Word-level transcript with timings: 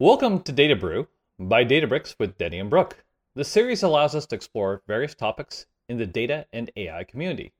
Welcome 0.00 0.40
to 0.44 0.52
Data 0.52 0.76
Brew 0.76 1.08
by 1.38 1.62
Databricks 1.62 2.14
with 2.18 2.38
Denny 2.38 2.58
and 2.58 2.70
Brooke. 2.70 3.04
This 3.34 3.50
series 3.50 3.82
allows 3.82 4.14
us 4.14 4.24
to 4.28 4.34
explore 4.34 4.80
various 4.86 5.14
topics 5.14 5.66
in 5.90 5.98
the 5.98 6.06
data 6.06 6.46
and 6.54 6.70
AI 6.74 7.04
community. 7.04 7.52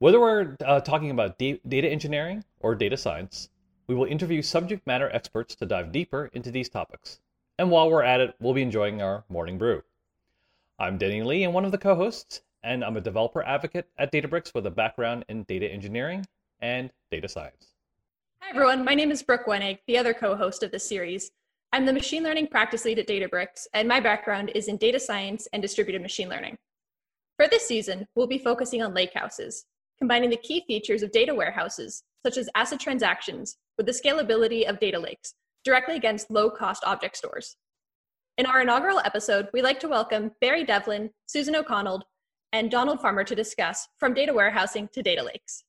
Whether 0.00 0.18
we're 0.18 0.56
uh, 0.66 0.80
talking 0.80 1.12
about 1.12 1.38
da- 1.38 1.60
data 1.68 1.88
engineering 1.88 2.42
or 2.58 2.74
data 2.74 2.96
science, 2.96 3.50
we 3.86 3.94
will 3.94 4.06
interview 4.06 4.42
subject 4.42 4.84
matter 4.84 5.08
experts 5.10 5.54
to 5.54 5.64
dive 5.64 5.92
deeper 5.92 6.28
into 6.32 6.50
these 6.50 6.68
topics. 6.68 7.20
And 7.56 7.70
while 7.70 7.88
we're 7.88 8.02
at 8.02 8.18
it, 8.18 8.34
we'll 8.40 8.52
be 8.52 8.62
enjoying 8.62 9.00
our 9.00 9.22
morning 9.28 9.56
brew. 9.56 9.84
I'm 10.80 10.98
Denny 10.98 11.22
Lee 11.22 11.44
and 11.44 11.54
one 11.54 11.64
of 11.64 11.70
the 11.70 11.78
co 11.78 11.94
hosts, 11.94 12.42
and 12.64 12.84
I'm 12.84 12.96
a 12.96 13.00
developer 13.00 13.44
advocate 13.44 13.86
at 13.96 14.10
Databricks 14.10 14.52
with 14.52 14.66
a 14.66 14.72
background 14.72 15.24
in 15.28 15.44
data 15.44 15.70
engineering 15.70 16.26
and 16.58 16.90
data 17.12 17.28
science. 17.28 17.68
Hi, 18.40 18.50
everyone. 18.50 18.84
My 18.84 18.96
name 18.96 19.12
is 19.12 19.22
Brooke 19.22 19.46
Wenig, 19.46 19.78
the 19.86 19.98
other 19.98 20.14
co 20.14 20.34
host 20.34 20.64
of 20.64 20.72
this 20.72 20.84
series. 20.84 21.30
I'm 21.72 21.86
the 21.86 21.92
machine 21.92 22.24
learning 22.24 22.48
practice 22.48 22.84
lead 22.84 22.98
at 22.98 23.06
Databricks, 23.06 23.68
and 23.74 23.86
my 23.86 24.00
background 24.00 24.50
is 24.56 24.66
in 24.66 24.76
data 24.76 24.98
science 24.98 25.46
and 25.52 25.62
distributed 25.62 26.02
machine 26.02 26.28
learning. 26.28 26.58
For 27.36 27.46
this 27.46 27.64
season, 27.64 28.08
we'll 28.16 28.26
be 28.26 28.38
focusing 28.38 28.82
on 28.82 28.92
lakehouses, 28.92 29.54
combining 29.96 30.30
the 30.30 30.36
key 30.36 30.64
features 30.66 31.04
of 31.04 31.12
data 31.12 31.32
warehouses, 31.32 32.02
such 32.26 32.38
as 32.38 32.48
ACID 32.56 32.80
transactions, 32.80 33.56
with 33.76 33.86
the 33.86 33.92
scalability 33.92 34.68
of 34.68 34.80
data 34.80 34.98
lakes, 34.98 35.34
directly 35.64 35.94
against 35.94 36.28
low 36.28 36.50
cost 36.50 36.82
object 36.84 37.16
stores. 37.16 37.56
In 38.36 38.46
our 38.46 38.62
inaugural 38.62 39.00
episode, 39.04 39.46
we'd 39.52 39.62
like 39.62 39.78
to 39.78 39.88
welcome 39.88 40.32
Barry 40.40 40.64
Devlin, 40.64 41.10
Susan 41.26 41.54
O'Connell, 41.54 42.02
and 42.52 42.68
Donald 42.68 43.00
Farmer 43.00 43.22
to 43.22 43.36
discuss 43.36 43.86
from 43.96 44.12
data 44.12 44.34
warehousing 44.34 44.88
to 44.92 45.04
data 45.04 45.22
lakes. 45.22 45.62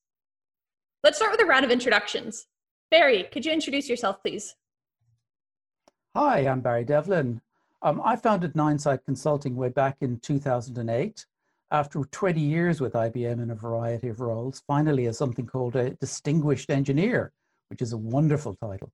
Let's 1.04 1.18
start 1.18 1.32
with 1.32 1.42
a 1.42 1.46
round 1.46 1.64
of 1.64 1.70
introductions. 1.70 2.48
Barry, 2.90 3.30
could 3.32 3.46
you 3.46 3.52
introduce 3.52 3.88
yourself, 3.88 4.20
please? 4.24 4.56
Hi, 6.14 6.40
I'm 6.40 6.60
Barry 6.60 6.84
Devlin. 6.84 7.40
Um, 7.82 8.02
I 8.04 8.18
founded 8.18 8.52
9sight 8.52 9.06
Consulting 9.06 9.56
way 9.56 9.70
back 9.70 9.96
in 10.02 10.20
2008. 10.20 11.26
After 11.72 12.04
20 12.04 12.42
years 12.42 12.82
with 12.82 12.92
IBM 12.92 13.42
in 13.42 13.50
a 13.50 13.56
variety 13.56 14.10
of 14.10 14.20
roles, 14.20 14.62
finally 14.68 15.08
as 15.08 15.18
something 15.18 15.46
called 15.46 15.78
a 15.78 15.92
distinguished 15.92 16.70
engineer, 16.70 17.32
which 17.70 17.82
is 17.82 17.94
a 17.94 17.98
wonderful 17.98 18.56
title. 18.56 18.92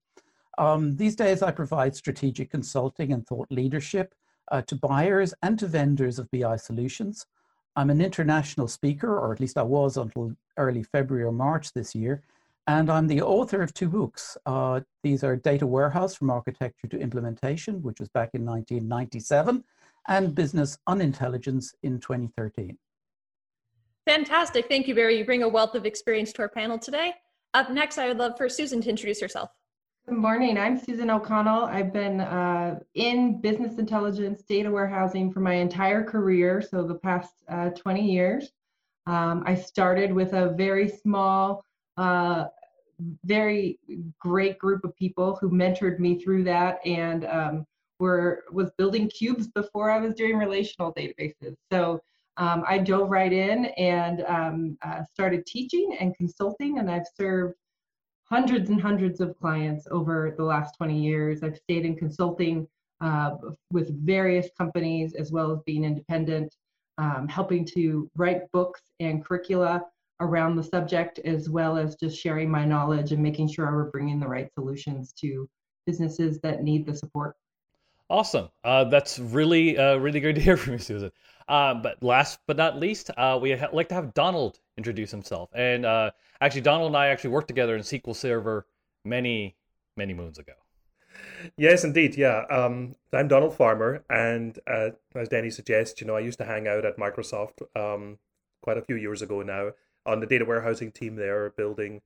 Um, 0.60 0.96
these 0.96 1.16
days, 1.16 1.42
I 1.42 1.50
provide 1.50 1.96
strategic 1.96 2.52
consulting 2.52 3.12
and 3.12 3.26
thought 3.26 3.48
leadership 3.50 4.14
uh, 4.52 4.62
to 4.68 4.76
buyers 4.76 5.34
and 5.42 5.58
to 5.58 5.66
vendors 5.66 6.20
of 6.20 6.30
BI 6.30 6.58
solutions. 6.58 7.26
I'm 7.76 7.90
an 7.90 8.00
international 8.00 8.68
speaker, 8.68 9.18
or 9.18 9.34
at 9.34 9.40
least 9.40 9.58
I 9.58 9.64
was 9.64 9.98
until 9.98 10.34
early 10.56 10.84
February 10.84 11.26
or 11.26 11.32
March 11.32 11.74
this 11.74 11.96
year, 11.96 12.22
and 12.68 12.90
I'm 12.90 13.08
the 13.08 13.22
author 13.22 13.62
of 13.62 13.74
two 13.74 13.88
books. 13.88 14.38
Uh, 14.46 14.82
these 15.02 15.24
are 15.24 15.38
Data 15.38 15.66
Warehouse 15.66 16.14
from 16.16 16.30
Architecture 16.30 16.88
to 16.88 17.00
Implementation, 17.00 17.82
which 17.82 18.00
was 18.00 18.10
back 18.10 18.32
in 18.34 18.46
1997, 18.46 19.64
and 20.10 20.36
Business 20.36 20.78
Unintelligence 20.86 21.74
in 21.84 22.00
2013. 22.00 22.78
Fantastic. 24.06 24.68
Thank 24.68 24.88
you, 24.88 24.96
Barry. 24.96 25.18
You 25.18 25.26
bring 25.26 25.44
a 25.44 25.48
wealth 25.48 25.76
of 25.76 25.86
experience 25.86 26.34
to 26.34 26.42
our 26.42 26.50
panel 26.50 26.78
today. 26.78 27.14
Up 27.54 27.72
next, 27.72 27.98
I 27.98 28.10
would 28.10 28.18
love 28.18 28.38
for 28.38 28.50
Susan 28.50 28.82
to 28.82 28.90
introduce 28.90 29.22
herself. 29.22 29.50
Good 30.08 30.18
morning. 30.18 30.58
I'm 30.58 30.78
Susan 30.78 31.10
O'Connell. 31.10 31.66
I've 31.66 31.92
been 31.92 32.22
uh, 32.22 32.80
in 32.96 33.42
business 33.42 33.78
intelligence, 33.78 34.44
data 34.44 34.70
warehousing 34.72 35.32
for 35.32 35.40
my 35.40 35.56
entire 35.56 36.04
career, 36.04 36.62
so 36.62 36.84
the 36.84 36.96
past 36.96 37.34
uh, 37.50 37.70
20 37.70 38.10
years. 38.10 38.52
Um, 39.06 39.44
I 39.46 39.56
started 39.56 40.14
with 40.14 40.34
a 40.34 40.50
very 40.52 40.88
small 40.88 41.66
uh, 41.98 42.46
very 43.26 43.80
great 44.20 44.58
group 44.58 44.84
of 44.84 44.96
people 44.96 45.38
who 45.40 45.50
mentored 45.50 46.00
me 46.00 46.20
through 46.20 46.44
that 46.44 46.80
and 46.86 47.26
um, 47.26 47.66
were 48.00 48.44
was 48.52 48.72
building 48.78 49.10
cubes 49.10 49.48
before 49.48 49.90
I 49.90 50.00
was 50.00 50.14
doing 50.14 50.38
relational 50.38 50.94
databases. 50.94 51.56
So 51.72 52.02
um, 52.38 52.64
I 52.68 52.78
dove 52.78 53.10
right 53.10 53.34
in 53.34 53.66
and 53.78 54.24
um, 54.28 54.78
uh, 54.84 55.04
started 55.12 55.46
teaching 55.46 55.98
and 56.00 56.16
consulting, 56.16 56.80
and 56.80 56.90
I've 56.90 57.08
served 57.16 57.56
hundreds 58.26 58.70
and 58.70 58.82
hundreds 58.82 59.22
of 59.22 59.38
clients 59.40 59.88
over 59.90 60.34
the 60.38 60.44
last 60.44 60.76
20 60.78 61.00
years. 61.00 61.44
I've 61.44 61.58
stayed 61.58 61.86
in 61.86 61.96
consulting 61.96 62.68
uh, 63.02 63.32
with 63.72 63.90
various 64.06 64.50
companies 64.58 65.14
as 65.14 65.32
well 65.32 65.52
as 65.52 65.60
being 65.66 65.84
independent, 65.84 66.56
um, 66.98 67.28
helping 67.28 67.64
to 67.66 68.10
write 68.16 68.52
books 68.52 68.82
and 69.00 69.24
curricula 69.24 69.84
around 70.20 70.56
the 70.56 70.64
subject 70.64 71.20
as 71.20 71.50
well 71.50 71.78
as 71.78 71.96
just 71.96 72.18
sharing 72.18 72.50
my 72.50 72.66
knowledge 72.66 73.12
and 73.12 73.22
making 73.22 73.48
sure 73.48 73.72
we're 73.72 73.92
bringing 73.92 74.20
the 74.20 74.28
right 74.28 74.52
solutions 74.54 75.14
to 75.14 75.48
businesses 75.86 76.40
that 76.42 76.64
need 76.64 76.86
the 76.86 76.96
support. 76.96 77.36
Awesome. 78.10 78.50
Uh, 78.64 78.86
that's 78.86 79.20
really, 79.20 79.78
uh, 79.78 79.98
really 79.98 80.20
great 80.20 80.36
to 80.36 80.42
hear 80.42 80.58
from 80.58 80.74
you, 80.74 80.80
Susan. 80.80 81.12
Uh, 81.48 81.74
but 81.74 82.02
last 82.04 82.40
but 82.48 82.58
not 82.58 82.80
least, 82.80 83.10
uh, 83.18 83.38
we 83.42 83.52
ha- 83.52 83.70
like 83.72 83.90
to 83.90 83.96
have 83.96 84.14
Donald 84.14 84.60
introduce 84.78 85.12
himself. 85.12 85.50
And 85.54 85.86
uh, 85.86 86.12
actually, 86.42 86.62
Donald 86.62 86.88
and 86.88 86.98
I 86.98 87.08
actually 87.08 87.32
worked 87.32 87.48
together 87.48 87.76
in 87.76 87.82
SQL 87.82 88.16
Server 88.16 88.66
many, 89.06 89.56
many 89.96 90.14
moons 90.14 90.40
ago. 90.40 90.54
Yes, 91.58 91.84
indeed. 91.84 92.16
Yeah. 92.16 92.44
Um, 92.50 92.96
I'm 93.14 93.28
Donald 93.28 93.56
Farmer. 93.56 94.04
And 94.10 94.58
uh, 94.68 94.90
as 95.16 95.30
Denny 95.30 95.50
suggests, 95.50 96.00
you 96.02 96.08
know, 96.08 96.16
I 96.16 96.20
used 96.20 96.38
to 96.40 96.46
hang 96.46 96.68
out 96.68 96.86
at 96.86 96.98
Microsoft 96.98 97.62
um, 97.76 98.20
quite 98.62 98.78
a 98.78 98.82
few 98.82 98.96
years 98.96 99.22
ago 99.22 99.42
now 99.42 99.72
on 100.08 100.22
the 100.22 100.26
data 100.26 100.46
warehousing 100.46 100.92
team 100.92 101.16
there, 101.16 101.52
building 101.52 102.02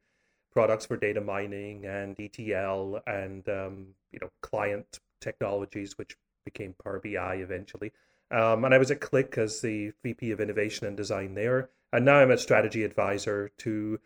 products 0.51 0.85
for 0.85 0.97
data 0.97 1.21
mining 1.21 1.85
and 1.85 2.19
ETL 2.19 3.01
and 3.07 3.47
um, 3.47 3.87
you 4.11 4.19
know 4.21 4.29
client 4.41 4.99
technologies, 5.21 5.97
which 5.97 6.17
became 6.43 6.75
Power 6.83 6.99
BI 6.99 7.35
eventually. 7.35 7.93
Um, 8.31 8.65
and 8.65 8.73
I 8.73 8.77
was 8.77 8.91
at 8.91 9.01
Qlik 9.01 9.37
as 9.37 9.61
the 9.61 9.91
VP 10.03 10.31
of 10.31 10.39
Innovation 10.41 10.87
and 10.87 10.97
Design 10.97 11.35
there, 11.35 11.69
and 11.93 12.03
now 12.03 12.15
I'm 12.15 12.31
a 12.31 12.37
strategy 12.37 12.83
advisor 12.83 13.51
to 13.59 13.99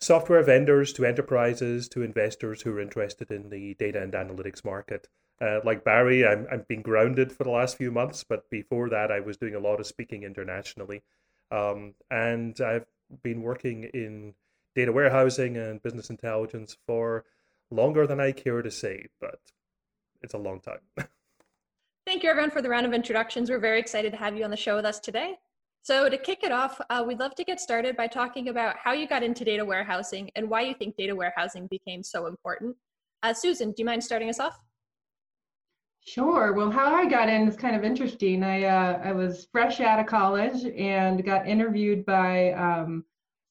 software 0.00 0.42
vendors, 0.42 0.92
to 0.94 1.04
enterprises, 1.04 1.88
to 1.90 2.02
investors 2.02 2.62
who 2.62 2.72
are 2.72 2.80
interested 2.80 3.30
in 3.30 3.50
the 3.50 3.74
data 3.74 4.02
and 4.02 4.12
analytics 4.12 4.64
market. 4.64 5.08
Uh, 5.40 5.60
like 5.64 5.84
Barry, 5.84 6.26
I'm 6.26 6.46
I've 6.50 6.68
been 6.68 6.82
grounded 6.82 7.32
for 7.32 7.44
the 7.44 7.50
last 7.50 7.76
few 7.76 7.90
months, 7.90 8.24
but 8.24 8.48
before 8.50 8.88
that, 8.90 9.10
I 9.10 9.20
was 9.20 9.36
doing 9.36 9.54
a 9.54 9.60
lot 9.60 9.80
of 9.80 9.86
speaking 9.86 10.22
internationally, 10.22 11.02
um, 11.50 11.94
and 12.10 12.58
I've 12.60 12.86
been 13.22 13.42
working 13.42 13.84
in 13.84 14.34
data 14.74 14.92
warehousing 14.92 15.56
and 15.56 15.82
business 15.82 16.10
intelligence 16.10 16.76
for 16.86 17.24
longer 17.70 18.06
than 18.06 18.20
I 18.20 18.32
care 18.32 18.62
to 18.62 18.70
say, 18.70 19.06
but 19.20 19.40
it's 20.22 20.34
a 20.34 20.38
long 20.38 20.60
time. 20.60 20.80
Thank 22.06 22.22
you, 22.22 22.30
everyone, 22.30 22.50
for 22.50 22.62
the 22.62 22.68
round 22.68 22.86
of 22.86 22.92
introductions. 22.92 23.50
We're 23.50 23.58
very 23.58 23.78
excited 23.78 24.12
to 24.12 24.18
have 24.18 24.36
you 24.36 24.44
on 24.44 24.50
the 24.50 24.56
show 24.56 24.76
with 24.76 24.84
us 24.84 24.98
today. 24.98 25.36
So, 25.82 26.08
to 26.10 26.18
kick 26.18 26.40
it 26.42 26.52
off, 26.52 26.80
uh, 26.90 27.04
we'd 27.06 27.18
love 27.18 27.34
to 27.36 27.44
get 27.44 27.58
started 27.58 27.96
by 27.96 28.06
talking 28.06 28.48
about 28.48 28.76
how 28.76 28.92
you 28.92 29.08
got 29.08 29.22
into 29.22 29.44
data 29.44 29.64
warehousing 29.64 30.30
and 30.36 30.50
why 30.50 30.62
you 30.62 30.74
think 30.74 30.96
data 30.96 31.14
warehousing 31.14 31.68
became 31.68 32.02
so 32.02 32.26
important. 32.26 32.76
Uh, 33.22 33.32
Susan, 33.32 33.68
do 33.68 33.76
you 33.78 33.84
mind 33.84 34.04
starting 34.04 34.28
us 34.28 34.40
off? 34.40 34.58
Sure. 36.06 36.52
Well, 36.54 36.70
how 36.70 36.94
I 36.94 37.06
got 37.08 37.28
in 37.28 37.46
is 37.46 37.56
kind 37.56 37.76
of 37.76 37.84
interesting. 37.84 38.42
I 38.42 38.64
uh, 38.64 39.00
I 39.04 39.12
was 39.12 39.46
fresh 39.52 39.80
out 39.80 40.00
of 40.00 40.06
college 40.06 40.64
and 40.64 41.24
got 41.24 41.46
interviewed 41.46 42.04
by 42.06 42.52
um, 42.52 43.04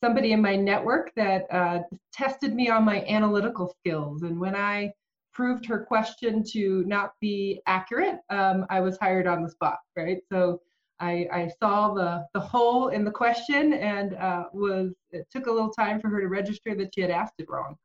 somebody 0.04 0.32
in 0.34 0.42
my 0.42 0.56
network 0.56 1.14
that 1.16 1.46
uh, 1.52 1.80
tested 2.12 2.54
me 2.56 2.70
on 2.70 2.84
my 2.84 3.04
analytical 3.06 3.74
skills. 3.80 4.24
And 4.24 4.40
when 4.40 4.56
I 4.56 4.92
proved 5.32 5.66
her 5.68 5.80
question 5.86 6.44
to 6.52 6.84
not 6.86 7.14
be 7.22 7.62
accurate, 7.68 8.20
um, 8.30 8.66
I 8.70 8.82
was 8.82 8.98
hired 8.98 9.28
on 9.28 9.44
the 9.44 9.50
spot. 9.50 9.78
Right. 9.96 10.18
So 10.32 10.62
I, 11.00 11.28
I 11.32 11.52
saw 11.62 11.94
the 11.94 12.26
the 12.34 12.40
hole 12.42 12.90
in 12.90 13.06
the 13.06 13.12
question 13.12 13.74
and 13.74 14.16
uh, 14.16 14.46
was 14.54 14.92
it 15.12 15.28
took 15.32 15.46
a 15.48 15.52
little 15.52 15.72
time 15.72 16.02
for 16.02 16.10
her 16.10 16.20
to 16.20 16.28
register 16.28 16.76
that 16.76 16.94
she 16.96 17.02
had 17.02 17.12
asked 17.12 17.36
it 17.38 17.50
wrong. 17.50 17.76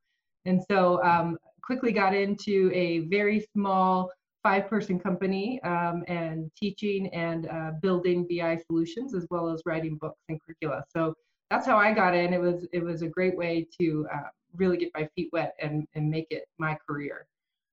And 0.46 0.62
so 0.70 1.02
um, 1.04 1.38
quickly 1.62 1.92
got 1.92 2.14
into 2.14 2.70
a 2.74 3.00
very 3.08 3.46
small 3.52 4.10
five 4.44 4.68
person 4.68 5.00
company 5.00 5.60
um, 5.62 6.04
and 6.06 6.50
teaching 6.54 7.08
and 7.14 7.48
uh, 7.48 7.72
building 7.80 8.28
BI 8.30 8.58
solutions 8.66 9.14
as 9.14 9.26
well 9.30 9.48
as 9.48 9.62
writing 9.66 9.96
books 9.96 10.20
and 10.28 10.38
curricula. 10.40 10.84
So 10.94 11.14
that's 11.50 11.66
how 11.66 11.78
I 11.78 11.92
got 11.92 12.14
in. 12.14 12.32
It 12.32 12.40
was 12.40 12.66
it 12.72 12.84
was 12.84 13.02
a 13.02 13.08
great 13.08 13.36
way 13.36 13.66
to 13.80 14.06
uh, 14.14 14.28
really 14.54 14.76
get 14.76 14.90
my 14.94 15.08
feet 15.16 15.30
wet 15.32 15.54
and, 15.60 15.88
and 15.94 16.08
make 16.08 16.26
it 16.30 16.44
my 16.58 16.76
career. 16.86 17.26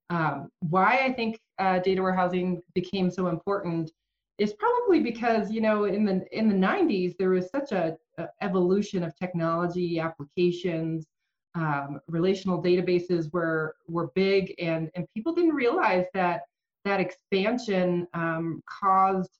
Um, 0.09 0.49
why 0.61 1.05
I 1.05 1.11
think 1.11 1.39
uh, 1.59 1.79
data 1.79 2.01
warehousing 2.01 2.61
became 2.73 3.11
so 3.11 3.27
important 3.27 3.91
is 4.37 4.53
probably 4.53 5.01
because 5.01 5.51
you 5.51 5.61
know 5.61 5.83
in 5.83 6.05
the 6.05 6.25
in 6.37 6.47
the 6.47 6.55
90s 6.55 7.15
there 7.17 7.29
was 7.29 7.49
such 7.49 7.73
a, 7.73 7.97
a 8.17 8.27
evolution 8.41 9.03
of 9.03 9.15
technology 9.15 9.99
applications 9.99 11.05
um, 11.53 11.99
relational 12.07 12.61
databases 12.61 13.31
were 13.33 13.75
were 13.87 14.07
big 14.15 14.53
and 14.57 14.89
and 14.95 15.05
people 15.13 15.33
didn't 15.33 15.53
realize 15.53 16.05
that 16.13 16.43
that 16.85 16.99
expansion 16.99 18.07
um, 18.13 18.61
caused 18.67 19.31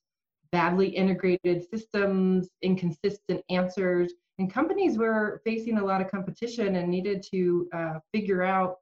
badly 0.52 0.88
integrated 0.88 1.64
systems, 1.70 2.50
inconsistent 2.62 3.42
answers, 3.50 4.14
and 4.38 4.52
companies 4.52 4.98
were 4.98 5.42
facing 5.46 5.78
a 5.78 5.84
lot 5.84 6.02
of 6.02 6.10
competition 6.10 6.76
and 6.76 6.90
needed 6.90 7.24
to 7.32 7.70
uh, 7.74 7.94
figure 8.14 8.44
out 8.44 8.78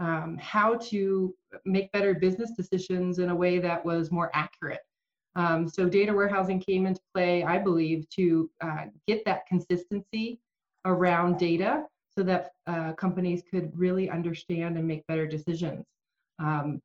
um, 0.00 0.36
how 0.40 0.74
to 0.74 1.34
make 1.64 1.90
better 1.92 2.14
business 2.14 2.50
decisions 2.52 3.18
in 3.18 3.30
a 3.30 3.34
way 3.34 3.58
that 3.58 3.84
was 3.84 4.10
more 4.10 4.30
accurate. 4.34 4.80
Um, 5.36 5.68
so 5.68 5.88
data 5.88 6.12
warehousing 6.12 6.60
came 6.60 6.86
into 6.86 7.00
play, 7.14 7.44
I 7.44 7.58
believe, 7.58 8.08
to 8.10 8.50
uh, 8.60 8.86
get 9.06 9.24
that 9.24 9.46
consistency 9.46 10.40
around 10.84 11.38
data 11.38 11.84
so 12.16 12.22
that 12.24 12.52
uh, 12.66 12.92
companies 12.92 13.42
could 13.48 13.76
really 13.76 14.08
understand 14.10 14.76
and 14.76 14.86
make 14.86 15.06
better 15.06 15.26
decisions. 15.26 15.84
Um, 16.38 16.80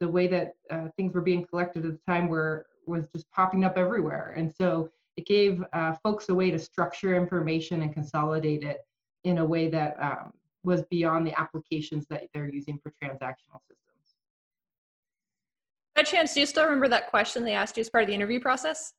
the 0.00 0.08
way 0.08 0.26
that 0.26 0.54
uh, 0.70 0.88
things 0.96 1.14
were 1.14 1.20
being 1.20 1.44
collected 1.44 1.84
at 1.84 1.92
the 1.92 2.00
time 2.06 2.28
were 2.28 2.66
was 2.86 3.06
just 3.14 3.30
popping 3.30 3.64
up 3.64 3.76
everywhere, 3.76 4.34
and 4.36 4.52
so 4.52 4.90
it 5.16 5.26
gave 5.26 5.62
uh, 5.72 5.94
folks 6.02 6.28
a 6.28 6.34
way 6.34 6.50
to 6.50 6.58
structure 6.58 7.14
information 7.14 7.82
and 7.82 7.92
consolidate 7.92 8.62
it 8.62 8.78
in 9.24 9.38
a 9.38 9.44
way 9.44 9.68
that 9.68 9.96
um, 10.00 10.32
was 10.64 10.82
beyond 10.90 11.26
the 11.26 11.38
applications 11.38 12.06
that 12.08 12.24
they're 12.32 12.48
using 12.48 12.78
for 12.82 12.90
transactional 13.02 13.60
systems. 13.68 14.16
By 15.94 16.02
chance, 16.02 16.34
do 16.34 16.40
you 16.40 16.46
still 16.46 16.64
remember 16.64 16.88
that 16.88 17.10
question 17.10 17.44
they 17.44 17.52
asked 17.52 17.76
you 17.76 17.82
as 17.82 17.90
part 17.90 18.04
of 18.04 18.08
the 18.08 18.14
interview 18.14 18.40
process? 18.40 18.94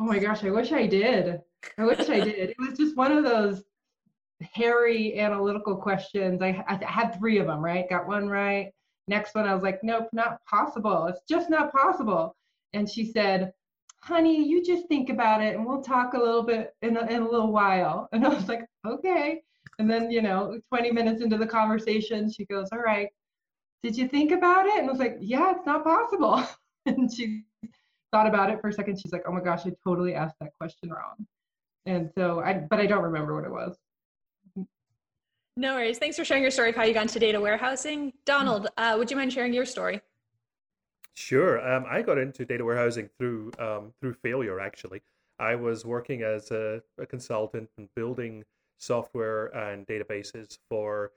Oh 0.00 0.04
my 0.04 0.18
gosh, 0.18 0.42
I 0.42 0.50
wish 0.50 0.72
I 0.72 0.86
did. 0.86 1.40
I 1.78 1.84
wish 1.84 2.08
I 2.08 2.20
did. 2.20 2.50
It 2.50 2.56
was 2.58 2.76
just 2.76 2.96
one 2.96 3.12
of 3.12 3.22
those 3.22 3.62
hairy 4.52 5.18
analytical 5.20 5.76
questions. 5.76 6.42
I, 6.42 6.64
I 6.68 6.84
had 6.84 7.16
three 7.18 7.38
of 7.38 7.46
them, 7.46 7.64
right? 7.64 7.88
Got 7.88 8.08
one 8.08 8.28
right. 8.28 8.72
Next 9.06 9.34
one, 9.34 9.46
I 9.46 9.54
was 9.54 9.62
like, 9.62 9.82
nope, 9.82 10.08
not 10.12 10.44
possible. 10.46 11.06
It's 11.06 11.20
just 11.28 11.50
not 11.50 11.72
possible. 11.72 12.34
And 12.72 12.88
she 12.90 13.04
said, 13.12 13.52
honey, 14.00 14.46
you 14.46 14.64
just 14.64 14.86
think 14.88 15.08
about 15.10 15.42
it 15.42 15.56
and 15.56 15.64
we'll 15.64 15.82
talk 15.82 16.14
a 16.14 16.18
little 16.18 16.42
bit 16.42 16.74
in 16.82 16.96
a, 16.96 17.06
in 17.06 17.22
a 17.22 17.28
little 17.28 17.52
while. 17.52 18.08
And 18.12 18.24
I 18.24 18.28
was 18.28 18.48
like, 18.48 18.64
okay. 18.86 19.42
And 19.78 19.90
then, 19.90 20.10
you 20.10 20.22
know, 20.22 20.60
20 20.68 20.92
minutes 20.92 21.22
into 21.22 21.36
the 21.36 21.46
conversation, 21.46 22.30
she 22.30 22.44
goes, 22.44 22.68
all 22.72 22.78
right, 22.78 23.08
did 23.82 23.96
you 23.96 24.08
think 24.08 24.30
about 24.30 24.66
it? 24.66 24.78
And 24.78 24.88
I 24.88 24.92
was 24.92 25.00
like, 25.00 25.16
yeah, 25.20 25.52
it's 25.56 25.66
not 25.66 25.84
possible. 25.84 26.42
and 26.86 27.12
she 27.12 27.44
thought 28.12 28.26
about 28.26 28.50
it 28.50 28.60
for 28.60 28.68
a 28.68 28.72
second. 28.72 29.00
She's 29.00 29.12
like, 29.12 29.24
oh 29.26 29.32
my 29.32 29.40
gosh, 29.40 29.66
I 29.66 29.72
totally 29.82 30.14
asked 30.14 30.36
that 30.40 30.52
question 30.58 30.90
wrong. 30.90 31.26
And 31.86 32.10
so 32.16 32.40
I, 32.40 32.54
but 32.54 32.80
I 32.80 32.86
don't 32.86 33.02
remember 33.02 33.34
what 33.34 33.44
it 33.44 33.50
was. 33.50 33.76
No 35.56 35.74
worries. 35.74 35.98
Thanks 35.98 36.16
for 36.16 36.24
sharing 36.24 36.42
your 36.42 36.50
story 36.50 36.70
of 36.70 36.76
how 36.76 36.82
you 36.82 36.92
got 36.92 37.02
into 37.02 37.20
data 37.20 37.40
warehousing. 37.40 38.12
Donald, 38.24 38.68
uh, 38.76 38.96
would 38.98 39.10
you 39.10 39.16
mind 39.16 39.32
sharing 39.32 39.54
your 39.54 39.64
story? 39.64 40.00
Sure. 41.14 41.64
Um, 41.66 41.84
I 41.88 42.02
got 42.02 42.18
into 42.18 42.44
data 42.44 42.64
warehousing 42.64 43.08
through 43.16 43.52
um, 43.60 43.92
through 44.00 44.14
failure. 44.14 44.58
Actually, 44.58 45.00
I 45.38 45.54
was 45.54 45.84
working 45.84 46.22
as 46.22 46.50
a, 46.50 46.82
a 46.98 47.06
consultant 47.06 47.70
and 47.78 47.88
building 47.94 48.44
software 48.78 49.46
and 49.56 49.86
databases 49.86 50.58
for 50.68 51.12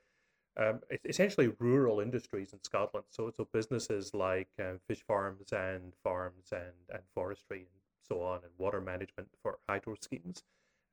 um, 0.55 0.81
essentially 1.03 1.51
rural 1.59 1.99
industries 1.99 2.53
in 2.53 2.59
Scotland. 2.63 3.05
So, 3.09 3.31
so 3.35 3.47
businesses 3.51 4.13
like 4.13 4.49
um, 4.59 4.79
fish 4.87 5.03
farms 5.07 5.51
and 5.51 5.93
farms 6.03 6.49
and, 6.51 6.73
and 6.93 7.01
forestry 7.15 7.59
and 7.59 7.81
so 8.07 8.21
on, 8.21 8.41
and 8.43 8.51
water 8.59 8.81
management 8.81 9.29
for 9.41 9.57
hydro 9.67 9.95
schemes. 9.99 10.43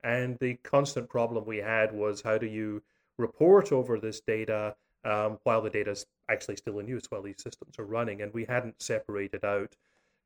And 0.02 0.38
the 0.38 0.54
constant 0.64 1.10
problem 1.10 1.44
we 1.44 1.58
had 1.58 1.92
was 1.92 2.22
how 2.22 2.38
do 2.38 2.46
you 2.46 2.82
report 3.18 3.72
over 3.72 3.98
this 3.98 4.20
data 4.20 4.74
um, 5.04 5.38
while 5.44 5.60
the 5.60 5.70
data 5.70 5.90
is 5.90 6.06
actually 6.30 6.56
still 6.56 6.78
in 6.78 6.88
use, 6.88 7.04
while 7.08 7.22
these 7.22 7.42
systems 7.42 7.78
are 7.78 7.84
running. 7.84 8.22
And 8.22 8.32
we 8.32 8.44
hadn't 8.44 8.80
separated 8.80 9.44
out, 9.44 9.74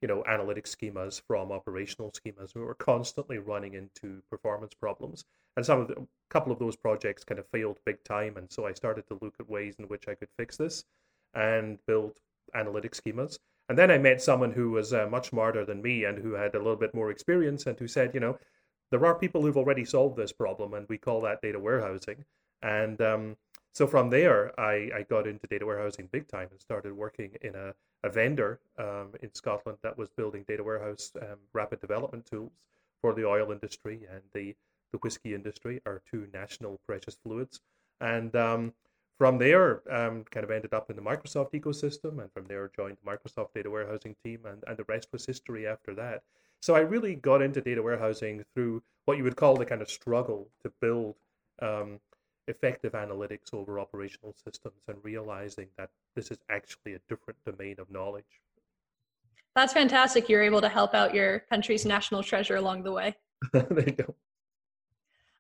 you 0.00 0.08
know, 0.08 0.22
analytic 0.26 0.64
schemas 0.66 1.20
from 1.26 1.50
operational 1.50 2.12
schemas. 2.12 2.54
We 2.54 2.62
were 2.62 2.74
constantly 2.74 3.38
running 3.38 3.74
into 3.74 4.22
performance 4.30 4.74
problems. 4.74 5.24
And 5.56 5.66
some 5.66 5.80
of 5.80 5.88
the, 5.88 5.94
a 5.94 6.06
couple 6.30 6.52
of 6.52 6.58
those 6.58 6.76
projects 6.76 7.24
kind 7.24 7.38
of 7.38 7.46
failed 7.48 7.78
big 7.84 8.02
time. 8.04 8.36
And 8.36 8.50
so 8.50 8.66
I 8.66 8.72
started 8.72 9.06
to 9.08 9.18
look 9.20 9.34
at 9.40 9.50
ways 9.50 9.74
in 9.78 9.86
which 9.86 10.06
I 10.06 10.14
could 10.14 10.28
fix 10.36 10.56
this 10.56 10.84
and 11.34 11.78
build 11.86 12.12
analytic 12.54 12.92
schemas. 12.92 13.38
And 13.68 13.76
then 13.76 13.90
I 13.90 13.98
met 13.98 14.22
someone 14.22 14.52
who 14.52 14.70
was 14.70 14.94
uh, 14.94 15.08
much 15.10 15.28
smarter 15.28 15.64
than 15.64 15.82
me 15.82 16.04
and 16.04 16.16
who 16.16 16.32
had 16.32 16.54
a 16.54 16.58
little 16.58 16.76
bit 16.76 16.94
more 16.94 17.10
experience 17.10 17.66
and 17.66 17.78
who 17.78 17.86
said, 17.86 18.14
you 18.14 18.20
know, 18.20 18.38
there 18.90 19.04
are 19.04 19.14
people 19.14 19.42
who've 19.42 19.58
already 19.58 19.84
solved 19.84 20.16
this 20.16 20.32
problem, 20.32 20.72
and 20.72 20.88
we 20.88 20.96
call 20.96 21.20
that 21.20 21.42
data 21.42 21.58
warehousing. 21.58 22.24
And 22.62 23.00
um, 23.00 23.36
so 23.72 23.86
from 23.86 24.10
there, 24.10 24.58
I, 24.58 24.90
I 24.94 25.06
got 25.08 25.26
into 25.26 25.46
data 25.46 25.64
warehousing 25.64 26.08
big 26.10 26.28
time 26.28 26.48
and 26.50 26.60
started 26.60 26.92
working 26.92 27.30
in 27.42 27.54
a, 27.54 27.74
a 28.02 28.10
vendor 28.10 28.60
um, 28.78 29.12
in 29.22 29.32
Scotland 29.34 29.78
that 29.82 29.96
was 29.96 30.08
building 30.10 30.44
data 30.48 30.64
warehouse 30.64 31.12
um, 31.20 31.38
rapid 31.52 31.80
development 31.80 32.26
tools 32.26 32.52
for 33.00 33.14
the 33.14 33.24
oil 33.26 33.52
industry 33.52 34.00
and 34.10 34.22
the, 34.32 34.54
the 34.92 34.98
whiskey 34.98 35.34
industry, 35.34 35.80
our 35.86 36.02
two 36.10 36.26
national 36.32 36.80
precious 36.86 37.16
fluids. 37.22 37.60
And 38.00 38.34
um, 38.34 38.72
from 39.18 39.38
there, 39.38 39.82
um, 39.92 40.24
kind 40.30 40.44
of 40.44 40.50
ended 40.50 40.74
up 40.74 40.90
in 40.90 40.96
the 40.96 41.02
Microsoft 41.02 41.52
ecosystem, 41.52 42.20
and 42.20 42.32
from 42.32 42.46
there 42.46 42.70
joined 42.74 42.96
the 43.04 43.10
Microsoft 43.10 43.52
data 43.54 43.70
warehousing 43.70 44.14
team, 44.24 44.40
and, 44.44 44.62
and 44.66 44.76
the 44.76 44.84
rest 44.84 45.08
was 45.12 45.26
history 45.26 45.66
after 45.66 45.94
that. 45.94 46.22
So 46.60 46.74
I 46.74 46.80
really 46.80 47.14
got 47.14 47.42
into 47.42 47.60
data 47.60 47.82
warehousing 47.82 48.44
through 48.54 48.82
what 49.04 49.16
you 49.16 49.24
would 49.24 49.36
call 49.36 49.56
the 49.56 49.66
kind 49.66 49.82
of 49.82 49.90
struggle 49.90 50.48
to 50.62 50.72
build 50.80 51.16
um, 51.60 52.00
effective 52.48 52.92
analytics 52.92 53.52
over 53.52 53.78
operational 53.78 54.34
systems 54.34 54.82
and 54.88 54.96
realizing 55.02 55.68
that 55.76 55.90
this 56.16 56.30
is 56.30 56.38
actually 56.50 56.94
a 56.94 56.98
different 57.08 57.38
domain 57.44 57.76
of 57.78 57.90
knowledge. 57.90 58.40
That's 59.54 59.72
fantastic. 59.72 60.28
You're 60.28 60.42
able 60.42 60.60
to 60.60 60.68
help 60.68 60.94
out 60.94 61.14
your 61.14 61.40
country's 61.50 61.84
national 61.84 62.22
treasure 62.22 62.56
along 62.56 62.82
the 62.82 62.92
way. 62.92 63.14
there 63.52 63.66
you 63.86 63.92
go. 63.92 64.14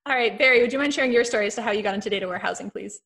All 0.06 0.14
right, 0.14 0.38
Barry, 0.38 0.60
would 0.60 0.72
you 0.72 0.78
mind 0.78 0.94
sharing 0.94 1.12
your 1.12 1.24
story 1.24 1.46
as 1.46 1.54
to 1.56 1.62
how 1.62 1.70
you 1.70 1.82
got 1.82 1.94
into 1.94 2.08
data 2.08 2.26
warehousing, 2.26 2.70
please? 2.70 3.00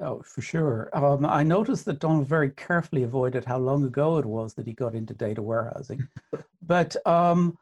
Oh, 0.00 0.22
for 0.22 0.42
sure. 0.42 0.90
Um, 0.92 1.24
I 1.24 1.42
noticed 1.42 1.86
that 1.86 2.00
Donald 2.00 2.28
very 2.28 2.50
carefully 2.50 3.02
avoided 3.02 3.44
how 3.44 3.58
long 3.58 3.84
ago 3.84 4.18
it 4.18 4.26
was 4.26 4.54
that 4.54 4.66
he 4.66 4.72
got 4.72 4.94
into 4.94 5.14
data 5.14 5.42
warehousing. 5.42 6.06
but 6.62 6.94
um, 7.06 7.56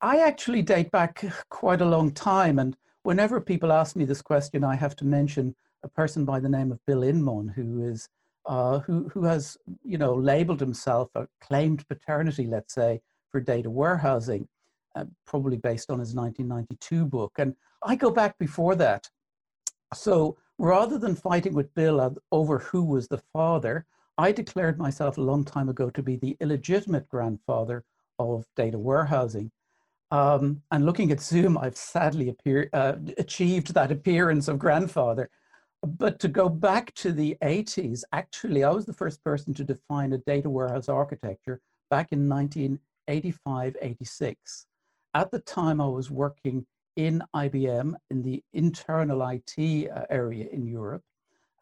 I 0.00 0.18
actually 0.18 0.62
date 0.62 0.90
back 0.92 1.24
quite 1.48 1.80
a 1.80 1.84
long 1.86 2.12
time. 2.12 2.58
And 2.58 2.76
whenever 3.02 3.40
people 3.40 3.72
ask 3.72 3.96
me 3.96 4.04
this 4.04 4.22
question, 4.22 4.64
I 4.64 4.76
have 4.76 4.96
to 4.96 5.04
mention 5.04 5.54
a 5.82 5.88
person 5.88 6.24
by 6.24 6.40
the 6.40 6.48
name 6.48 6.72
of 6.72 6.84
Bill 6.86 7.00
Inmon, 7.00 7.52
who 7.54 7.84
is 7.84 8.08
uh, 8.46 8.80
who 8.80 9.08
who 9.08 9.24
has 9.24 9.56
you 9.84 9.98
know 9.98 10.14
labeled 10.14 10.60
himself 10.60 11.10
a 11.14 11.28
claimed 11.40 11.86
paternity, 11.88 12.46
let's 12.46 12.74
say, 12.74 13.00
for 13.30 13.40
data 13.40 13.70
warehousing, 13.70 14.48
uh, 14.96 15.04
probably 15.26 15.56
based 15.56 15.90
on 15.90 15.98
his 15.98 16.14
1992 16.14 17.06
book. 17.06 17.32
And 17.38 17.54
I 17.84 17.96
go 17.96 18.10
back 18.10 18.38
before 18.38 18.74
that. 18.76 19.08
So 19.94 20.36
rather 20.58 20.98
than 20.98 21.14
fighting 21.14 21.54
with 21.54 21.74
Bill 21.74 22.16
over 22.30 22.58
who 22.58 22.84
was 22.84 23.08
the 23.08 23.22
father, 23.32 23.86
I 24.18 24.32
declared 24.32 24.78
myself 24.78 25.18
a 25.18 25.22
long 25.22 25.44
time 25.44 25.68
ago 25.68 25.90
to 25.90 26.02
be 26.02 26.16
the 26.16 26.36
illegitimate 26.40 27.08
grandfather 27.08 27.84
of 28.18 28.46
data 28.56 28.78
warehousing. 28.78 29.50
Um, 30.12 30.60
and 30.70 30.84
looking 30.84 31.10
at 31.10 31.22
Zoom, 31.22 31.56
I've 31.56 31.76
sadly 31.76 32.28
appear, 32.28 32.68
uh, 32.74 32.96
achieved 33.16 33.72
that 33.72 33.90
appearance 33.90 34.46
of 34.46 34.58
grandfather. 34.58 35.30
But 35.82 36.20
to 36.20 36.28
go 36.28 36.50
back 36.50 36.92
to 36.96 37.12
the 37.12 37.38
80s, 37.42 38.04
actually, 38.12 38.62
I 38.62 38.70
was 38.70 38.84
the 38.84 38.92
first 38.92 39.24
person 39.24 39.54
to 39.54 39.64
define 39.64 40.12
a 40.12 40.18
data 40.18 40.50
warehouse 40.50 40.90
architecture 40.90 41.62
back 41.90 42.12
in 42.12 42.28
1985 42.28 43.76
86. 43.80 44.66
At 45.14 45.30
the 45.30 45.40
time, 45.40 45.80
I 45.80 45.86
was 45.86 46.10
working 46.10 46.66
in 46.96 47.22
IBM 47.34 47.94
in 48.10 48.22
the 48.22 48.42
internal 48.52 49.26
IT 49.26 49.90
uh, 49.90 50.04
area 50.10 50.46
in 50.52 50.66
Europe. 50.66 51.02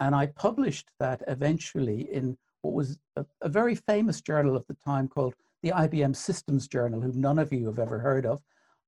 And 0.00 0.12
I 0.12 0.26
published 0.26 0.88
that 0.98 1.22
eventually 1.28 2.12
in 2.12 2.36
what 2.62 2.74
was 2.74 2.98
a, 3.14 3.24
a 3.42 3.48
very 3.48 3.76
famous 3.76 4.20
journal 4.20 4.56
of 4.56 4.66
the 4.66 4.76
time 4.84 5.06
called 5.06 5.34
the 5.62 5.70
IBM 5.70 6.14
Systems 6.16 6.68
Journal, 6.68 7.00
who 7.00 7.12
none 7.12 7.38
of 7.38 7.52
you 7.52 7.66
have 7.66 7.78
ever 7.78 7.98
heard 7.98 8.26
of. 8.26 8.40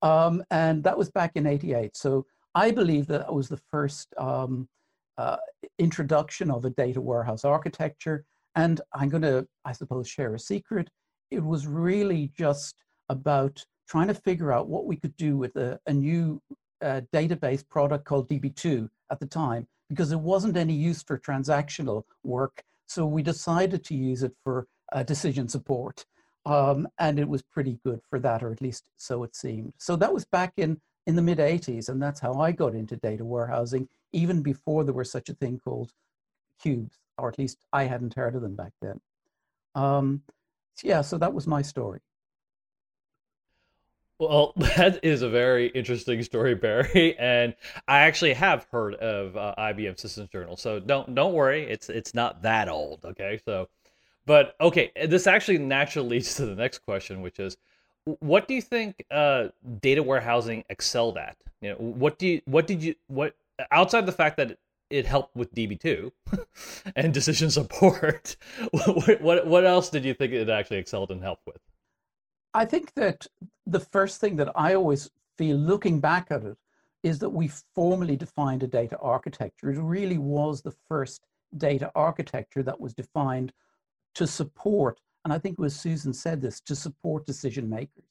Um, 0.03 0.43
and 0.51 0.83
that 0.85 0.99
was 0.99 1.11
back 1.11 1.33
in 1.37 1.47
88. 1.47 1.97
So 1.97 2.27
I 2.55 2.71
believe 2.71 3.07
that 3.07 3.33
was 3.33 3.49
the 3.49 3.61
first 3.71 4.13
um, 4.19 4.69
uh, 5.17 5.37
introduction 5.79 6.51
of 6.51 6.65
a 6.65 6.71
data 6.71 7.01
warehouse 7.01 7.45
architecture. 7.45 8.25
And 8.55 8.81
I'm 8.93 9.09
going 9.09 9.23
to, 9.23 9.47
I 9.65 9.73
suppose, 9.73 10.09
share 10.09 10.35
a 10.35 10.39
secret. 10.39 10.89
It 11.31 11.43
was 11.43 11.67
really 11.67 12.31
just 12.37 12.83
about 13.09 13.65
trying 13.89 14.09
to 14.09 14.15
figure 14.15 14.53
out 14.53 14.69
what 14.69 14.87
we 14.87 14.97
could 14.97 15.17
do 15.17 15.37
with 15.37 15.57
a, 15.57 15.79
a 15.87 15.93
new 15.93 16.41
uh, 16.83 17.03
database 17.13 17.67
product 17.67 18.05
called 18.05 18.29
DB2 18.29 18.89
at 19.11 19.21
the 19.21 19.27
time, 19.27 19.67
because 19.89 20.09
there 20.09 20.19
wasn't 20.19 20.57
any 20.57 20.75
use 20.75 21.03
for 21.03 21.19
transactional 21.19 22.03
work. 22.25 22.63
So 22.87 23.07
we 23.07 23.23
decided 23.23 23.85
to 23.85 23.95
use 23.95 24.23
it 24.23 24.33
for 24.43 24.67
uh, 24.93 25.03
decision 25.03 25.49
support. 25.49 26.05
Um, 26.45 26.89
and 26.99 27.19
it 27.19 27.29
was 27.29 27.43
pretty 27.43 27.79
good 27.85 28.01
for 28.11 28.19
that, 28.19 28.43
or 28.43 28.51
at 28.51 28.61
least 28.61 28.91
so 28.97 29.23
it 29.23 29.37
seemed. 29.37 29.73
So 29.79 29.97
that 29.97 30.13
was 30.13 30.25
back 30.25 30.55
in, 30.57 30.81
in 31.07 31.15
the 31.15 31.23
mid 31.23 31.39
80s, 31.39 31.89
and 31.89 32.03
that's 32.03 32.21
how 32.21 32.35
I 32.35 32.53
got 32.53 32.75
into 32.75 32.97
data 32.97 33.25
warehousing, 33.25 33.89
even 34.13 34.43
before 34.43 34.85
there 34.85 34.95
was 34.95 35.11
such 35.11 35.29
a 35.29 35.35
thing 35.35 35.61
called 35.63 35.93
cubes, 36.61 36.99
or 37.19 37.29
at 37.29 37.39
least 37.39 37.59
I 37.73 37.85
hadn't 37.85 38.15
heard 38.15 38.35
of 38.35 38.43
them 38.43 38.57
back 38.57 38.73
then. 38.81 39.01
Um, 39.75 40.23
yeah, 40.83 41.01
so 41.03 41.19
that 41.19 41.33
was 41.33 41.47
my 41.47 41.63
story. 41.63 42.01
Well, 44.23 44.53
that 44.77 45.05
is 45.05 45.23
a 45.23 45.29
very 45.29 45.67
interesting 45.69 46.23
story, 46.23 46.55
Barry, 46.55 47.17
and 47.19 47.55
I 47.89 48.01
actually 48.01 48.35
have 48.35 48.67
heard 48.71 48.95
of 48.95 49.37
uh, 49.37 49.55
IBM 49.59 49.99
Systems 49.99 50.29
Journal. 50.31 50.57
So 50.57 50.79
don't 50.79 51.15
don't 51.15 51.35
worry, 51.35 51.65
it's 51.69 51.89
it's 51.89 52.15
not 52.15 52.43
that 52.43 52.69
old. 52.69 53.05
Okay, 53.05 53.41
so, 53.45 53.69
but 54.27 54.55
okay, 54.61 54.93
this 55.07 55.27
actually 55.27 55.59
naturally 55.59 56.09
leads 56.17 56.35
to 56.37 56.47
the 56.47 56.55
next 56.55 56.79
question, 56.81 57.23
which 57.23 57.39
is, 57.39 57.57
what 58.21 58.49
do 58.49 58.55
you 58.55 58.63
think 58.63 59.05
uh, 59.11 59.49
data 59.81 60.03
warehousing 60.03 60.65
excelled 60.69 61.17
at? 61.19 61.37
You 61.61 61.71
know, 61.71 61.77
what 61.77 62.19
do 62.19 62.27
you 62.27 62.43
what 62.47 62.67
did 62.67 62.83
you 62.83 62.95
what 63.07 63.35
outside 63.71 64.07
the 64.07 64.13
fact 64.13 64.37
that 64.39 64.59
it 64.93 65.07
helped 65.07 65.35
with 65.35 65.55
DB2 65.55 66.13
and 66.97 67.15
decision 67.15 67.51
support. 67.51 68.37
what, 68.71 69.21
what, 69.23 69.47
what 69.47 69.65
else 69.65 69.89
did 69.89 70.05
you 70.05 70.13
think 70.13 70.33
it 70.33 70.51
actually 70.51 70.77
excelled 70.77 71.11
and 71.11 71.23
helped 71.23 71.47
with? 71.47 71.59
I 72.55 72.67
think 72.67 72.93
that 72.95 73.27
the 73.67 73.81
first 73.81 74.21
thing 74.21 74.37
that 74.37 74.53
I 74.55 74.75
always 74.75 75.11
feel 75.39 75.57
looking 75.57 75.99
back 75.99 76.27
at 76.31 76.45
it 76.45 76.59
is 77.03 77.19
that 77.21 77.31
we 77.31 77.49
formally 77.75 78.17
defined 78.17 78.63
a 78.63 78.67
data 78.67 78.99
architecture. 78.99 79.71
It 79.71 79.79
really 79.81 80.19
was 80.19 80.61
the 80.61 80.75
first 80.87 81.25
data 81.57 81.91
architecture 81.95 82.63
that 82.63 82.79
was 82.79 82.93
defined 82.93 83.53
to 84.15 84.27
support, 84.27 85.01
and 85.25 85.33
I 85.33 85.39
think 85.39 85.55
it 85.55 85.63
was 85.63 85.75
Susan 85.75 86.13
said 86.13 86.41
this, 86.41 86.61
to 86.61 86.77
support 86.77 87.27
decision 87.27 87.69
makers. 87.69 88.05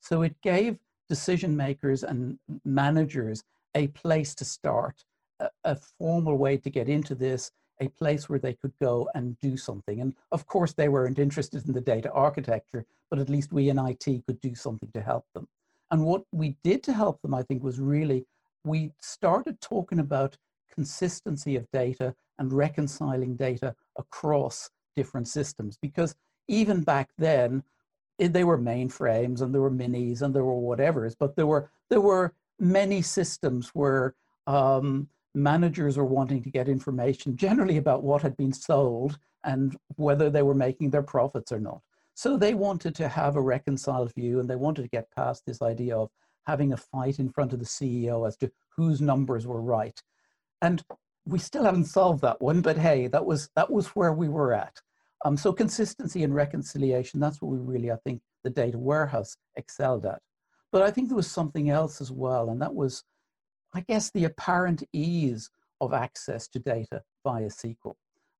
So 0.00 0.22
it 0.22 0.40
gave 0.42 0.78
decision 1.08 1.56
makers 1.56 2.02
and 2.02 2.38
managers 2.64 3.44
a 3.74 3.88
place 3.88 4.34
to 4.36 4.44
start 4.44 5.04
a, 5.40 5.50
a 5.64 5.76
formal 5.98 6.36
way 6.36 6.56
to 6.56 6.70
get 6.70 6.88
into 6.88 7.14
this, 7.14 7.50
a 7.80 7.88
place 7.88 8.28
where 8.28 8.38
they 8.38 8.54
could 8.54 8.72
go 8.80 9.08
and 9.14 9.38
do 9.40 9.56
something. 9.56 10.00
And 10.00 10.14
of 10.32 10.46
course, 10.46 10.72
they 10.72 10.88
weren't 10.88 11.18
interested 11.18 11.66
in 11.66 11.72
the 11.72 11.80
data 11.80 12.10
architecture, 12.12 12.84
but 13.10 13.18
at 13.18 13.28
least 13.28 13.52
we 13.52 13.68
in 13.68 13.78
IT 13.78 14.04
could 14.26 14.40
do 14.40 14.54
something 14.54 14.90
to 14.92 15.00
help 15.00 15.26
them. 15.34 15.48
And 15.90 16.04
what 16.04 16.24
we 16.32 16.56
did 16.62 16.82
to 16.84 16.92
help 16.92 17.20
them, 17.22 17.34
I 17.34 17.42
think, 17.42 17.62
was 17.62 17.80
really 17.80 18.26
we 18.64 18.92
started 19.00 19.60
talking 19.60 19.98
about 19.98 20.36
consistency 20.72 21.56
of 21.56 21.70
data 21.70 22.14
and 22.38 22.52
reconciling 22.52 23.36
data 23.36 23.74
across 23.96 24.70
different 24.96 25.28
systems. 25.28 25.78
Because 25.80 26.14
even 26.48 26.82
back 26.82 27.10
then, 27.18 27.62
they 28.18 28.44
were 28.44 28.58
mainframes 28.58 29.40
and 29.40 29.52
there 29.52 29.62
were 29.62 29.70
minis 29.70 30.22
and 30.22 30.34
there 30.34 30.44
were 30.44 30.76
whatevers, 30.76 31.16
but 31.18 31.34
there 31.36 31.46
were 31.46 31.70
there 31.90 32.00
were 32.00 32.32
many 32.60 33.02
systems 33.02 33.70
where 33.70 34.14
um, 34.46 35.08
managers 35.34 35.96
were 35.96 36.04
wanting 36.04 36.42
to 36.42 36.50
get 36.50 36.68
information 36.68 37.36
generally 37.36 37.76
about 37.76 38.04
what 38.04 38.22
had 38.22 38.36
been 38.36 38.52
sold 38.52 39.18
and 39.42 39.76
whether 39.96 40.30
they 40.30 40.42
were 40.42 40.54
making 40.54 40.90
their 40.90 41.02
profits 41.02 41.50
or 41.50 41.60
not. 41.60 41.80
So 42.14 42.36
they 42.36 42.54
wanted 42.54 42.94
to 42.96 43.08
have 43.08 43.36
a 43.36 43.42
reconciled 43.42 44.14
view 44.14 44.38
and 44.38 44.48
they 44.48 44.56
wanted 44.56 44.82
to 44.82 44.88
get 44.88 45.10
past 45.10 45.44
this 45.44 45.60
idea 45.60 45.96
of 45.96 46.10
having 46.46 46.72
a 46.72 46.76
fight 46.76 47.18
in 47.18 47.28
front 47.28 47.52
of 47.52 47.58
the 47.58 47.64
CEO 47.64 48.26
as 48.26 48.36
to 48.36 48.50
whose 48.68 49.00
numbers 49.00 49.46
were 49.46 49.60
right. 49.60 50.00
And 50.62 50.82
we 51.26 51.38
still 51.38 51.64
haven't 51.64 51.86
solved 51.86 52.22
that 52.22 52.40
one, 52.40 52.60
but 52.60 52.76
hey, 52.78 53.08
that 53.08 53.24
was 53.24 53.48
that 53.56 53.70
was 53.70 53.88
where 53.88 54.12
we 54.12 54.28
were 54.28 54.54
at. 54.54 54.80
Um, 55.24 55.36
so 55.36 55.52
consistency 55.52 56.22
and 56.22 56.34
reconciliation, 56.34 57.18
that's 57.18 57.40
what 57.40 57.50
we 57.50 57.58
really, 57.58 57.90
I 57.90 57.96
think, 58.04 58.20
the 58.42 58.50
data 58.50 58.78
warehouse 58.78 59.36
excelled 59.56 60.04
at. 60.04 60.20
But 60.70 60.82
I 60.82 60.90
think 60.90 61.08
there 61.08 61.16
was 61.16 61.30
something 61.30 61.70
else 61.70 62.00
as 62.00 62.12
well, 62.12 62.50
and 62.50 62.60
that 62.60 62.74
was 62.74 63.04
I 63.74 63.80
guess, 63.80 64.10
the 64.10 64.24
apparent 64.24 64.84
ease 64.92 65.50
of 65.80 65.92
access 65.92 66.46
to 66.48 66.60
data 66.60 67.02
via 67.24 67.48
SQL. 67.48 67.94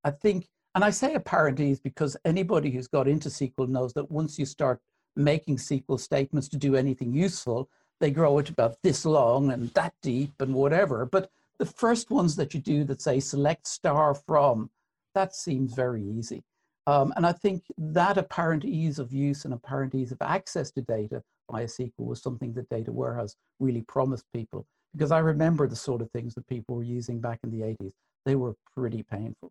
I 0.04 0.12
think, 0.12 0.46
and 0.74 0.84
I 0.84 0.90
say 0.90 1.14
apparent 1.14 1.58
ease 1.58 1.80
because 1.80 2.16
anybody 2.24 2.70
who's 2.70 2.86
got 2.86 3.08
into 3.08 3.28
SQL 3.28 3.68
knows 3.68 3.92
that 3.94 4.10
once 4.10 4.38
you 4.38 4.46
start 4.46 4.80
making 5.16 5.56
SQL 5.56 5.98
statements 5.98 6.48
to 6.48 6.56
do 6.56 6.76
anything 6.76 7.12
useful, 7.12 7.68
they 8.00 8.10
grow 8.10 8.38
it 8.38 8.48
about 8.48 8.76
this 8.82 9.04
long 9.04 9.50
and 9.50 9.70
that 9.70 9.94
deep 10.02 10.32
and 10.40 10.54
whatever. 10.54 11.04
But 11.04 11.30
the 11.58 11.66
first 11.66 12.10
ones 12.10 12.36
that 12.36 12.54
you 12.54 12.60
do 12.60 12.84
that 12.84 13.02
say 13.02 13.18
select 13.18 13.66
star 13.66 14.14
from, 14.14 14.70
that 15.14 15.34
seems 15.34 15.74
very 15.74 16.02
easy. 16.02 16.44
Um, 16.86 17.12
and 17.16 17.26
I 17.26 17.32
think 17.32 17.64
that 17.78 18.18
apparent 18.18 18.64
ease 18.64 18.98
of 18.98 19.12
use 19.12 19.44
and 19.44 19.54
apparent 19.54 19.94
ease 19.94 20.12
of 20.12 20.18
access 20.20 20.70
to 20.72 20.82
data 20.82 21.22
via 21.50 21.66
SQL 21.66 21.92
was 21.98 22.22
something 22.22 22.52
that 22.54 22.68
Data 22.68 22.92
Warehouse 22.92 23.36
really 23.58 23.82
promised 23.82 24.24
people 24.32 24.66
because 24.94 25.10
I 25.10 25.18
remember 25.18 25.66
the 25.66 25.76
sort 25.76 26.02
of 26.02 26.10
things 26.10 26.34
that 26.34 26.46
people 26.46 26.76
were 26.76 26.82
using 26.82 27.20
back 27.20 27.40
in 27.42 27.50
the 27.50 27.60
80s. 27.60 27.92
They 28.24 28.36
were 28.36 28.54
pretty 28.76 29.02
painful. 29.02 29.50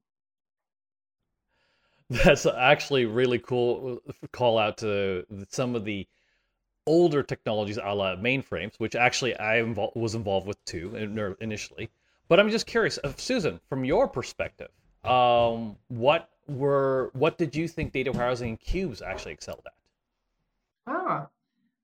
That's 2.10 2.46
actually 2.46 3.06
really 3.06 3.40
cool. 3.40 4.00
Uh, 4.08 4.28
call 4.32 4.58
out 4.58 4.78
to 4.80 5.26
some 5.50 5.76
of 5.76 5.86
the 5.86 6.08
older 6.86 7.24
technologies, 7.24 7.78
a 7.78 7.94
la 7.94 8.16
mainframes, 8.16 8.74
which 8.78 8.96
actually 8.96 9.38
I 9.40 9.58
invo- 9.58 9.96
was 9.96 10.16
involved 10.16 10.48
with 10.48 10.64
too 10.66 10.96
initially. 11.40 11.90
But 12.28 12.40
I'm 12.40 12.50
just 12.50 12.68
curious, 12.68 13.00
uh, 13.04 13.14
Susan, 13.18 13.60
from 13.68 13.86
your 13.86 14.08
perspective, 14.08 14.70
um, 15.04 15.76
what 15.88 16.30
were 16.48 17.10
what 17.14 17.38
did 17.38 17.56
you 17.56 17.68
think 17.68 17.94
data 17.94 18.12
warehousing 18.12 18.50
and 18.50 18.60
cubes 18.60 19.02
actually 19.02 19.34
excelled 19.34 19.62
at? 19.66 19.74
Ah, 20.88 21.28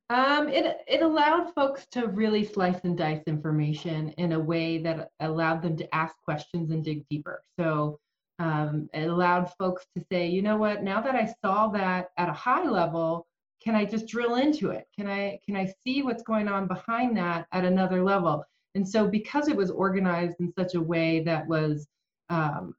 um, 0.10 0.50
it 0.50 0.82
it 0.88 1.02
allowed 1.02 1.54
folks 1.54 1.86
to 1.92 2.08
really 2.08 2.44
slice 2.44 2.80
and 2.84 2.98
dice 2.98 3.22
information 3.28 4.10
in 4.18 4.34
a 4.34 4.40
way 4.40 4.80
that 4.80 5.12
allowed 5.20 5.62
them 5.62 5.78
to 5.78 5.96
ask 5.96 6.16
questions 6.24 6.72
and 6.72 6.84
dig 6.84 7.08
deeper. 7.10 7.44
So 7.60 8.00
um, 8.40 8.90
it 8.94 9.08
allowed 9.08 9.54
folks 9.58 9.86
to 9.96 10.04
say, 10.12 10.28
you 10.28 10.42
know 10.42 10.58
what, 10.58 10.82
now 10.82 11.02
that 11.02 11.16
I 11.16 11.34
saw 11.44 11.68
that 11.70 12.10
at 12.18 12.30
a 12.30 12.34
high 12.34 12.68
level, 12.68 13.28
can 13.62 13.76
I 13.76 13.86
just 13.86 14.08
drill 14.08 14.36
into 14.36 14.72
it? 14.72 14.88
Can 14.96 15.08
I 15.08 15.40
can 15.46 15.56
I 15.56 15.72
see 15.84 16.02
what's 16.02 16.24
going 16.24 16.48
on 16.48 16.68
behind 16.68 17.16
that 17.18 17.48
at 17.52 17.66
another 17.66 18.04
level? 18.04 18.44
And 18.76 18.88
so 18.88 19.08
because 19.08 19.48
it 19.48 19.58
was 19.58 19.70
organized 19.70 20.38
in 20.40 20.54
such 20.58 20.76
a 20.76 20.82
way 20.82 21.22
that 21.22 21.48
was 21.48 21.88
um, 22.30 22.74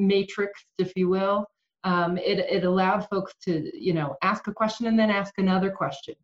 matrixed, 0.00 0.66
if 0.78 0.92
you 0.96 1.08
will, 1.08 1.46
um, 1.84 2.16
it, 2.18 2.38
it 2.38 2.64
allowed 2.64 3.08
folks 3.08 3.34
to 3.44 3.70
you 3.74 3.92
know 3.92 4.16
ask 4.22 4.46
a 4.46 4.52
question 4.52 4.86
and 4.86 4.98
then 4.98 5.10
ask 5.10 5.34
another 5.38 5.70
question 5.70 6.14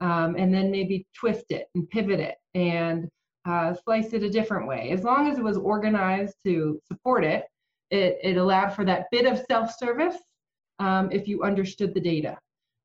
um, 0.00 0.36
and 0.36 0.52
then 0.52 0.70
maybe 0.70 1.06
twist 1.14 1.46
it 1.50 1.68
and 1.74 1.88
pivot 1.88 2.20
it 2.20 2.36
and 2.54 3.08
uh, 3.46 3.74
slice 3.84 4.12
it 4.12 4.22
a 4.22 4.30
different 4.30 4.66
way. 4.66 4.90
As 4.90 5.04
long 5.04 5.30
as 5.30 5.38
it 5.38 5.44
was 5.44 5.56
organized 5.56 6.34
to 6.44 6.80
support 6.86 7.24
it, 7.24 7.44
it, 7.90 8.18
it 8.22 8.36
allowed 8.36 8.70
for 8.70 8.84
that 8.84 9.06
bit 9.12 9.26
of 9.26 9.42
self-service 9.48 10.16
um, 10.78 11.10
if 11.12 11.28
you 11.28 11.42
understood 11.42 11.94
the 11.94 12.00
data. 12.00 12.36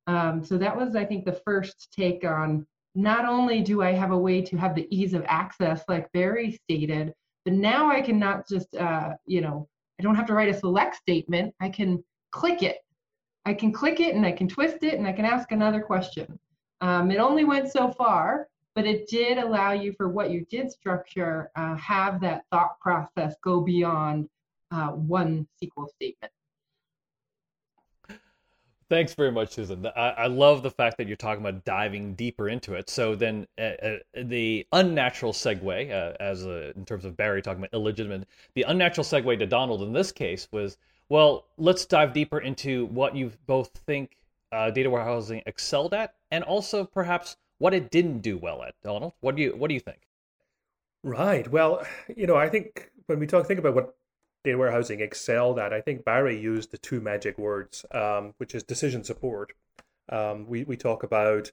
Um, 0.08 0.44
so 0.44 0.58
that 0.58 0.76
was, 0.76 0.96
I 0.96 1.06
think, 1.06 1.26
the 1.26 1.42
first 1.46 1.90
take 1.96 2.24
on 2.24 2.66
not 2.94 3.26
only 3.26 3.62
do 3.62 3.82
I 3.82 3.94
have 3.94 4.12
a 4.12 4.18
way 4.18 4.42
to 4.42 4.58
have 4.58 4.76
the 4.76 4.88
ease 4.96 5.14
of 5.14 5.24
access, 5.28 5.84
like 5.88 6.12
Barry 6.12 6.60
stated, 6.64 7.14
but 7.46 7.54
now 7.54 7.90
I 7.90 8.02
can 8.02 8.20
not 8.20 8.48
just, 8.48 8.76
uh, 8.76 9.14
you 9.26 9.42
know, 9.42 9.68
I 10.02 10.04
don't 10.04 10.16
have 10.16 10.26
to 10.26 10.34
write 10.34 10.50
a 10.50 10.54
select 10.58 10.96
statement. 10.96 11.54
I 11.62 11.70
can 11.70 12.04
click 12.32 12.64
it. 12.64 12.78
I 13.46 13.54
can 13.54 13.72
click 13.72 14.00
it 14.00 14.16
and 14.16 14.26
I 14.26 14.32
can 14.32 14.48
twist 14.48 14.78
it 14.82 14.96
and 14.96 15.06
I 15.06 15.12
can 15.12 15.26
ask 15.26 15.52
another 15.52 15.80
question. 15.80 16.40
Um, 16.82 17.12
it 17.12 17.20
only 17.20 17.44
went 17.44 17.72
so 17.72 17.92
far, 17.92 18.48
but 18.74 18.88
it 18.88 19.08
did 19.08 19.38
allow 19.38 19.74
you 19.74 19.94
for 19.94 20.10
what 20.10 20.32
you 20.32 20.44
did 20.50 20.72
structure, 20.72 21.52
uh, 21.56 21.76
have 21.76 22.20
that 22.22 22.46
thought 22.50 22.80
process 22.80 23.36
go 23.44 23.62
beyond 23.62 24.28
uh, 24.72 24.88
one 24.88 25.48
SQL 25.64 25.88
statement. 25.88 26.34
Thanks 28.92 29.14
very 29.14 29.32
much, 29.32 29.54
Susan. 29.54 29.88
I, 29.96 30.10
I, 30.10 30.28
love 30.28 30.64
the 30.64 30.70
fact 30.70 30.98
that 30.98 31.08
you're 31.08 31.16
talking 31.16 31.42
about 31.42 31.64
diving 31.64 32.14
deeper 32.16 32.50
into 32.50 32.74
it. 32.74 32.90
So 32.90 33.16
then, 33.16 33.48
uh, 33.58 33.62
uh, 33.82 33.98
the 34.14 34.68
unnatural 34.74 35.32
segue, 35.32 35.92
uh, 35.92 36.18
as 36.20 36.46
a, 36.46 36.76
in 36.76 36.84
terms 36.84 37.06
of 37.06 37.16
Barry 37.16 37.42
talking 37.42 37.62
about 37.64 37.74
illegitimate, 37.74 38.28
the 38.54 38.64
unnatural 38.64 39.06
segue 39.06 39.40
to 39.40 39.48
Donald 39.48 39.82
in 39.82 39.94
this 39.94 40.12
case 40.12 40.50
was, 40.52 40.78
well, 41.08 41.46
let's 41.58 41.86
dive 41.86 42.12
deeper 42.12 42.40
into 42.40 42.88
what 42.88 43.16
you 43.16 43.32
both 43.48 43.70
think 43.86 44.18
uh, 44.52 44.70
data 44.72 44.90
warehousing 44.90 45.42
excelled 45.46 45.94
at, 45.94 46.14
and 46.30 46.44
also 46.44 46.84
perhaps 46.84 47.38
what 47.60 47.74
it 47.74 47.92
didn't 47.92 48.20
do 48.20 48.38
well 48.38 48.62
at. 48.62 48.76
Donald, 48.84 49.14
what 49.22 49.38
do 49.38 49.42
you 49.42 49.56
what 49.56 49.70
do 49.70 49.74
you 49.74 49.80
think? 49.80 50.02
Right. 51.02 51.50
Well, 51.50 51.88
you 52.14 52.28
know, 52.28 52.36
I 52.36 52.50
think 52.50 52.92
when 53.06 53.20
we 53.20 53.26
talk 53.26 53.48
think 53.48 53.62
about 53.62 53.74
what 53.74 53.96
data 54.44 54.58
warehousing 54.58 55.02
excelled 55.02 55.60
at, 55.60 55.74
I 55.74 55.82
think 55.82 56.04
Barry 56.04 56.40
used 56.40 56.72
the 56.72 56.78
two 56.78 57.00
magic 57.02 57.38
words, 57.38 57.86
um, 57.92 58.34
which 58.38 58.56
is 58.56 58.64
decision 58.64 59.04
support. 59.04 59.54
Um, 60.10 60.48
we 60.48 60.64
we 60.64 60.78
talk 60.78 61.04
about 61.04 61.52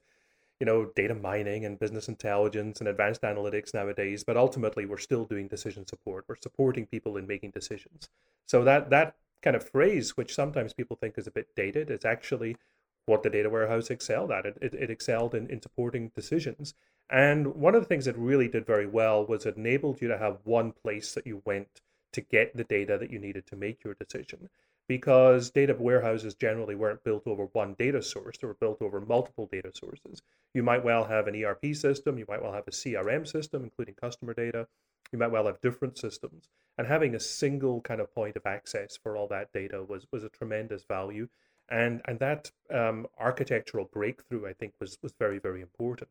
you 0.59 0.65
know 0.65 0.85
data 0.95 1.15
mining 1.15 1.65
and 1.65 1.79
business 1.79 2.07
intelligence 2.07 2.79
and 2.79 2.87
advanced 2.87 3.21
analytics 3.21 3.73
nowadays, 3.73 4.23
but 4.23 4.37
ultimately 4.37 4.85
we're 4.85 4.97
still 4.97 5.25
doing 5.25 5.47
decision 5.47 5.87
support. 5.87 6.25
We're 6.27 6.35
supporting 6.41 6.85
people 6.85 7.17
in 7.17 7.27
making 7.27 7.51
decisions. 7.51 8.09
So 8.45 8.63
that 8.63 8.89
that 8.89 9.15
kind 9.41 9.55
of 9.55 9.69
phrase, 9.69 10.17
which 10.17 10.35
sometimes 10.35 10.73
people 10.73 10.97
think 10.97 11.17
is 11.17 11.27
a 11.27 11.31
bit 11.31 11.47
dated, 11.55 11.89
is 11.89 12.05
actually 12.05 12.57
what 13.05 13.23
the 13.23 13.29
data 13.29 13.49
warehouse 13.49 13.89
excelled 13.89 14.31
at. 14.31 14.45
It, 14.45 14.57
it, 14.61 14.73
it 14.73 14.89
excelled 14.89 15.33
in, 15.33 15.47
in 15.49 15.61
supporting 15.61 16.11
decisions. 16.15 16.73
And 17.09 17.55
one 17.55 17.73
of 17.73 17.81
the 17.81 17.87
things 17.87 18.05
it 18.05 18.17
really 18.17 18.47
did 18.47 18.67
very 18.67 18.85
well 18.85 19.25
was 19.25 19.45
it 19.45 19.57
enabled 19.57 20.01
you 20.01 20.07
to 20.09 20.17
have 20.17 20.39
one 20.43 20.73
place 20.73 21.13
that 21.15 21.25
you 21.25 21.41
went 21.43 21.81
to 22.13 22.21
get 22.21 22.55
the 22.55 22.63
data 22.63 22.97
that 22.97 23.11
you 23.11 23.19
needed 23.19 23.45
to 23.47 23.55
make 23.55 23.83
your 23.83 23.93
decision. 23.95 24.49
because 24.87 25.51
data 25.51 25.75
warehouses 25.77 26.33
generally 26.33 26.73
weren't 26.73 27.03
built 27.03 27.27
over 27.27 27.45
one 27.53 27.75
data 27.77 28.01
source, 28.01 28.37
they 28.39 28.47
were 28.47 28.55
built 28.55 28.81
over 28.81 28.99
multiple 28.99 29.47
data 29.51 29.71
sources. 29.71 30.23
You 30.55 30.63
might 30.63 30.83
well 30.83 31.05
have 31.05 31.27
an 31.27 31.35
ERP 31.41 31.75
system, 31.75 32.17
you 32.17 32.25
might 32.27 32.41
well 32.41 32.53
have 32.53 32.67
a 32.67 32.71
CRM 32.71 33.27
system, 33.27 33.63
including 33.63 33.93
customer 33.93 34.33
data, 34.33 34.67
you 35.11 35.19
might 35.19 35.31
well 35.31 35.45
have 35.45 35.61
different 35.61 35.97
systems. 35.97 36.49
And 36.77 36.87
having 36.87 37.13
a 37.13 37.19
single 37.19 37.81
kind 37.81 38.01
of 38.01 38.13
point 38.13 38.35
of 38.35 38.45
access 38.45 38.97
for 38.97 39.15
all 39.15 39.27
that 39.27 39.53
data 39.53 39.83
was, 39.83 40.07
was 40.11 40.23
a 40.23 40.29
tremendous 40.29 40.83
value. 40.83 41.27
And, 41.69 42.01
and 42.05 42.17
that 42.19 42.51
um, 42.73 43.05
architectural 43.19 43.85
breakthrough, 43.93 44.47
I 44.47 44.53
think, 44.53 44.73
was, 44.79 44.97
was 45.03 45.13
very, 45.19 45.37
very 45.37 45.61
important. 45.61 46.09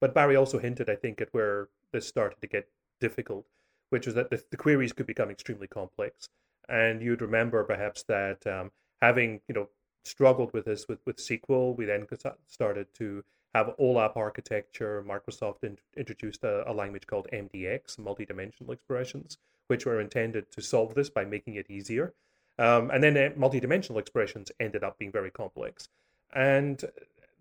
But 0.00 0.14
Barry 0.14 0.36
also 0.36 0.58
hinted, 0.58 0.88
I 0.88 0.96
think, 0.96 1.20
at 1.20 1.28
where 1.32 1.68
this 1.92 2.08
started 2.08 2.40
to 2.40 2.46
get 2.46 2.68
difficult, 2.98 3.46
which 3.92 4.06
was 4.06 4.14
that 4.14 4.30
the, 4.30 4.42
the 4.50 4.56
queries 4.56 4.94
could 4.94 5.06
become 5.06 5.28
extremely 5.28 5.66
complex. 5.66 6.30
And 6.66 7.02
you'd 7.02 7.20
remember 7.20 7.62
perhaps 7.62 8.02
that 8.04 8.46
um, 8.46 8.70
having 9.02 9.42
you 9.48 9.54
know 9.54 9.68
struggled 10.04 10.50
with 10.54 10.64
this 10.64 10.86
with, 10.88 11.00
with 11.04 11.18
SQL, 11.18 11.76
we 11.76 11.84
then 11.84 12.06
started 12.48 12.86
to 12.94 13.22
have 13.54 13.74
OLAP 13.78 14.16
architecture. 14.16 15.04
Microsoft 15.06 15.62
in, 15.62 15.76
introduced 15.94 16.42
a, 16.42 16.68
a, 16.70 16.72
language 16.72 17.06
called 17.06 17.28
MDX, 17.34 17.98
multi-dimensional 17.98 18.72
expressions, 18.72 19.36
which 19.66 19.84
were 19.84 20.00
intended 20.00 20.50
to 20.52 20.62
solve 20.62 20.94
this 20.94 21.10
by 21.10 21.26
making 21.26 21.56
it 21.56 21.70
easier. 21.70 22.14
Um, 22.58 22.90
and 22.90 23.04
then 23.04 23.18
uh, 23.18 23.30
multi-dimensional 23.36 23.98
expressions 23.98 24.50
ended 24.58 24.82
up 24.82 24.98
being 24.98 25.12
very 25.12 25.30
complex. 25.30 25.90
And 26.34 26.82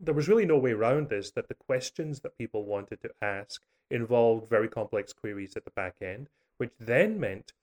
there 0.01 0.13
was 0.13 0.27
really 0.27 0.46
no 0.46 0.58
way 0.58 0.72
around 0.72 1.08
this 1.08 1.31
that 1.31 1.48
the 1.48 1.53
questions 1.53 2.20
that 2.22 2.38
people 2.38 2.65
wanted 2.65 3.01
to 3.03 3.12
ask 3.22 3.62
involved 3.89 4.50
very 4.50 4.67
complex 4.67 5.13
queries 5.13 5.55
at 5.55 5.63
the 5.63 5.72
back 5.72 5.96
end, 6.01 6.27
which 6.62 6.74
then 6.80 7.20
meant 7.20 7.53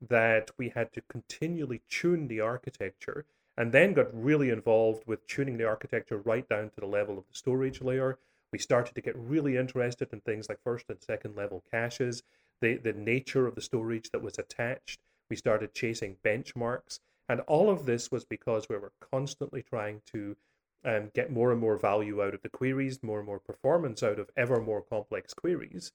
that 0.00 0.48
we 0.56 0.68
had 0.68 0.92
to 0.92 1.00
continually 1.08 1.82
tune 1.88 2.28
the 2.28 2.38
architecture 2.38 3.26
and 3.56 3.72
then 3.72 3.92
got 3.92 4.06
really 4.14 4.48
involved 4.48 5.02
with 5.08 5.26
tuning 5.26 5.56
the 5.56 5.66
architecture 5.66 6.18
right 6.18 6.48
down 6.48 6.70
to 6.70 6.78
the 6.78 6.86
level 6.86 7.18
of 7.18 7.26
the 7.26 7.34
storage 7.36 7.82
layer. 7.82 8.16
We 8.52 8.60
started 8.60 8.94
to 8.94 9.00
get 9.00 9.16
really 9.16 9.56
interested 9.56 10.12
in 10.12 10.20
things 10.20 10.48
like 10.48 10.62
first 10.62 10.88
and 10.88 11.02
second 11.02 11.34
level 11.34 11.64
caches, 11.68 12.22
the, 12.60 12.76
the 12.76 12.92
nature 12.92 13.48
of 13.48 13.56
the 13.56 13.60
storage 13.60 14.10
that 14.10 14.22
was 14.22 14.38
attached. 14.38 15.00
We 15.28 15.34
started 15.34 15.74
chasing 15.74 16.18
benchmarks. 16.24 17.00
And 17.28 17.40
all 17.48 17.68
of 17.68 17.86
this 17.86 18.12
was 18.12 18.24
because 18.24 18.68
we 18.68 18.76
were 18.76 18.92
constantly 19.10 19.64
trying 19.64 20.02
to 20.12 20.36
um, 20.84 21.10
get 21.12 21.32
more 21.32 21.50
and 21.50 21.60
more 21.60 21.76
value 21.76 22.22
out 22.22 22.34
of 22.34 22.42
the 22.42 22.50
queries, 22.50 23.02
more 23.02 23.18
and 23.18 23.26
more 23.26 23.40
performance 23.40 24.04
out 24.04 24.20
of 24.20 24.30
ever 24.36 24.60
more 24.60 24.80
complex 24.80 25.34
queries. 25.34 25.90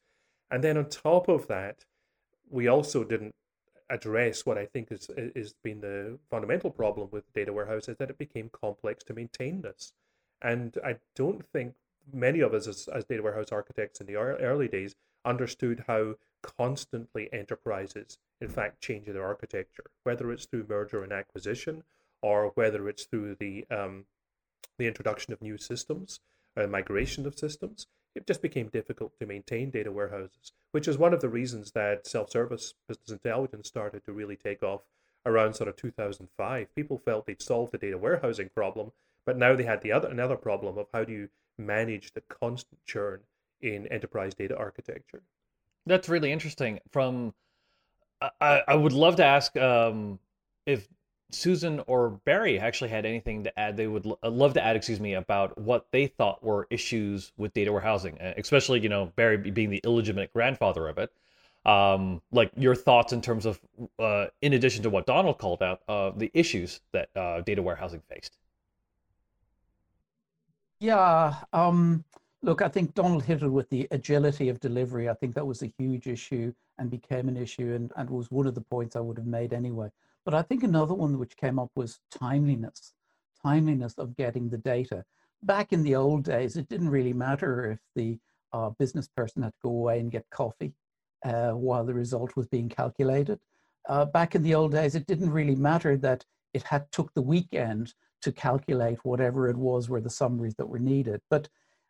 And 0.51 0.61
then 0.61 0.77
on 0.77 0.89
top 0.89 1.29
of 1.29 1.47
that, 1.47 1.85
we 2.49 2.67
also 2.67 3.03
didn't 3.03 3.35
address 3.89 4.45
what 4.45 4.57
I 4.57 4.65
think 4.65 4.91
is 4.91 5.09
is 5.17 5.53
been 5.63 5.81
the 5.81 6.19
fundamental 6.29 6.69
problem 6.69 7.09
with 7.11 7.31
data 7.33 7.51
warehouse 7.51 7.87
is 7.87 7.97
that 7.97 8.09
it 8.09 8.17
became 8.17 8.49
complex 8.49 9.03
to 9.05 9.13
maintain 9.13 9.61
this, 9.61 9.93
and 10.41 10.77
I 10.83 10.97
don't 11.15 11.45
think 11.51 11.73
many 12.11 12.39
of 12.39 12.53
us 12.53 12.67
as, 12.67 12.87
as 12.87 13.05
data 13.05 13.23
warehouse 13.23 13.51
architects 13.51 14.01
in 14.01 14.07
the 14.07 14.15
early 14.15 14.67
days 14.67 14.95
understood 15.25 15.83
how 15.87 16.15
constantly 16.41 17.31
enterprises 17.33 18.17
in 18.41 18.47
fact 18.47 18.81
change 18.81 19.05
their 19.07 19.25
architecture, 19.25 19.85
whether 20.03 20.31
it's 20.31 20.45
through 20.45 20.65
merger 20.69 21.03
and 21.03 21.11
acquisition 21.11 21.83
or 22.21 22.51
whether 22.55 22.87
it's 22.89 23.05
through 23.05 23.35
the 23.39 23.65
um, 23.69 24.05
the 24.77 24.87
introduction 24.87 25.33
of 25.33 25.41
new 25.41 25.57
systems, 25.57 26.19
uh, 26.55 26.67
migration 26.67 27.25
of 27.25 27.37
systems 27.37 27.87
it 28.15 28.27
just 28.27 28.41
became 28.41 28.67
difficult 28.67 29.17
to 29.19 29.25
maintain 29.25 29.69
data 29.69 29.91
warehouses, 29.91 30.53
which 30.71 30.87
is 30.87 30.97
one 30.97 31.13
of 31.13 31.21
the 31.21 31.29
reasons 31.29 31.71
that 31.71 32.07
self 32.07 32.29
service 32.29 32.73
business 32.87 33.11
intelligence 33.11 33.67
started 33.67 34.03
to 34.05 34.13
really 34.13 34.35
take 34.35 34.63
off 34.63 34.81
around 35.25 35.53
sort 35.53 35.69
of 35.69 35.75
2005. 35.75 36.75
People 36.75 36.97
felt 36.97 37.25
they'd 37.25 37.41
solved 37.41 37.71
the 37.71 37.77
data 37.77 37.97
warehousing 37.97 38.49
problem, 38.55 38.91
but 39.25 39.37
now 39.37 39.55
they 39.55 39.63
had 39.63 39.81
the 39.81 39.91
other 39.91 40.07
another 40.09 40.35
problem 40.35 40.77
of 40.77 40.87
how 40.93 41.03
do 41.03 41.11
you 41.11 41.29
manage 41.57 42.13
the 42.13 42.21
constant 42.21 42.83
churn 42.85 43.19
in 43.61 43.87
enterprise 43.87 44.33
data 44.33 44.57
architecture. 44.57 45.21
That's 45.85 46.09
really 46.09 46.31
interesting. 46.31 46.79
From 46.91 47.33
I, 48.21 48.63
I 48.67 48.75
would 48.75 48.93
love 48.93 49.15
to 49.17 49.25
ask 49.25 49.55
um, 49.57 50.19
if 50.65 50.87
Susan 51.31 51.81
or 51.87 52.09
Barry 52.25 52.59
actually 52.59 52.89
had 52.89 53.05
anything 53.05 53.43
to 53.43 53.59
add, 53.59 53.77
they 53.77 53.87
would 53.87 54.05
l- 54.05 54.19
uh, 54.23 54.29
love 54.29 54.53
to 54.55 54.63
add, 54.63 54.75
excuse 54.75 54.99
me, 54.99 55.13
about 55.13 55.57
what 55.57 55.87
they 55.91 56.07
thought 56.07 56.43
were 56.43 56.67
issues 56.69 57.31
with 57.37 57.53
data 57.53 57.71
warehousing, 57.71 58.17
especially, 58.37 58.79
you 58.79 58.89
know, 58.89 59.11
Barry 59.15 59.37
being 59.37 59.69
the 59.69 59.81
illegitimate 59.83 60.33
grandfather 60.33 60.87
of 60.87 60.97
it. 60.97 61.11
Um, 61.65 62.21
like 62.31 62.51
your 62.55 62.73
thoughts 62.73 63.13
in 63.13 63.21
terms 63.21 63.45
of, 63.45 63.59
uh, 63.99 64.27
in 64.41 64.53
addition 64.53 64.81
to 64.83 64.89
what 64.89 65.05
Donald 65.05 65.37
called 65.37 65.61
out, 65.61 65.81
uh, 65.87 66.11
the 66.15 66.31
issues 66.33 66.81
that 66.93 67.09
uh, 67.15 67.41
data 67.41 67.61
warehousing 67.61 68.01
faced. 68.09 68.37
Yeah. 70.79 71.35
Um, 71.51 72.05
look, 72.41 72.61
I 72.61 72.69
think 72.69 72.93
Donald 72.93 73.23
hit 73.23 73.43
it 73.43 73.49
with 73.49 73.69
the 73.69 73.87
agility 73.91 74.49
of 74.49 74.59
delivery. 74.61 75.09
I 75.09 75.13
think 75.13 75.35
that 75.35 75.45
was 75.45 75.61
a 75.61 75.71
huge 75.77 76.07
issue 76.07 76.53
and 76.77 76.89
became 76.89 77.27
an 77.27 77.35
issue 77.35 77.73
and, 77.75 77.91
and 77.97 78.09
was 78.09 78.31
one 78.31 78.47
of 78.47 78.55
the 78.55 78.61
points 78.61 78.95
I 78.95 79.01
would 79.01 79.17
have 79.17 79.27
made 79.27 79.53
anyway. 79.53 79.91
But 80.29 80.37
I 80.37 80.43
think 80.43 80.61
another 80.61 80.93
one 80.93 81.17
which 81.17 81.35
came 81.37 81.57
up 81.57 81.71
was 81.75 82.01
timeliness, 82.11 82.93
timeliness 83.41 83.95
of 83.97 84.15
getting 84.15 84.47
the 84.47 84.59
data. 84.59 85.03
Back 85.41 85.73
in 85.73 85.81
the 85.81 85.95
old 85.95 86.23
days, 86.23 86.55
it 86.55 86.69
didn't 86.69 86.91
really 86.91 87.13
matter 87.13 87.71
if 87.71 87.79
the 87.95 88.19
uh, 88.53 88.69
business 88.77 89.07
person 89.07 89.41
had 89.41 89.53
to 89.53 89.59
go 89.63 89.69
away 89.69 89.99
and 89.99 90.11
get 90.11 90.29
coffee 90.29 90.75
uh, 91.25 91.53
while 91.53 91.83
the 91.83 91.95
result 91.95 92.35
was 92.35 92.45
being 92.45 92.69
calculated. 92.69 93.39
Uh, 93.87 94.05
back 94.05 94.35
in 94.35 94.43
the 94.43 94.53
old 94.53 94.71
days, 94.71 94.93
it 94.93 95.07
didn't 95.07 95.31
really 95.31 95.55
matter 95.55 95.97
that 95.97 96.23
it 96.53 96.61
had 96.61 96.91
took 96.91 97.11
the 97.15 97.23
weekend 97.23 97.95
to 98.21 98.31
calculate 98.31 98.99
whatever 99.01 99.49
it 99.49 99.57
was 99.57 99.89
were 99.89 99.99
the 99.99 100.11
summaries 100.11 100.53
that 100.59 100.69
were 100.69 100.77
needed. 100.77 101.21
But 101.31 101.49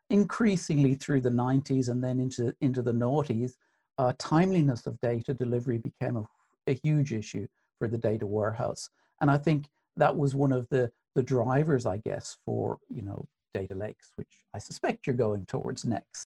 increasingly 0.09 0.95
through 0.95 1.19
the 1.19 1.29
90s 1.29 1.89
and 1.89 2.01
then 2.01 2.21
into, 2.21 2.55
into 2.61 2.81
the 2.83 2.93
noughties, 2.93 3.55
uh, 3.97 4.13
timeliness 4.17 4.87
of 4.87 4.97
data 5.01 5.33
delivery 5.33 5.79
became 5.79 6.15
a, 6.15 6.23
a 6.67 6.79
huge 6.81 7.11
issue 7.11 7.45
for 7.79 7.87
the 7.87 7.97
data 7.97 8.27
warehouse. 8.27 8.89
And 9.21 9.31
I 9.31 9.37
think 9.37 9.65
that 9.97 10.15
was 10.15 10.35
one 10.35 10.51
of 10.51 10.67
the, 10.69 10.91
the 11.15 11.23
drivers, 11.23 11.85
I 11.85 11.97
guess, 11.97 12.37
for, 12.45 12.77
you 12.93 13.01
know, 13.01 13.27
data 13.53 13.73
lakes, 13.73 14.11
which 14.15 14.45
I 14.53 14.59
suspect 14.59 15.07
you're 15.07 15.15
going 15.15 15.45
towards 15.47 15.85
next. 15.85 16.27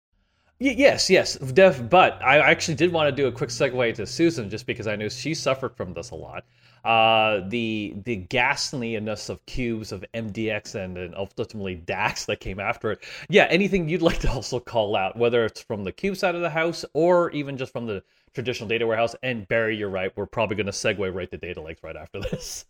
Yes, 0.60 1.10
yes, 1.10 1.36
Dev. 1.36 1.90
But 1.90 2.22
I 2.22 2.38
actually 2.38 2.76
did 2.76 2.92
want 2.92 3.14
to 3.14 3.22
do 3.22 3.26
a 3.26 3.32
quick 3.32 3.50
segue 3.50 3.94
to 3.94 4.06
Susan, 4.06 4.48
just 4.48 4.66
because 4.66 4.86
I 4.86 4.94
knew 4.94 5.10
she 5.10 5.34
suffered 5.34 5.76
from 5.76 5.92
this 5.92 6.10
a 6.10 6.14
lot. 6.14 6.44
Uh, 6.84 7.40
the 7.48 7.94
the 8.04 8.16
ghastliness 8.16 9.30
of 9.30 9.44
cubes 9.46 9.90
of 9.90 10.04
MDX 10.14 10.74
and, 10.74 10.96
and 10.96 11.14
ultimately 11.14 11.74
DAX 11.74 12.26
that 12.26 12.40
came 12.40 12.60
after 12.60 12.92
it. 12.92 13.02
Yeah, 13.28 13.46
anything 13.50 13.88
you'd 13.88 14.02
like 14.02 14.20
to 14.20 14.30
also 14.30 14.60
call 14.60 14.94
out, 14.94 15.16
whether 15.16 15.44
it's 15.44 15.62
from 15.62 15.82
the 15.82 15.92
cube 15.92 16.16
side 16.16 16.34
of 16.34 16.40
the 16.40 16.50
house 16.50 16.84
or 16.94 17.30
even 17.30 17.56
just 17.56 17.72
from 17.72 17.86
the 17.86 18.02
traditional 18.34 18.68
data 18.68 18.86
warehouse. 18.86 19.14
And 19.22 19.46
Barry, 19.48 19.76
you're 19.76 19.88
right. 19.88 20.12
We're 20.16 20.26
probably 20.26 20.56
going 20.56 20.66
to 20.66 20.72
segue 20.72 21.14
right 21.14 21.30
to 21.30 21.36
data 21.36 21.60
lakes 21.60 21.82
right 21.82 21.96
after 21.96 22.20
this. 22.20 22.64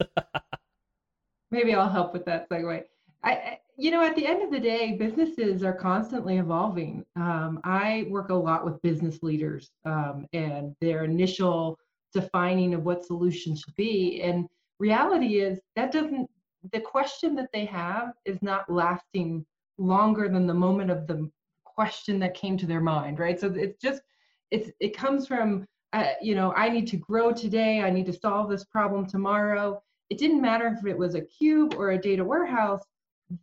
Maybe 1.50 1.74
I'll 1.74 1.88
help 1.88 2.12
with 2.12 2.24
that 2.27 2.48
segue. 2.48 2.85
I, 3.22 3.59
you 3.77 3.90
know, 3.90 4.05
at 4.05 4.14
the 4.14 4.27
end 4.27 4.42
of 4.42 4.50
the 4.50 4.61
day, 4.61 4.92
businesses 4.92 5.62
are 5.62 5.72
constantly 5.72 6.38
evolving. 6.38 7.05
Um, 7.16 7.61
I 7.64 8.07
work 8.11 8.29
a 8.29 8.35
lot 8.35 8.64
with 8.64 8.81
business 8.83 9.22
leaders 9.22 9.70
um, 9.85 10.27
and 10.33 10.77
their 10.81 11.05
initial 11.05 11.79
defining 12.12 12.74
of 12.74 12.85
what 12.85 13.05
solutions 13.05 13.61
should 13.61 13.74
be. 13.74 14.20
And 14.22 14.46
reality 14.79 15.40
is 15.40 15.59
that 15.74 15.90
doesn't, 15.90 16.31
the 16.72 16.81
question 16.81 17.35
that 17.37 17.50
they 17.53 17.64
have 17.64 18.12
is 18.24 18.40
not 18.42 18.70
lasting 18.70 19.44
longer 19.79 20.29
than 20.29 20.46
the 20.46 20.55
moment 20.55 20.90
of 20.90 21.07
the 21.07 21.29
question 21.64 22.18
that 22.20 22.35
came 22.35 22.57
to 22.59 22.66
their 22.66 22.81
mind, 22.81 23.18
right? 23.18 23.40
So 23.40 23.53
it's 23.57 23.81
just 23.81 24.03
it's 24.50 24.70
it 24.80 24.96
comes 24.96 25.26
from 25.26 25.64
uh, 25.92 26.12
you 26.20 26.35
know 26.35 26.52
i 26.57 26.68
need 26.68 26.87
to 26.87 26.96
grow 26.96 27.33
today 27.33 27.80
i 27.80 27.90
need 27.90 28.07
to 28.07 28.12
solve 28.12 28.48
this 28.50 28.64
problem 28.64 29.07
tomorrow. 29.07 29.80
It 30.11 30.18
didn't 30.18 30.42
matter 30.42 30.66
if 30.66 30.85
it 30.87 30.96
was 30.96 31.14
a 31.14 31.22
cube 31.22 31.74
or 31.76 31.90
a 31.90 32.00
data 32.00 32.22
warehouse 32.22 32.83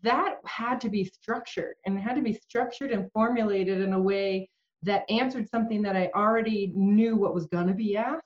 that 0.03 0.35
had 0.45 0.79
to 0.81 0.89
be 0.89 1.03
structured 1.03 1.75
and 1.85 1.97
it 1.97 2.01
had 2.01 2.15
to 2.15 2.21
be 2.21 2.33
structured 2.33 2.91
and 2.91 3.11
formulated 3.11 3.81
in 3.81 3.93
a 3.93 3.99
way 3.99 4.47
that 4.83 5.09
answered 5.09 5.49
something 5.49 5.81
that 5.81 5.95
i 5.95 6.09
already 6.15 6.71
knew 6.75 7.15
what 7.15 7.33
was 7.33 7.45
going 7.47 7.67
to 7.67 7.73
be 7.73 7.97
asked. 7.97 8.25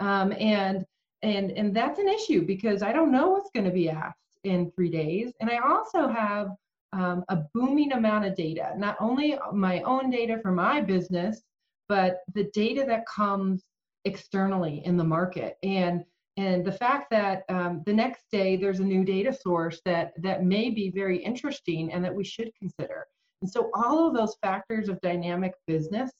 Um, 0.00 0.32
and 0.38 0.84
and 1.22 1.50
and 1.52 1.74
that's 1.74 1.98
an 1.98 2.08
issue 2.08 2.44
because 2.44 2.82
i 2.82 2.92
don't 2.92 3.12
know 3.12 3.28
what's 3.30 3.50
going 3.54 3.64
to 3.64 3.70
be 3.70 3.88
asked 3.88 4.18
in 4.44 4.70
three 4.72 4.90
days. 4.90 5.32
And 5.40 5.50
i 5.50 5.58
also 5.58 6.08
have 6.08 6.48
um, 6.92 7.24
a 7.28 7.38
booming 7.54 7.92
amount 7.92 8.24
of 8.24 8.36
data 8.36 8.72
not 8.76 8.96
only 9.00 9.36
my 9.52 9.80
own 9.82 10.10
data 10.10 10.38
for 10.40 10.52
my 10.52 10.80
business 10.80 11.42
but 11.88 12.18
the 12.34 12.50
data 12.52 12.84
that 12.86 13.06
comes 13.06 13.64
externally 14.04 14.82
in 14.84 14.96
the 14.96 15.04
market 15.04 15.56
and 15.62 16.04
and 16.36 16.64
the 16.64 16.72
fact 16.72 17.10
that 17.10 17.44
um, 17.48 17.82
the 17.86 17.92
next 17.92 18.24
day 18.32 18.56
there's 18.56 18.80
a 18.80 18.84
new 18.84 19.04
data 19.04 19.32
source 19.32 19.80
that 19.84 20.12
that 20.22 20.44
may 20.44 20.68
be 20.68 20.90
very 20.90 21.22
interesting 21.22 21.92
and 21.92 22.04
that 22.04 22.14
we 22.14 22.24
should 22.24 22.50
consider 22.58 23.06
and 23.40 23.50
so 23.50 23.70
all 23.74 24.06
of 24.06 24.14
those 24.14 24.36
factors 24.42 24.88
of 24.88 25.00
dynamic 25.00 25.54
business 25.66 26.10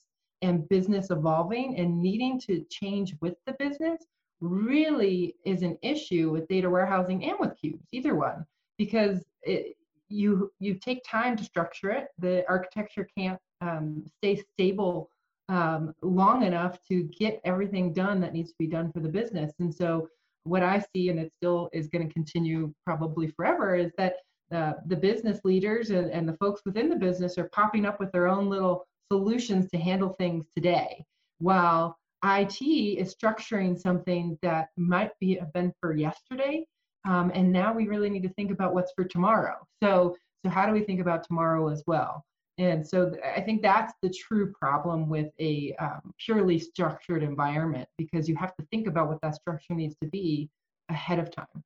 and 0.43 0.69
business 0.69 1.11
evolving 1.11 1.79
and 1.79 2.01
needing 2.01 2.39
to 2.41 2.65
change 2.71 3.15
with 3.21 3.35
the 3.47 3.55
business 3.59 4.05
really 4.41 5.35
is 5.45 5.63
an 5.63 5.79
issue 5.83 6.31
with 6.31 6.47
data 6.49 6.69
warehousing 6.69 7.25
and 7.25 7.35
with 7.41 7.57
cubes, 7.59 7.87
either 7.93 8.15
one, 8.15 8.45
because 8.79 9.25
it, 9.43 9.77
you 10.09 10.51
you 10.61 10.75
take 10.75 11.03
time 11.09 11.37
to 11.37 11.45
structure 11.45 11.91
it. 11.91 12.09
The 12.19 12.45
architecture 12.49 13.09
can't 13.17 13.41
um, 13.63 14.05
stay 14.19 14.43
stable 14.53 15.09
um, 15.49 15.95
long 16.03 16.43
enough 16.43 16.79
to 16.89 17.05
get 17.19 17.41
everything 17.45 17.93
done 17.93 18.21
that 18.21 18.33
needs 18.33 18.51
to 18.51 18.57
be 18.59 18.67
done 18.67 18.91
for 18.93 19.01
the 19.01 19.09
business. 19.09 19.53
And 19.59 19.75
so 19.75 20.09
what 20.45 20.63
I 20.63 20.83
see, 20.95 21.09
and 21.09 21.19
it 21.19 21.33
still 21.33 21.69
is 21.73 21.89
going 21.89 22.07
to 22.07 22.13
continue 22.13 22.73
probably 22.85 23.29
forever, 23.29 23.75
is 23.75 23.93
that 23.99 24.17
the, 24.51 24.77
the 24.87 24.97
business 24.97 25.41
leaders 25.45 25.91
and, 25.91 26.11
and 26.11 26.29
the 26.29 26.37
folks 26.37 26.63
within 26.65 26.89
the 26.89 26.97
business 26.97 27.39
are 27.39 27.49
popping 27.53 27.87
up 27.87 27.99
with 27.99 28.13
their 28.13 28.29
own 28.29 28.49
little 28.49 28.87
solutions 29.11 29.71
to 29.71 29.79
handle 29.79 30.11
things 30.11 30.47
today, 30.55 31.05
while 31.39 31.97
IT 32.25 32.63
is 32.63 33.15
structuring 33.15 33.79
something 33.79 34.39
that 34.43 34.69
might 34.77 35.11
be 35.21 35.37
have 35.37 35.53
been 35.53 35.73
for 35.81 35.95
yesterday, 35.95 36.65
um, 37.07 37.31
and 37.35 37.53
now 37.53 37.73
we 37.73 37.87
really 37.87 38.09
need 38.09 38.23
to 38.23 38.33
think 38.35 38.51
about 38.51 38.75
what's 38.75 38.93
for 38.93 39.05
tomorrow. 39.05 39.57
So, 39.83 40.17
so 40.45 40.51
how 40.51 40.67
do 40.67 40.73
we 40.73 40.83
think 40.83 41.01
about 41.01 41.25
tomorrow 41.25 41.69
as 41.69 41.83
well? 41.87 42.25
And 42.59 42.87
so 42.87 43.13
I 43.37 43.41
think 43.41 43.63
that's 43.63 43.95
the 44.01 44.11
true 44.11 44.53
problem 44.53 45.09
with 45.09 45.33
a 45.41 45.75
um, 45.81 46.15
purely 46.25 46.59
structured 46.59 47.23
environment 47.23 47.89
because 47.99 48.29
you 48.29 48.37
have 48.37 48.55
to 48.57 48.67
think 48.71 48.87
about 48.87 49.09
what 49.09 49.21
that 49.23 49.35
structure 49.35 49.75
needs 49.75 49.97
to 50.03 50.09
be 50.09 50.49
ahead 50.89 51.19
of 51.19 51.31
time. 51.31 51.65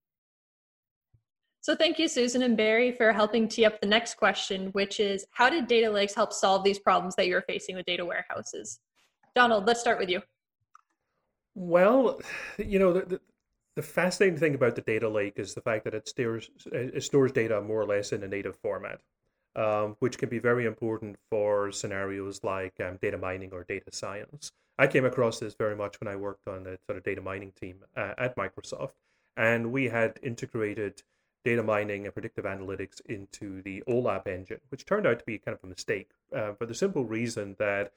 So 1.60 1.76
thank 1.76 1.98
you, 1.98 2.08
Susan 2.08 2.42
and 2.42 2.56
Barry, 2.56 2.92
for 2.92 3.12
helping 3.12 3.48
tee 3.48 3.66
up 3.66 3.80
the 3.80 3.86
next 3.86 4.14
question, 4.14 4.68
which 4.68 5.00
is 5.00 5.26
how 5.32 5.50
did 5.50 5.66
data 5.66 5.90
lakes 5.90 6.14
help 6.14 6.32
solve 6.32 6.64
these 6.64 6.78
problems 6.78 7.14
that 7.16 7.26
you're 7.26 7.42
facing 7.42 7.76
with 7.76 7.84
data 7.84 8.06
warehouses? 8.06 8.80
Donald, 9.34 9.66
let's 9.66 9.80
start 9.80 9.98
with 9.98 10.08
you. 10.08 10.22
Well, 11.54 12.20
you 12.56 12.78
know, 12.78 12.94
the, 12.94 13.00
the, 13.00 13.20
the 13.76 13.82
fascinating 13.82 14.38
thing 14.38 14.54
about 14.54 14.76
the 14.76 14.80
data 14.80 15.08
lake 15.08 15.34
is 15.36 15.52
the 15.52 15.60
fact 15.60 15.84
that 15.84 15.92
it 15.92 16.08
stores, 16.08 16.48
it 16.72 17.02
stores 17.02 17.32
data 17.32 17.60
more 17.60 17.82
or 17.82 17.86
less 17.86 18.12
in 18.12 18.22
a 18.22 18.28
native 18.28 18.56
format 18.56 19.00
um, 19.58 19.96
which 19.98 20.18
can 20.18 20.28
be 20.28 20.38
very 20.38 20.66
important 20.66 21.16
for 21.28 21.72
scenarios 21.72 22.40
like 22.44 22.74
um, 22.80 22.96
data 23.02 23.18
mining 23.18 23.50
or 23.52 23.64
data 23.64 23.90
science. 23.90 24.52
I 24.78 24.86
came 24.86 25.04
across 25.04 25.40
this 25.40 25.54
very 25.54 25.74
much 25.74 26.00
when 26.00 26.06
I 26.06 26.14
worked 26.14 26.46
on 26.46 26.62
the 26.62 26.78
sort 26.86 26.96
of 26.96 27.02
data 27.02 27.20
mining 27.20 27.52
team 27.60 27.78
uh, 27.96 28.14
at 28.16 28.36
Microsoft, 28.36 28.92
and 29.36 29.72
we 29.72 29.88
had 29.88 30.20
integrated 30.22 31.02
data 31.44 31.64
mining 31.64 32.04
and 32.04 32.14
predictive 32.14 32.44
analytics 32.44 33.00
into 33.06 33.60
the 33.62 33.82
OLAP 33.88 34.28
engine, 34.28 34.60
which 34.68 34.86
turned 34.86 35.06
out 35.06 35.18
to 35.18 35.24
be 35.24 35.38
kind 35.38 35.56
of 35.56 35.64
a 35.64 35.66
mistake 35.66 36.10
uh, 36.34 36.52
for 36.52 36.64
the 36.66 36.74
simple 36.74 37.04
reason 37.04 37.56
that 37.58 37.92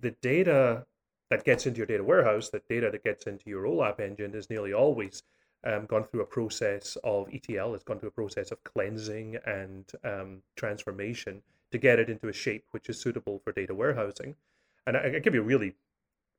the 0.00 0.10
data 0.22 0.84
that 1.30 1.44
gets 1.44 1.64
into 1.66 1.78
your 1.78 1.86
data 1.86 2.04
warehouse, 2.04 2.50
the 2.50 2.62
data 2.68 2.90
that 2.90 3.04
gets 3.04 3.26
into 3.26 3.48
your 3.48 3.64
OLAP 3.64 4.00
engine, 4.00 4.34
is 4.34 4.50
nearly 4.50 4.74
always 4.74 5.22
um, 5.64 5.86
gone 5.86 6.04
through 6.04 6.22
a 6.22 6.26
process 6.26 6.96
of 7.04 7.28
ETL, 7.32 7.74
it's 7.74 7.84
gone 7.84 7.98
through 7.98 8.08
a 8.08 8.12
process 8.12 8.50
of 8.50 8.62
cleansing 8.64 9.36
and 9.46 9.92
um, 10.04 10.42
transformation 10.56 11.42
to 11.70 11.78
get 11.78 11.98
it 11.98 12.10
into 12.10 12.28
a 12.28 12.32
shape 12.32 12.64
which 12.70 12.88
is 12.88 13.00
suitable 13.00 13.40
for 13.44 13.52
data 13.52 13.74
warehousing. 13.74 14.34
And 14.86 14.96
I, 14.96 15.12
I 15.16 15.18
give 15.18 15.34
you 15.34 15.40
a 15.40 15.44
really 15.44 15.74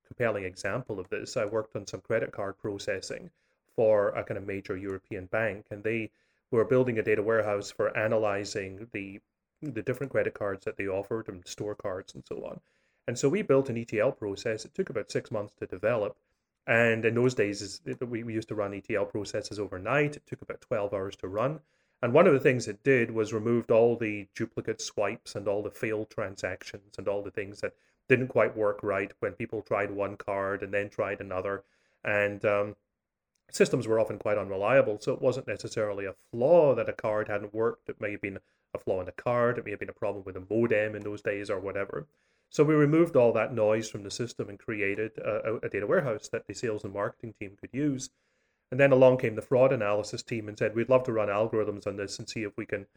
compelling 0.07 0.43
example 0.43 0.99
of 0.99 1.09
this. 1.09 1.37
I 1.37 1.45
worked 1.45 1.75
on 1.75 1.87
some 1.87 2.01
credit 2.01 2.31
card 2.31 2.57
processing 2.57 3.29
for 3.75 4.09
a 4.09 4.23
kind 4.23 4.37
of 4.37 4.45
major 4.45 4.75
European 4.75 5.25
bank, 5.27 5.65
and 5.71 5.83
they 5.83 6.11
were 6.49 6.65
building 6.65 6.99
a 6.99 7.03
data 7.03 7.23
warehouse 7.23 7.71
for 7.71 7.95
analyzing 7.97 8.87
the 8.91 9.19
the 9.61 9.83
different 9.83 10.11
credit 10.11 10.33
cards 10.33 10.65
that 10.65 10.75
they 10.75 10.87
offered 10.87 11.27
and 11.29 11.47
store 11.47 11.75
cards 11.75 12.15
and 12.15 12.23
so 12.25 12.43
on. 12.43 12.59
And 13.07 13.17
so 13.17 13.29
we 13.29 13.43
built 13.43 13.69
an 13.69 13.77
ETL 13.77 14.11
process. 14.11 14.65
It 14.65 14.73
took 14.73 14.89
about 14.89 15.11
six 15.11 15.29
months 15.29 15.53
to 15.59 15.67
develop, 15.67 16.17
and 16.67 17.03
in 17.05 17.15
those 17.15 17.33
days, 17.33 17.81
we, 18.07 18.23
we 18.23 18.33
used 18.33 18.49
to 18.49 18.55
run 18.55 18.73
ETL 18.73 19.05
processes 19.05 19.59
overnight. 19.59 20.17
It 20.17 20.23
took 20.27 20.41
about 20.41 20.61
12 20.61 20.93
hours 20.93 21.15
to 21.17 21.27
run. 21.27 21.59
And 22.03 22.13
one 22.13 22.27
of 22.27 22.33
the 22.33 22.39
things 22.39 22.67
it 22.67 22.83
did 22.83 23.11
was 23.11 23.33
removed 23.33 23.71
all 23.71 23.95
the 23.95 24.27
duplicate 24.35 24.81
swipes 24.81 25.35
and 25.35 25.47
all 25.47 25.61
the 25.61 25.69
failed 25.69 26.09
transactions 26.09 26.97
and 26.97 27.07
all 27.07 27.21
the 27.21 27.31
things 27.31 27.61
that 27.61 27.73
didn't 28.07 28.29
quite 28.29 28.57
work 28.57 28.79
right 28.81 29.11
when 29.19 29.33
people 29.33 29.61
tried 29.61 29.91
one 29.91 30.17
card 30.17 30.63
and 30.63 30.73
then 30.73 30.89
tried 30.89 31.21
another. 31.21 31.63
And 32.03 32.43
um, 32.45 32.75
systems 33.51 33.87
were 33.87 33.99
often 33.99 34.17
quite 34.17 34.37
unreliable. 34.37 34.99
So 34.99 35.13
it 35.13 35.21
wasn't 35.21 35.47
necessarily 35.47 36.05
a 36.05 36.15
flaw 36.31 36.73
that 36.75 36.89
a 36.89 36.93
card 36.93 37.27
hadn't 37.27 37.53
worked. 37.53 37.89
It 37.89 38.01
may 38.01 38.11
have 38.11 38.21
been 38.21 38.39
a 38.73 38.79
flaw 38.79 38.99
in 38.99 39.05
the 39.05 39.11
card. 39.11 39.57
It 39.57 39.65
may 39.65 39.71
have 39.71 39.79
been 39.79 39.89
a 39.89 39.93
problem 39.93 40.23
with 40.25 40.37
a 40.37 40.43
modem 40.49 40.95
in 40.95 41.03
those 41.03 41.21
days 41.21 41.49
or 41.49 41.59
whatever. 41.59 42.07
So 42.51 42.65
we 42.65 42.73
removed 42.73 43.15
all 43.15 43.31
that 43.31 43.53
noise 43.53 43.89
from 43.89 44.03
the 44.03 44.11
system 44.11 44.49
and 44.49 44.59
created 44.59 45.17
a, 45.17 45.59
a, 45.63 45.69
data 45.69 45.87
warehouse 45.87 46.27
that 46.33 46.47
the 46.47 46.53
sales 46.53 46.83
and 46.83 46.93
marketing 46.93 47.33
team 47.39 47.55
could 47.57 47.69
use. 47.71 48.09
And 48.69 48.77
then 48.77 48.91
along 48.91 49.19
came 49.19 49.35
the 49.35 49.41
fraud 49.41 49.71
analysis 49.71 50.21
team 50.21 50.49
and 50.49 50.59
said, 50.59 50.75
we'd 50.75 50.89
love 50.89 51.03
to 51.05 51.13
run 51.13 51.29
algorithms 51.29 51.87
on 51.87 51.95
this 51.95 52.19
and 52.19 52.29
see 52.29 52.43
if 52.43 52.51
we 52.57 52.65
can 52.65 52.87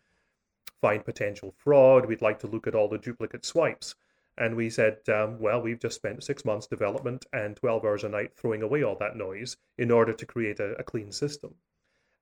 find 0.81 1.05
potential 1.05 1.55
fraud. 1.57 2.07
We'd 2.07 2.21
like 2.21 2.41
to 2.41 2.49
look 2.49 2.67
at 2.67 2.75
all 2.75 2.89
the 2.89 2.99
duplicate 2.99 3.45
swipes. 3.45 3.95
And 4.37 4.57
we 4.57 4.71
said, 4.71 4.99
um, 5.09 5.39
well, 5.39 5.63
we've 5.63 5.79
just 5.79 5.95
spent 5.95 6.25
six 6.25 6.45
months 6.45 6.67
development 6.67 7.25
and 7.33 7.55
12 7.55 7.85
hours 7.85 8.03
a 8.03 8.09
night 8.09 8.33
throwing 8.37 8.63
away 8.63 8.83
all 8.83 8.97
that 8.97 9.17
noise 9.17 9.57
in 9.79 9.93
order 9.93 10.13
to 10.13 10.27
create 10.27 10.59
a, 10.59 10.73
a 10.81 10.83
clean 10.83 11.13
system. 11.13 11.55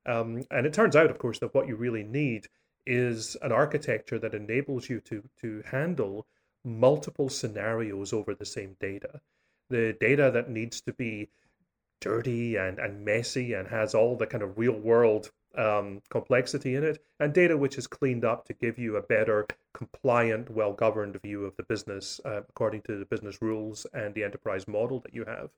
Um, 0.04 0.42
and 0.50 0.66
it 0.66 0.74
turns 0.74 0.96
out, 0.96 1.10
of 1.10 1.16
course, 1.16 1.38
that 1.38 1.54
what 1.54 1.66
you 1.66 1.76
really 1.76 2.02
need 2.02 2.48
is 2.84 3.38
an 3.40 3.52
architecture 3.52 4.18
that 4.18 4.34
enables 4.34 4.90
you 4.90 5.00
to, 5.00 5.22
to 5.40 5.62
handle 5.64 6.26
multiple 6.64 7.28
scenarios 7.28 8.12
over 8.12 8.34
the 8.34 8.44
same 8.44 8.76
data. 8.80 9.20
The 9.70 9.96
data 10.00 10.30
that 10.32 10.50
needs 10.50 10.80
to 10.82 10.92
be 10.92 11.30
dirty 12.00 12.56
and, 12.56 12.78
and 12.78 13.04
messy 13.04 13.54
and 13.54 13.68
has 13.68 13.94
all 13.94 14.16
the 14.16 14.26
kind 14.26 14.42
of 14.42 14.58
real 14.58 14.78
world 14.78 15.30
um, 15.56 16.02
complexity 16.10 16.74
in 16.74 16.84
it, 16.84 17.02
and 17.20 17.32
data 17.32 17.56
which 17.56 17.76
is 17.76 17.86
cleaned 17.86 18.24
up 18.24 18.46
to 18.46 18.54
give 18.54 18.78
you 18.78 18.96
a 18.96 19.02
better, 19.02 19.46
compliant, 19.74 20.50
well 20.50 20.72
governed 20.72 21.20
view 21.22 21.44
of 21.44 21.56
the 21.56 21.62
business 21.62 22.20
uh, 22.24 22.40
according 22.48 22.82
to 22.82 22.98
the 22.98 23.04
business 23.04 23.40
rules 23.40 23.86
and 23.92 24.14
the 24.14 24.24
enterprise 24.24 24.66
model 24.66 25.00
that 25.00 25.14
you 25.14 25.24
have. 25.24 25.50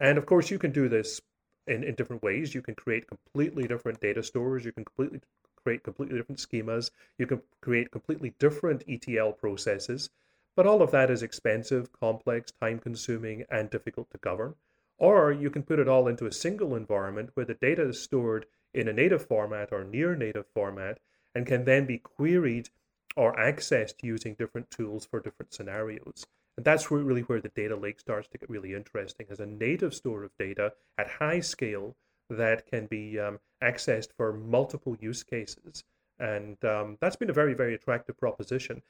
And 0.00 0.18
of 0.18 0.26
course, 0.26 0.50
you 0.50 0.58
can 0.58 0.72
do 0.72 0.88
this 0.88 1.20
in, 1.66 1.84
in 1.84 1.94
different 1.94 2.22
ways. 2.22 2.54
You 2.54 2.62
can 2.62 2.74
create 2.74 3.08
completely 3.08 3.66
different 3.66 4.00
data 4.00 4.22
stores, 4.22 4.64
you 4.64 4.72
can 4.72 4.84
completely 4.84 5.20
create 5.62 5.82
completely 5.82 6.16
different 6.16 6.38
schemas, 6.38 6.90
you 7.18 7.26
can 7.26 7.42
create 7.60 7.90
completely 7.90 8.34
different 8.38 8.84
ETL 8.88 9.32
processes 9.32 10.10
but 10.56 10.66
all 10.66 10.82
of 10.82 10.90
that 10.90 11.10
is 11.10 11.22
expensive, 11.22 11.92
complex, 11.92 12.50
time 12.50 12.78
consuming, 12.78 13.44
and 13.50 13.70
difficult 13.70 14.10
to 14.10 14.18
govern. 14.18 14.54
Or 14.98 15.30
you 15.30 15.50
can 15.50 15.62
put 15.62 15.78
it 15.78 15.88
all 15.88 16.08
into 16.08 16.26
a 16.26 16.32
single 16.32 16.74
environment 16.74 17.30
where 17.34 17.44
the 17.44 17.54
data 17.54 17.90
is 17.90 18.02
stored 18.02 18.46
in 18.72 18.88
a 18.88 18.92
native 18.92 19.26
format 19.26 19.68
or 19.70 19.84
near 19.84 20.16
native 20.16 20.46
format 20.54 20.98
and 21.34 21.46
can 21.46 21.66
then 21.66 21.84
be 21.84 21.98
queried 21.98 22.70
or 23.14 23.36
accessed 23.36 24.02
using 24.02 24.34
different 24.34 24.70
tools 24.70 25.04
for 25.04 25.20
different 25.20 25.52
scenarios. 25.52 26.26
And 26.56 26.64
that's 26.64 26.90
really 26.90 27.20
where 27.22 27.40
the 27.40 27.50
data 27.50 27.76
lake 27.76 28.00
starts 28.00 28.28
to 28.28 28.38
get 28.38 28.48
really 28.48 28.72
interesting 28.72 29.26
as 29.30 29.40
a 29.40 29.46
native 29.46 29.94
store 29.94 30.24
of 30.24 30.30
data 30.38 30.72
at 30.96 31.08
high 31.08 31.40
scale 31.40 31.96
that 32.30 32.66
can 32.66 32.86
be 32.86 33.20
um, 33.20 33.38
accessed 33.62 34.08
for 34.16 34.32
multiple 34.32 34.96
use 34.98 35.22
cases. 35.22 35.84
And 36.18 36.62
um, 36.64 36.96
that's 37.00 37.16
been 37.16 37.28
a 37.28 37.34
very, 37.34 37.52
very 37.52 37.74
attractive 37.74 38.18
proposition 38.18 38.82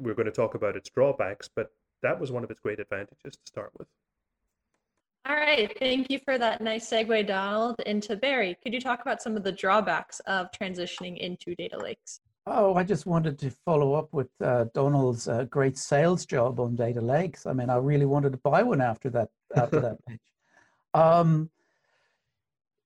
we're 0.00 0.14
going 0.14 0.26
to 0.26 0.32
talk 0.32 0.54
about 0.54 0.76
its 0.76 0.90
drawbacks, 0.90 1.48
but 1.54 1.72
that 2.02 2.18
was 2.18 2.32
one 2.32 2.44
of 2.44 2.50
its 2.50 2.60
great 2.60 2.80
advantages 2.80 3.36
to 3.36 3.46
start 3.46 3.70
with. 3.78 3.86
All 5.28 5.36
right, 5.36 5.70
thank 5.78 6.10
you 6.10 6.18
for 6.18 6.38
that 6.38 6.62
nice 6.62 6.88
segue, 6.88 7.26
Donald. 7.26 7.78
Into 7.84 8.16
Barry, 8.16 8.56
could 8.62 8.72
you 8.72 8.80
talk 8.80 9.02
about 9.02 9.20
some 9.20 9.36
of 9.36 9.44
the 9.44 9.52
drawbacks 9.52 10.20
of 10.20 10.50
transitioning 10.50 11.18
into 11.18 11.54
data 11.54 11.78
lakes? 11.78 12.20
Oh, 12.46 12.74
I 12.74 12.84
just 12.84 13.04
wanted 13.04 13.38
to 13.40 13.50
follow 13.50 13.92
up 13.94 14.12
with 14.12 14.28
uh, 14.42 14.64
Donald's 14.72 15.28
uh, 15.28 15.44
great 15.44 15.76
sales 15.76 16.24
job 16.24 16.58
on 16.58 16.74
data 16.74 17.00
lakes. 17.00 17.46
I 17.46 17.52
mean, 17.52 17.68
I 17.68 17.76
really 17.76 18.06
wanted 18.06 18.32
to 18.32 18.38
buy 18.38 18.62
one 18.62 18.80
after 18.80 19.10
that 19.10 19.28
after 19.54 19.80
that 19.80 19.98
pitch. 20.08 20.20
Um, 20.94 21.50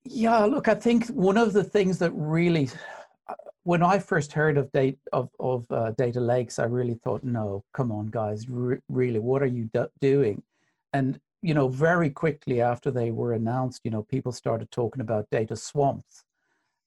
yeah, 0.03 0.39
look, 0.45 0.67
I 0.67 0.75
think 0.75 1.07
one 1.07 1.37
of 1.37 1.53
the 1.53 1.63
things 1.63 1.99
that 1.99 2.11
really 2.11 2.69
when 3.65 3.81
I 3.81 3.97
first 3.97 4.31
heard 4.31 4.57
of 4.57 4.71
data 4.71 4.97
of 5.11 5.29
of 5.39 5.65
uh, 5.71 5.91
data 5.91 6.21
lakes, 6.21 6.59
I 6.59 6.65
really 6.65 6.93
thought, 7.03 7.23
no, 7.23 7.63
come 7.73 7.91
on, 7.91 8.07
guys, 8.07 8.47
re- 8.47 8.77
really, 8.89 9.19
what 9.19 9.41
are 9.41 9.47
you 9.47 9.69
do- 9.73 9.89
doing? 9.99 10.43
And 10.93 11.19
you 11.41 11.53
know, 11.53 11.67
very 11.67 12.09
quickly 12.09 12.61
after 12.61 12.91
they 12.91 13.11
were 13.11 13.33
announced, 13.33 13.81
you 13.83 13.91
know, 13.91 14.03
people 14.03 14.31
started 14.31 14.69
talking 14.71 15.01
about 15.01 15.29
data 15.31 15.55
swamps, 15.55 16.23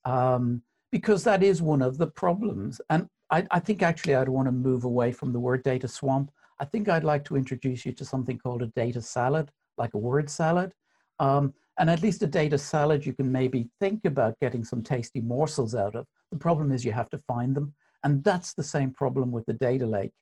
um, 0.05 0.63
because 0.93 1.25
that 1.25 1.43
is 1.43 1.61
one 1.61 1.83
of 1.83 1.99
the 1.99 2.07
problems. 2.07 2.81
And 2.91 3.09
I, 3.31 3.47
I 3.51 3.59
think 3.61 3.83
actually 3.83 4.15
I'd 4.15 4.29
want 4.29 4.47
to 4.47 4.53
move 4.53 4.85
away 4.85 5.13
from 5.13 5.33
the 5.33 5.41
word 5.41 5.65
data 5.65 5.89
swamp. 5.89 6.31
I 6.61 6.65
think 6.65 6.89
I'd 6.89 7.05
like 7.05 7.25
to 7.27 7.37
introduce 7.37 7.85
you 7.87 7.93
to 7.93 8.05
something 8.05 8.39
called 8.39 8.63
a 8.63 8.69
data 8.69 9.03
salad, 9.03 9.51
like 9.77 9.95
a 9.95 9.99
word 9.99 10.31
salad. 10.31 10.73
Um, 11.19 11.55
and 11.79 11.91
at 11.91 12.03
least 12.03 12.23
a 12.23 12.27
data 12.27 12.59
salad 12.59 13.05
you 13.05 13.13
can 13.13 13.31
maybe 13.31 13.69
think 13.81 14.05
about 14.05 14.39
getting 14.41 14.65
some 14.65 14.83
tasty 14.83 15.21
morsels 15.21 15.75
out 15.75 15.97
of. 15.97 16.07
The 16.33 16.39
problem 16.39 16.73
is 16.73 16.85
you 16.85 16.93
have 16.93 17.11
to 17.11 17.19
find 17.19 17.55
them. 17.55 17.75
And 18.05 18.23
that's 18.23 18.55
the 18.55 18.63
same 18.63 18.93
problem 18.93 19.33
with 19.33 19.47
the 19.47 19.55
data 19.55 19.87
lake. 19.87 20.13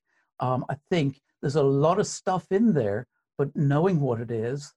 Um, 0.41 0.65
I 0.69 0.77
think 0.91 1.21
there's 1.41 1.57
a 1.57 1.63
lot 1.63 1.99
of 1.99 2.07
stuff 2.07 2.47
in 2.51 2.73
there, 2.73 3.07
but 3.39 3.55
knowing 3.55 4.01
what 4.01 4.21
it 4.21 4.31
is 4.31 4.73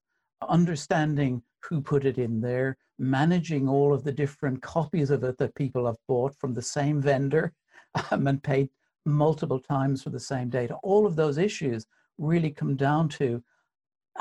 understanding 0.48 1.42
who 1.62 1.80
put 1.80 2.04
it 2.04 2.18
in 2.18 2.40
there, 2.40 2.76
managing 2.98 3.68
all 3.68 3.92
of 3.92 4.04
the 4.04 4.12
different 4.12 4.62
copies 4.62 5.10
of 5.10 5.24
it 5.24 5.38
that 5.38 5.54
people 5.54 5.86
have 5.86 5.96
bought 6.08 6.34
from 6.36 6.54
the 6.54 6.62
same 6.62 7.00
vendor 7.00 7.52
um, 8.10 8.26
and 8.26 8.42
paid 8.42 8.68
multiple 9.06 9.58
times 9.58 10.02
for 10.02 10.10
the 10.10 10.20
same 10.20 10.48
data. 10.48 10.74
All 10.82 11.06
of 11.06 11.16
those 11.16 11.38
issues 11.38 11.86
really 12.18 12.50
come 12.50 12.76
down 12.76 13.08
to 13.08 13.42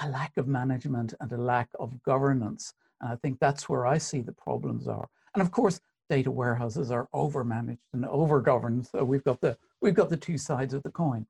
a 0.02 0.10
lack 0.10 0.38
of 0.38 0.48
management 0.48 1.14
and 1.20 1.32
a 1.32 1.38
lack 1.38 1.70
of 1.80 2.02
governance. 2.04 2.74
And 3.02 3.12
I 3.12 3.16
think 3.18 3.40
that's 3.40 3.68
where 3.68 3.86
I 3.86 3.98
see 3.98 4.22
the 4.22 4.32
problems 4.32 4.88
are. 4.88 5.08
And 5.34 5.42
of 5.42 5.52
course, 5.52 5.80
data 6.10 6.32
warehouses 6.32 6.92
are 6.92 7.08
overmanaged 7.14 7.78
and 7.94 8.04
overgoverned. 8.04 8.90
So 8.90 9.04
we've 9.04 9.24
got 9.24 9.40
the 9.42 9.58
we've 9.82 9.94
got 9.94 10.10
the 10.10 10.18
two 10.18 10.38
sides 10.38 10.74
of 10.74 10.84
the 10.84 10.92
coin. 10.92 11.26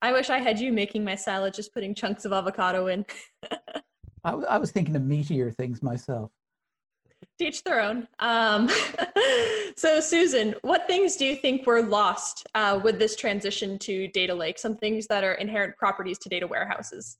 I 0.00 0.12
wish 0.12 0.30
I 0.30 0.38
had 0.38 0.58
you 0.58 0.72
making 0.72 1.04
my 1.04 1.14
salad, 1.14 1.54
just 1.54 1.72
putting 1.72 1.94
chunks 1.94 2.24
of 2.24 2.32
avocado 2.32 2.88
in. 2.88 3.06
I, 4.24 4.32
I 4.32 4.58
was 4.58 4.70
thinking 4.72 4.96
of 4.96 5.02
meatier 5.02 5.54
things 5.54 5.82
myself. 5.82 6.30
Teach 7.38 7.62
their 7.62 7.80
own. 7.80 8.08
Um, 8.18 8.68
so, 9.76 10.00
Susan, 10.00 10.54
what 10.62 10.86
things 10.88 11.16
do 11.16 11.24
you 11.24 11.36
think 11.36 11.66
were 11.66 11.82
lost 11.82 12.46
uh, 12.54 12.80
with 12.82 12.98
this 12.98 13.14
transition 13.14 13.78
to 13.80 14.08
data 14.08 14.34
lake? 14.34 14.58
Some 14.58 14.76
things 14.76 15.06
that 15.06 15.22
are 15.22 15.34
inherent 15.34 15.76
properties 15.76 16.18
to 16.18 16.28
data 16.28 16.46
warehouses. 16.48 17.18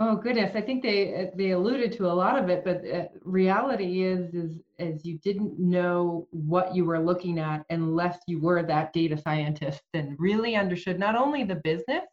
Oh 0.00 0.16
goodness, 0.16 0.56
I 0.56 0.60
think 0.60 0.82
they 0.82 1.30
they 1.36 1.50
alluded 1.52 1.92
to 1.92 2.06
a 2.06 2.12
lot 2.12 2.36
of 2.36 2.48
it, 2.48 2.64
but 2.64 2.84
uh, 2.88 3.06
reality 3.22 4.02
is 4.02 4.34
is 4.34 4.60
is 4.78 5.04
you 5.04 5.18
didn't 5.18 5.58
know 5.58 6.26
what 6.30 6.74
you 6.74 6.84
were 6.84 6.98
looking 6.98 7.38
at 7.38 7.64
unless 7.70 8.18
you 8.26 8.40
were 8.40 8.62
that 8.64 8.92
data 8.92 9.16
scientist 9.16 9.82
and 9.94 10.16
really 10.18 10.56
understood 10.56 10.98
not 10.98 11.14
only 11.14 11.44
the 11.44 11.56
business 11.56 12.04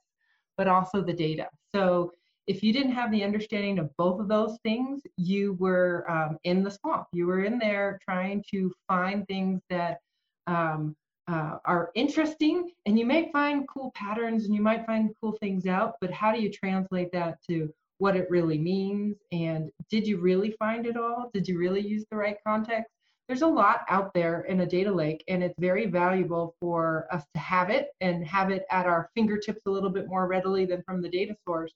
but 0.58 0.68
also 0.68 1.02
the 1.02 1.14
data. 1.14 1.48
So 1.74 2.12
if 2.46 2.62
you 2.62 2.72
didn't 2.72 2.92
have 2.92 3.12
the 3.12 3.24
understanding 3.24 3.80
of 3.80 3.90
both 3.98 4.20
of 4.20 4.28
those 4.28 4.60
things, 4.64 5.02
you 5.18 5.54
were 5.54 6.06
um, 6.10 6.38
in 6.44 6.64
the 6.64 6.70
swamp. 6.70 7.08
You 7.14 7.26
were 7.26 7.44
in 7.46 7.58
there 7.58 8.00
trying 8.04 8.44
to 8.52 8.72
find 8.88 9.26
things 9.28 9.62
that 9.70 10.00
um, 10.48 10.96
uh, 11.32 11.58
are 11.66 11.92
interesting 11.96 12.72
and 12.86 13.00
you 13.00 13.06
may 13.06 13.32
find 13.32 13.68
cool 13.68 13.92
patterns 13.96 14.46
and 14.46 14.54
you 14.54 14.62
might 14.62 14.86
find 14.86 15.16
cool 15.22 15.38
things 15.40 15.66
out 15.66 15.96
but 16.02 16.12
how 16.12 16.32
do 16.34 16.42
you 16.42 16.52
translate 16.52 17.12
that 17.12 17.38
to 17.48 17.72
what 18.02 18.16
it 18.16 18.28
really 18.32 18.58
means? 18.58 19.18
And 19.32 19.70
did 19.92 20.08
you 20.08 20.18
really 20.18 20.56
find 20.58 20.88
it 20.88 20.98
all? 20.98 21.30
Did 21.36 21.48
you 21.48 21.60
really 21.60 21.82
use 21.82 22.04
the 22.10 22.18
right 22.18 22.38
context? 22.44 22.90
There's 23.28 23.44
a 23.44 23.48
lot 23.48 23.82
out 23.90 24.12
there 24.16 24.42
in 24.42 24.62
a 24.62 24.66
data 24.66 24.92
lake 24.92 25.24
and 25.28 25.44
it's 25.44 25.54
very 25.60 25.86
valuable 25.86 26.56
for 26.60 27.06
us 27.12 27.24
to 27.36 27.40
have 27.40 27.70
it 27.70 27.90
and 28.02 28.26
have 28.26 28.50
it 28.50 28.66
at 28.72 28.88
our 28.88 29.12
fingertips 29.14 29.62
a 29.68 29.70
little 29.70 29.92
bit 29.92 30.08
more 30.08 30.26
readily 30.26 30.66
than 30.66 30.82
from 30.82 31.04
the 31.04 31.10
data 31.10 31.36
source. 31.48 31.72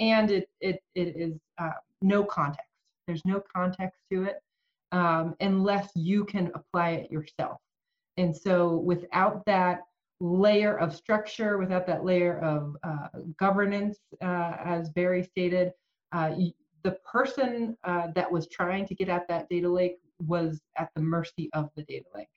And 0.00 0.32
it 0.32 0.48
it, 0.60 0.80
it 0.96 1.14
is 1.16 1.38
uh, 1.58 1.78
no 2.02 2.24
context. 2.24 2.66
There's 3.06 3.24
no 3.24 3.40
context 3.54 4.00
to 4.10 4.24
it 4.24 4.40
um, 4.90 5.36
unless 5.38 5.88
you 5.94 6.24
can 6.24 6.50
apply 6.52 6.90
it 6.90 7.12
yourself 7.12 7.60
and 8.20 8.36
so 8.36 8.76
without 8.76 9.46
that 9.46 9.80
layer 10.20 10.78
of 10.78 10.94
structure, 10.94 11.56
without 11.56 11.86
that 11.86 12.04
layer 12.04 12.38
of 12.40 12.76
uh, 12.82 13.08
governance, 13.38 13.98
uh, 14.22 14.56
as 14.62 14.90
Barry 14.90 15.24
stated, 15.24 15.72
uh, 16.12 16.34
the 16.82 16.98
person 17.10 17.78
uh, 17.84 18.08
that 18.14 18.30
was 18.30 18.46
trying 18.48 18.86
to 18.86 18.94
get 18.94 19.08
at 19.08 19.26
that 19.28 19.48
data 19.48 19.68
lake 19.68 19.96
was 20.18 20.60
at 20.76 20.90
the 20.94 21.00
mercy 21.00 21.48
of 21.54 21.70
the 21.76 21.82
data 21.84 22.04
lake 22.14 22.28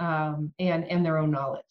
um, 0.00 0.52
and, 0.58 0.84
and 0.90 1.04
their 1.04 1.16
own 1.16 1.30
knowledge. 1.30 1.64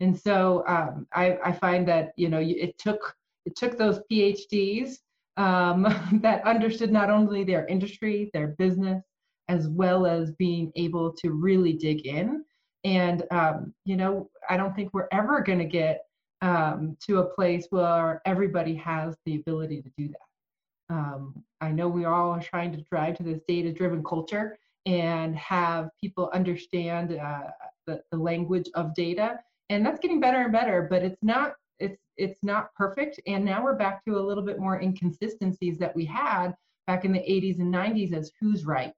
And 0.00 0.18
so 0.18 0.64
um, 0.66 1.06
I, 1.12 1.38
I, 1.44 1.52
find 1.52 1.86
that 1.88 2.12
you 2.16 2.28
know 2.28 2.40
it 2.42 2.76
took 2.78 3.14
it 3.44 3.54
took 3.54 3.78
those 3.78 4.00
PhDs 4.10 4.96
um, 5.36 5.82
that 6.22 6.44
understood 6.44 6.90
not 6.90 7.10
only 7.10 7.44
their 7.44 7.66
industry, 7.66 8.30
their 8.32 8.48
business, 8.58 9.04
as 9.48 9.68
well 9.68 10.06
as 10.06 10.32
being 10.32 10.72
able 10.76 11.12
to 11.12 11.30
really 11.30 11.74
dig 11.74 12.06
in 12.06 12.44
and, 12.84 13.22
um, 13.30 13.74
you 13.84 13.96
know, 13.96 14.30
I 14.48 14.56
don't 14.56 14.74
think 14.74 14.92
we're 14.92 15.08
ever 15.12 15.40
going 15.40 15.58
to 15.58 15.64
get 15.64 16.04
um, 16.40 16.96
to 17.06 17.18
a 17.18 17.24
place 17.24 17.66
where 17.70 18.20
everybody 18.26 18.74
has 18.76 19.14
the 19.24 19.36
ability 19.36 19.82
to 19.82 19.90
do 19.96 20.08
that. 20.08 20.94
Um, 20.94 21.44
I 21.60 21.70
know 21.70 21.88
we 21.88 22.04
all 22.04 22.32
are 22.32 22.42
trying 22.42 22.72
to 22.72 22.82
drive 22.90 23.16
to 23.18 23.22
this 23.22 23.40
data 23.46 23.72
driven 23.72 24.02
culture 24.02 24.58
and 24.84 25.36
have 25.36 25.90
people 26.00 26.28
understand 26.34 27.16
uh, 27.18 27.50
the, 27.86 28.02
the 28.10 28.18
language 28.18 28.68
of 28.74 28.94
data. 28.94 29.38
And 29.70 29.86
that's 29.86 30.00
getting 30.00 30.20
better 30.20 30.42
and 30.42 30.52
better, 30.52 30.86
but 30.90 31.02
it's 31.02 31.22
not 31.22 31.54
it's 31.78 31.98
it's 32.16 32.38
not 32.42 32.72
perfect 32.74 33.20
and 33.26 33.44
now 33.44 33.62
we're 33.62 33.74
back 33.74 34.04
to 34.04 34.18
a 34.18 34.20
little 34.20 34.44
bit 34.44 34.58
more 34.58 34.80
inconsistencies 34.80 35.78
that 35.78 35.94
we 35.96 36.04
had 36.04 36.54
back 36.86 37.04
in 37.04 37.12
the 37.12 37.18
80s 37.18 37.58
and 37.58 37.72
90s 37.72 38.12
as 38.12 38.30
who's 38.40 38.64
right 38.64 38.92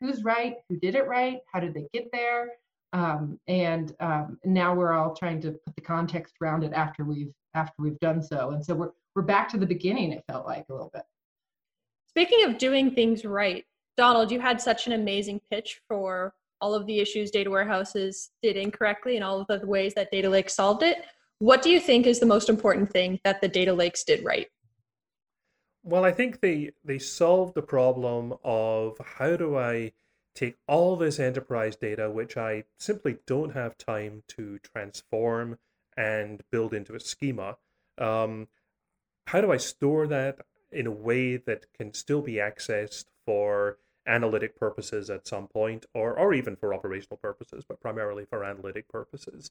who's 0.00 0.24
right, 0.24 0.56
who 0.68 0.76
did 0.76 0.94
it 0.94 1.06
right, 1.06 1.38
how 1.52 1.60
did 1.60 1.74
they 1.74 1.86
get 1.92 2.08
there, 2.12 2.50
um, 2.92 3.38
and 3.48 3.94
um, 4.00 4.38
now 4.44 4.74
we're 4.74 4.92
all 4.92 5.14
trying 5.14 5.40
to 5.42 5.52
put 5.52 5.74
the 5.74 5.82
context 5.82 6.34
around 6.42 6.64
it 6.64 6.72
after 6.72 7.04
we've 7.04 7.32
after 7.54 7.74
we've 7.78 7.98
done 8.00 8.22
so. 8.22 8.50
And 8.50 8.64
so 8.64 8.74
we're 8.74 8.90
we're 9.14 9.22
back 9.22 9.48
to 9.50 9.58
the 9.58 9.66
beginning. 9.66 10.12
It 10.12 10.24
felt 10.30 10.46
like 10.46 10.66
a 10.68 10.72
little 10.72 10.90
bit. 10.92 11.02
Speaking 12.08 12.44
of 12.44 12.58
doing 12.58 12.94
things 12.94 13.24
right, 13.24 13.64
Donald, 13.96 14.30
you 14.30 14.40
had 14.40 14.60
such 14.60 14.86
an 14.86 14.92
amazing 14.94 15.40
pitch 15.50 15.80
for 15.88 16.32
all 16.60 16.74
of 16.74 16.86
the 16.86 16.98
issues 16.98 17.30
data 17.30 17.50
warehouses 17.50 18.30
did 18.42 18.56
incorrectly 18.56 19.16
and 19.16 19.24
all 19.24 19.40
of 19.40 19.46
the 19.46 19.64
ways 19.66 19.94
that 19.94 20.10
data 20.10 20.28
lakes 20.28 20.54
solved 20.54 20.82
it. 20.82 20.98
What 21.40 21.62
do 21.62 21.70
you 21.70 21.78
think 21.78 22.06
is 22.06 22.18
the 22.18 22.26
most 22.26 22.48
important 22.48 22.90
thing 22.90 23.20
that 23.22 23.40
the 23.40 23.48
data 23.48 23.72
lakes 23.72 24.02
did 24.02 24.24
right? 24.24 24.48
Well, 25.82 26.04
I 26.04 26.12
think 26.12 26.40
they 26.40 26.72
they 26.84 26.98
solved 26.98 27.54
the 27.54 27.62
problem 27.62 28.34
of 28.44 28.98
how 28.98 29.36
do 29.36 29.56
I 29.56 29.92
take 30.34 30.56
all 30.68 30.96
this 30.96 31.18
enterprise 31.18 31.76
data, 31.76 32.10
which 32.10 32.36
I 32.36 32.64
simply 32.78 33.18
don't 33.26 33.54
have 33.54 33.76
time 33.78 34.22
to 34.28 34.58
transform 34.60 35.58
and 35.96 36.42
build 36.50 36.74
into 36.74 36.94
a 36.94 37.00
schema. 37.00 37.58
Um, 37.96 38.48
how 39.26 39.40
do 39.40 39.52
I 39.52 39.56
store 39.58 40.06
that 40.08 40.38
in 40.72 40.86
a 40.86 40.92
way 40.92 41.36
that 41.36 41.72
can 41.74 41.94
still 41.94 42.22
be 42.22 42.34
accessed 42.34 43.06
for 43.26 43.78
analytic 44.06 44.56
purposes 44.56 45.10
at 45.10 45.26
some 45.26 45.48
point, 45.48 45.86
or 45.94 46.18
or 46.18 46.34
even 46.34 46.56
for 46.56 46.74
operational 46.74 47.16
purposes, 47.18 47.64
but 47.68 47.80
primarily 47.80 48.24
for 48.26 48.44
analytic 48.44 48.88
purposes? 48.88 49.50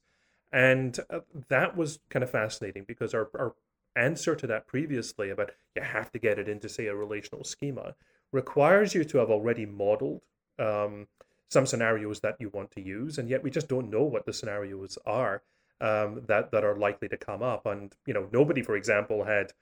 And 0.52 0.98
uh, 1.10 1.20
that 1.48 1.76
was 1.76 2.00
kind 2.10 2.22
of 2.22 2.30
fascinating 2.30 2.84
because 2.84 3.14
our, 3.14 3.28
our 3.38 3.54
answer 3.98 4.34
to 4.36 4.46
that 4.46 4.66
previously 4.66 5.30
about 5.30 5.50
you 5.74 5.82
have 5.82 6.10
to 6.12 6.18
get 6.18 6.38
it 6.38 6.48
into, 6.48 6.68
say, 6.68 6.86
a 6.86 6.94
relational 6.94 7.44
schema 7.44 7.94
requires 8.32 8.94
you 8.94 9.04
to 9.04 9.18
have 9.18 9.30
already 9.30 9.66
modeled 9.66 10.22
um, 10.58 11.06
some 11.48 11.66
scenarios 11.66 12.20
that 12.20 12.36
you 12.38 12.50
want 12.50 12.70
to 12.72 12.80
use, 12.80 13.18
and 13.18 13.28
yet 13.28 13.42
we 13.42 13.50
just 13.50 13.68
don't 13.68 13.90
know 13.90 14.02
what 14.02 14.26
the 14.26 14.32
scenarios 14.32 14.98
are 15.06 15.42
um, 15.80 16.22
that 16.26 16.50
that 16.50 16.64
are 16.64 16.76
likely 16.76 17.08
to 17.08 17.16
come 17.16 17.42
up. 17.42 17.66
And 17.66 17.94
you 18.06 18.14
know, 18.14 18.28
nobody, 18.32 18.62
for 18.62 18.76
example, 18.76 19.24
had 19.24 19.52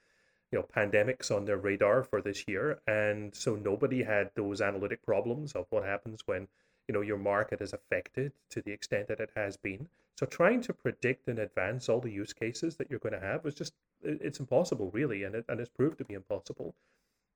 you 0.51 0.59
know 0.59 0.67
pandemics 0.77 1.31
on 1.31 1.45
their 1.45 1.59
radar 1.59 2.03
for 2.03 2.21
this 2.21 2.45
year, 2.49 2.81
and 2.87 3.35
so 3.35 3.57
nobody 3.57 4.03
had 4.03 4.31
those 4.35 4.61
analytic 4.61 5.03
problems 5.05 5.53
of 5.53 5.67
what 5.71 5.85
happens 5.85 6.23
when 6.27 6.49
you 6.89 6.95
know 6.95 7.01
your 7.01 7.19
market 7.19 7.61
is 7.61 7.73
affected 7.73 8.33
to 8.51 8.63
the 8.63 8.73
extent 8.73 9.09
that 9.09 9.21
it 9.21 9.31
has 9.37 9.57
been. 9.57 9.89
So 10.17 10.25
trying 10.25 10.63
to 10.63 10.73
predict 10.73 11.29
in 11.29 11.39
advance 11.39 11.89
all 11.89 12.01
the 12.01 12.11
use 12.11 12.33
cases 12.33 12.77
that 12.77 12.91
you're 12.91 13.01
going 13.01 13.13
to 13.13 13.27
have 13.27 13.45
was 13.45 13.55
just 13.55 13.75
it's 14.03 14.41
impossible 14.41 14.91
really, 14.93 15.25
and 15.25 15.35
it 15.35 15.45
and 15.49 15.61
it's 15.61 15.69
proved 15.71 15.99
to 15.99 16.05
be 16.05 16.15
impossible. 16.15 16.75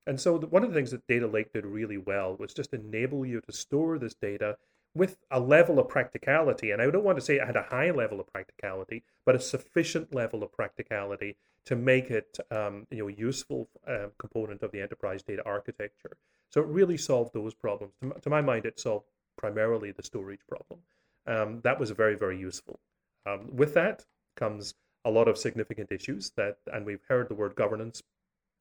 And 0.07 0.19
so 0.19 0.39
the, 0.39 0.47
one 0.47 0.63
of 0.63 0.69
the 0.69 0.75
things 0.75 0.91
that 0.91 1.05
Data 1.07 1.27
Lake 1.27 1.53
did 1.53 1.65
really 1.65 1.97
well 1.97 2.35
was 2.37 2.53
just 2.53 2.73
enable 2.73 3.23
you 3.25 3.39
to 3.41 3.51
store 3.51 3.99
this 3.99 4.15
data 4.15 4.57
with 4.95 5.17
a 5.29 5.39
level 5.39 5.79
of 5.79 5.89
practicality. 5.89 6.71
And 6.71 6.81
I 6.81 6.89
don't 6.89 7.03
want 7.03 7.17
to 7.17 7.23
say 7.23 7.35
it 7.35 7.45
had 7.45 7.55
a 7.55 7.67
high 7.69 7.91
level 7.91 8.19
of 8.19 8.27
practicality, 8.33 9.03
but 9.25 9.35
a 9.35 9.39
sufficient 9.39 10.13
level 10.13 10.43
of 10.43 10.51
practicality 10.51 11.37
to 11.65 11.75
make 11.75 12.09
it 12.09 12.39
um, 12.49 12.87
you 12.89 13.03
know 13.03 13.07
useful 13.07 13.69
uh, 13.87 14.07
component 14.17 14.63
of 14.63 14.71
the 14.71 14.81
enterprise 14.81 15.21
data 15.21 15.43
architecture. 15.45 16.17
So 16.49 16.61
it 16.61 16.67
really 16.67 16.97
solved 16.97 17.33
those 17.33 17.53
problems. 17.53 17.93
To, 18.01 18.19
to 18.21 18.29
my 18.29 18.41
mind, 18.41 18.65
it 18.65 18.79
solved 18.79 19.05
primarily 19.37 19.91
the 19.91 20.03
storage 20.03 20.41
problem. 20.47 20.79
Um, 21.27 21.61
that 21.63 21.79
was 21.79 21.91
very, 21.91 22.15
very 22.15 22.37
useful. 22.37 22.79
Um, 23.25 23.49
with 23.55 23.73
that 23.75 24.05
comes 24.35 24.73
a 25.05 25.11
lot 25.11 25.27
of 25.27 25.37
significant 25.37 25.91
issues 25.91 26.31
that, 26.37 26.57
and 26.71 26.85
we've 26.85 27.03
heard 27.07 27.29
the 27.29 27.35
word 27.35 27.55
governance 27.55 28.01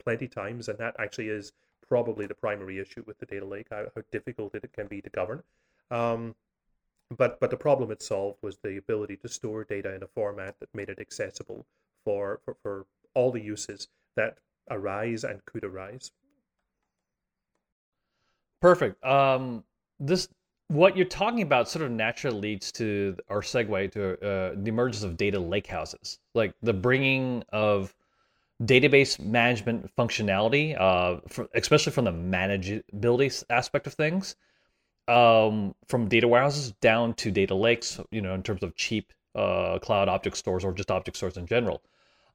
plenty 0.03 0.29
times, 0.29 0.69
and 0.69 0.79
that 0.79 0.95
actually 0.99 1.29
is 1.29 1.53
probably 1.87 2.27
the 2.27 2.35
primary 2.35 2.79
issue 2.79 3.03
with 3.07 3.19
the 3.19 3.27
data 3.27 3.45
lake, 3.45 3.67
how, 3.71 3.87
how 3.95 4.03
difficult 4.11 4.55
it 4.55 4.73
can 4.73 4.87
be 4.87 5.01
to 5.01 5.11
govern. 5.11 5.43
Um, 5.91 6.35
but 7.17 7.41
but 7.41 7.51
the 7.51 7.57
problem 7.57 7.91
it 7.91 8.03
solved 8.03 8.39
was 8.43 8.59
the 8.59 8.77
ability 8.77 9.17
to 9.17 9.29
store 9.29 9.65
data 9.65 9.95
in 9.95 10.03
a 10.03 10.07
format 10.07 10.61
that 10.61 10.69
made 10.75 10.89
it 10.89 11.01
accessible 11.01 11.67
for, 12.05 12.41
for, 12.45 12.57
for 12.63 12.87
all 13.15 13.33
the 13.33 13.41
uses 13.41 13.89
that 14.17 14.39
arise 14.71 15.25
and 15.25 15.45
could 15.45 15.65
arise. 15.65 16.13
Perfect. 18.61 19.03
Um, 19.05 19.65
this 19.99 20.29
what 20.71 20.97
you're 20.97 21.05
talking 21.05 21.43
about 21.43 21.69
sort 21.69 21.85
of 21.85 21.91
naturally 21.91 22.41
leads 22.41 22.71
to 22.71 23.17
our 23.29 23.41
segue 23.41 23.91
to 23.91 24.13
uh, 24.25 24.55
the 24.55 24.69
emergence 24.69 25.03
of 25.03 25.17
data 25.17 25.37
lakehouses, 25.37 26.19
like 26.33 26.55
the 26.63 26.73
bringing 26.73 27.43
of 27.53 27.93
database 28.63 29.19
management 29.19 29.91
functionality, 29.97 30.81
uh, 30.81 31.19
for, 31.27 31.49
especially 31.57 31.91
from 31.91 32.05
the 32.05 32.13
manageability 32.13 33.43
aspect 33.51 33.89
of 33.89 33.95
things, 33.95 34.37
um, 35.09 35.75
from 35.89 36.07
data 36.07 36.29
warehouses 36.29 36.71
down 36.81 37.15
to 37.15 37.33
data 37.33 37.57
lakes, 37.57 37.99
you 38.13 38.21
know, 38.21 38.35
in 38.35 38.43
terms 38.45 38.63
of 38.63 38.77
cheap 38.77 39.13
uh, 39.35 39.77
cloud 39.81 40.09
object 40.09 40.37
stores 40.37 40.65
or 40.65 40.73
just 40.73 40.93
object 40.93 41.17
stores 41.17 41.37
in 41.37 41.47
general. 41.47 41.83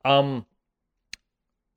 Um, 0.04 0.46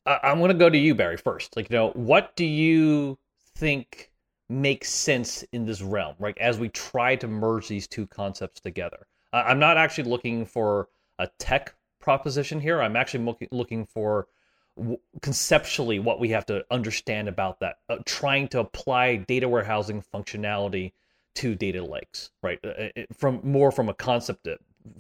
I- 0.04 0.18
I'm 0.24 0.38
going 0.38 0.48
to 0.48 0.58
go 0.58 0.68
to 0.68 0.78
you, 0.78 0.96
Barry, 0.96 1.18
first. 1.18 1.54
Like, 1.56 1.70
you 1.70 1.76
know, 1.76 1.90
what 1.90 2.34
do 2.34 2.44
you 2.44 3.16
think 3.54 4.07
makes 4.48 4.88
sense 4.88 5.44
in 5.52 5.66
this 5.66 5.82
realm, 5.82 6.14
right? 6.18 6.36
As 6.38 6.58
we 6.58 6.68
try 6.70 7.16
to 7.16 7.28
merge 7.28 7.68
these 7.68 7.86
two 7.86 8.06
concepts 8.06 8.60
together. 8.60 9.06
I'm 9.32 9.58
not 9.58 9.76
actually 9.76 10.08
looking 10.08 10.46
for 10.46 10.88
a 11.18 11.28
tech 11.38 11.74
proposition 12.00 12.60
here. 12.60 12.80
I'm 12.80 12.96
actually 12.96 13.36
looking 13.50 13.84
for 13.84 14.28
conceptually 15.22 15.98
what 15.98 16.20
we 16.20 16.28
have 16.30 16.46
to 16.46 16.64
understand 16.70 17.28
about 17.28 17.60
that 17.60 17.78
uh, 17.88 17.96
trying 18.04 18.48
to 18.48 18.60
apply 18.60 19.16
data 19.16 19.48
warehousing 19.48 20.02
functionality 20.14 20.92
to 21.34 21.54
data 21.54 21.82
lakes 21.82 22.30
right 22.42 22.60
uh, 22.64 22.88
it, 22.94 23.08
from 23.16 23.40
more 23.42 23.72
from 23.72 23.88
a 23.88 23.94
concept 23.94 24.46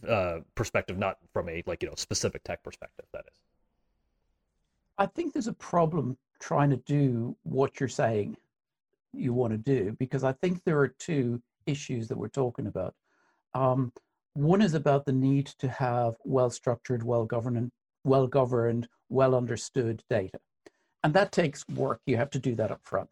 uh, 0.08 0.38
perspective 0.54 0.98
not 0.98 1.18
from 1.32 1.48
a 1.48 1.62
like 1.66 1.82
you 1.82 1.88
know 1.88 1.94
specific 1.96 2.42
tech 2.42 2.62
perspective 2.62 3.06
that 3.12 3.24
is 3.32 3.40
i 4.98 5.06
think 5.06 5.32
there's 5.32 5.46
a 5.46 5.52
problem 5.52 6.16
trying 6.40 6.70
to 6.70 6.76
do 6.78 7.36
what 7.44 7.78
you're 7.78 7.88
saying 7.88 8.36
you 9.12 9.32
want 9.32 9.52
to 9.52 9.58
do 9.58 9.96
because 9.98 10.24
i 10.24 10.32
think 10.32 10.62
there 10.64 10.78
are 10.78 10.88
two 10.88 11.40
issues 11.66 12.08
that 12.08 12.18
we're 12.18 12.28
talking 12.28 12.66
about 12.66 12.94
um, 13.54 13.92
one 14.34 14.62
is 14.62 14.74
about 14.74 15.04
the 15.04 15.12
need 15.12 15.46
to 15.58 15.68
have 15.68 16.14
well 16.24 16.50
structured 16.50 17.02
well 17.02 17.24
governed 17.24 17.72
well 18.04 18.26
governed 18.26 18.88
well 19.08 19.34
understood 19.34 20.02
data. 20.10 20.38
And 21.02 21.14
that 21.14 21.32
takes 21.32 21.66
work. 21.68 22.00
You 22.06 22.16
have 22.16 22.30
to 22.30 22.38
do 22.38 22.54
that 22.56 22.70
up 22.70 22.80
front. 22.82 23.10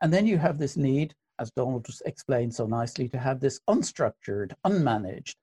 And 0.00 0.12
then 0.12 0.26
you 0.26 0.38
have 0.38 0.58
this 0.58 0.76
need, 0.76 1.14
as 1.38 1.50
Donald 1.50 1.84
just 1.84 2.02
explained 2.04 2.54
so 2.54 2.66
nicely, 2.66 3.08
to 3.08 3.18
have 3.18 3.40
this 3.40 3.60
unstructured, 3.68 4.52
unmanaged, 4.66 5.36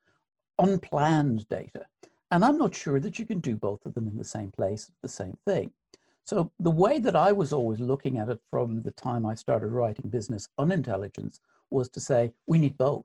unplanned 0.58 1.48
data. 1.48 1.86
And 2.32 2.44
I'm 2.44 2.58
not 2.58 2.76
sure 2.76 3.00
that 3.00 3.18
you 3.18 3.26
can 3.26 3.40
do 3.40 3.56
both 3.56 3.86
of 3.86 3.94
them 3.94 4.08
in 4.08 4.18
the 4.18 4.24
same 4.24 4.52
place, 4.52 4.92
the 5.02 5.08
same 5.08 5.38
thing. 5.46 5.72
So 6.30 6.52
the 6.60 6.70
way 6.70 7.00
that 7.00 7.16
I 7.16 7.32
was 7.32 7.52
always 7.52 7.80
looking 7.80 8.20
at 8.20 8.30
it 8.30 8.40
from 8.52 8.84
the 8.84 8.92
time 8.92 9.26
I 9.26 9.34
started 9.34 9.70
writing 9.70 10.12
business 10.12 10.48
on 10.60 10.72
intelligence 10.72 11.40
was 11.72 11.90
to 11.90 12.00
say, 12.00 12.32
we 12.46 12.60
need 12.60 12.78
both. 12.78 13.04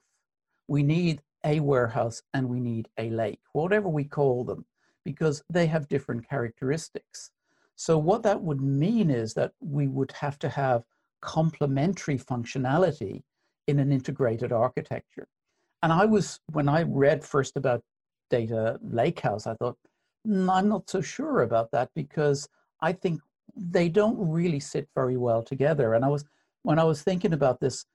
We 0.68 0.82
need 0.82 1.22
a 1.42 1.60
warehouse 1.60 2.20
and 2.34 2.46
we 2.46 2.60
need 2.60 2.86
a 2.98 3.08
lake, 3.08 3.40
whatever 3.54 3.88
we 3.88 4.04
call 4.04 4.44
them 4.44 4.66
because 5.06 5.42
they 5.48 5.64
have 5.68 5.88
different 5.88 6.28
characteristics. 6.28 7.30
So 7.76 7.96
what 7.96 8.22
that 8.24 8.42
would 8.42 8.60
mean 8.60 9.08
is 9.08 9.32
that 9.34 9.52
we 9.58 9.88
would 9.88 10.12
have 10.12 10.38
to 10.40 10.50
have 10.50 10.84
complementary 11.22 12.18
functionality 12.18 13.22
in 13.66 13.78
an 13.78 13.90
integrated 13.90 14.52
architecture. 14.52 15.28
And 15.82 15.94
I 15.94 16.04
was, 16.04 16.40
when 16.52 16.68
I 16.68 16.82
read 16.82 17.24
first 17.24 17.56
about 17.56 17.80
data 18.28 18.78
lakehouse, 18.86 19.46
I 19.46 19.54
thought, 19.54 19.78
mm, 20.28 20.46
I'm 20.50 20.68
not 20.68 20.90
so 20.90 21.00
sure 21.00 21.40
about 21.40 21.70
that 21.70 21.88
because 21.94 22.50
I 22.80 22.92
think 22.92 23.20
they 23.56 23.88
don't 23.88 24.16
really 24.18 24.60
sit 24.60 24.88
very 24.94 25.16
well 25.16 25.42
together. 25.42 25.94
And 25.94 26.04
I 26.04 26.08
was, 26.08 26.24
when 26.62 26.78
I 26.78 26.84
was 26.84 27.02
thinking 27.02 27.32
about 27.32 27.60
this, 27.60 27.86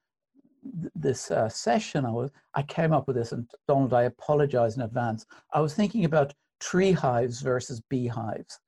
this 0.96 1.32
uh, 1.32 1.50
session, 1.50 2.06
I 2.06 2.12
was, 2.12 2.32
I 2.54 2.64
came 2.64 2.94
up 2.94 3.08
with 3.08 3.16
this, 3.16 3.32
and 3.32 3.50
Donald, 3.68 3.94
I 3.94 4.04
apologize 4.04 4.76
in 4.76 4.82
advance. 4.82 5.26
I 5.54 5.62
was 5.62 5.74
thinking 5.74 6.06
about 6.06 6.34
tree 6.60 6.92
hives 6.92 7.42
versus 7.42 7.82
beehives. 7.90 8.60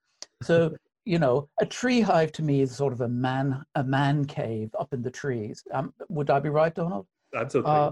So, 0.41 0.75
you 1.05 1.19
know, 1.19 1.49
a 1.59 1.65
tree 1.65 2.01
hive 2.01 2.31
to 2.33 2.43
me 2.43 2.61
is 2.61 2.75
sort 2.75 2.93
of 2.93 3.01
a 3.01 3.07
man 3.07 3.63
a 3.75 3.83
man 3.83 4.25
cave 4.25 4.69
up 4.79 4.93
in 4.93 5.01
the 5.01 5.11
trees. 5.11 5.63
Um, 5.73 5.93
would 6.09 6.29
I 6.29 6.39
be 6.39 6.49
right, 6.49 6.73
Donald? 6.73 7.07
Absolutely. 7.35 7.71
Uh, 7.71 7.91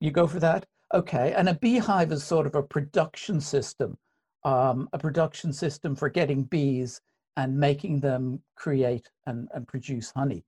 you 0.00 0.10
go 0.10 0.26
for 0.26 0.40
that? 0.40 0.66
Okay. 0.94 1.32
And 1.32 1.48
a 1.48 1.54
beehive 1.54 2.12
is 2.12 2.22
sort 2.22 2.46
of 2.46 2.54
a 2.54 2.62
production 2.62 3.40
system, 3.40 3.96
um, 4.44 4.88
a 4.92 4.98
production 4.98 5.52
system 5.52 5.94
for 5.94 6.08
getting 6.08 6.42
bees 6.44 7.00
and 7.36 7.56
making 7.56 8.00
them 8.00 8.42
create 8.56 9.10
and, 9.26 9.48
and 9.54 9.66
produce 9.66 10.10
honey. 10.10 10.44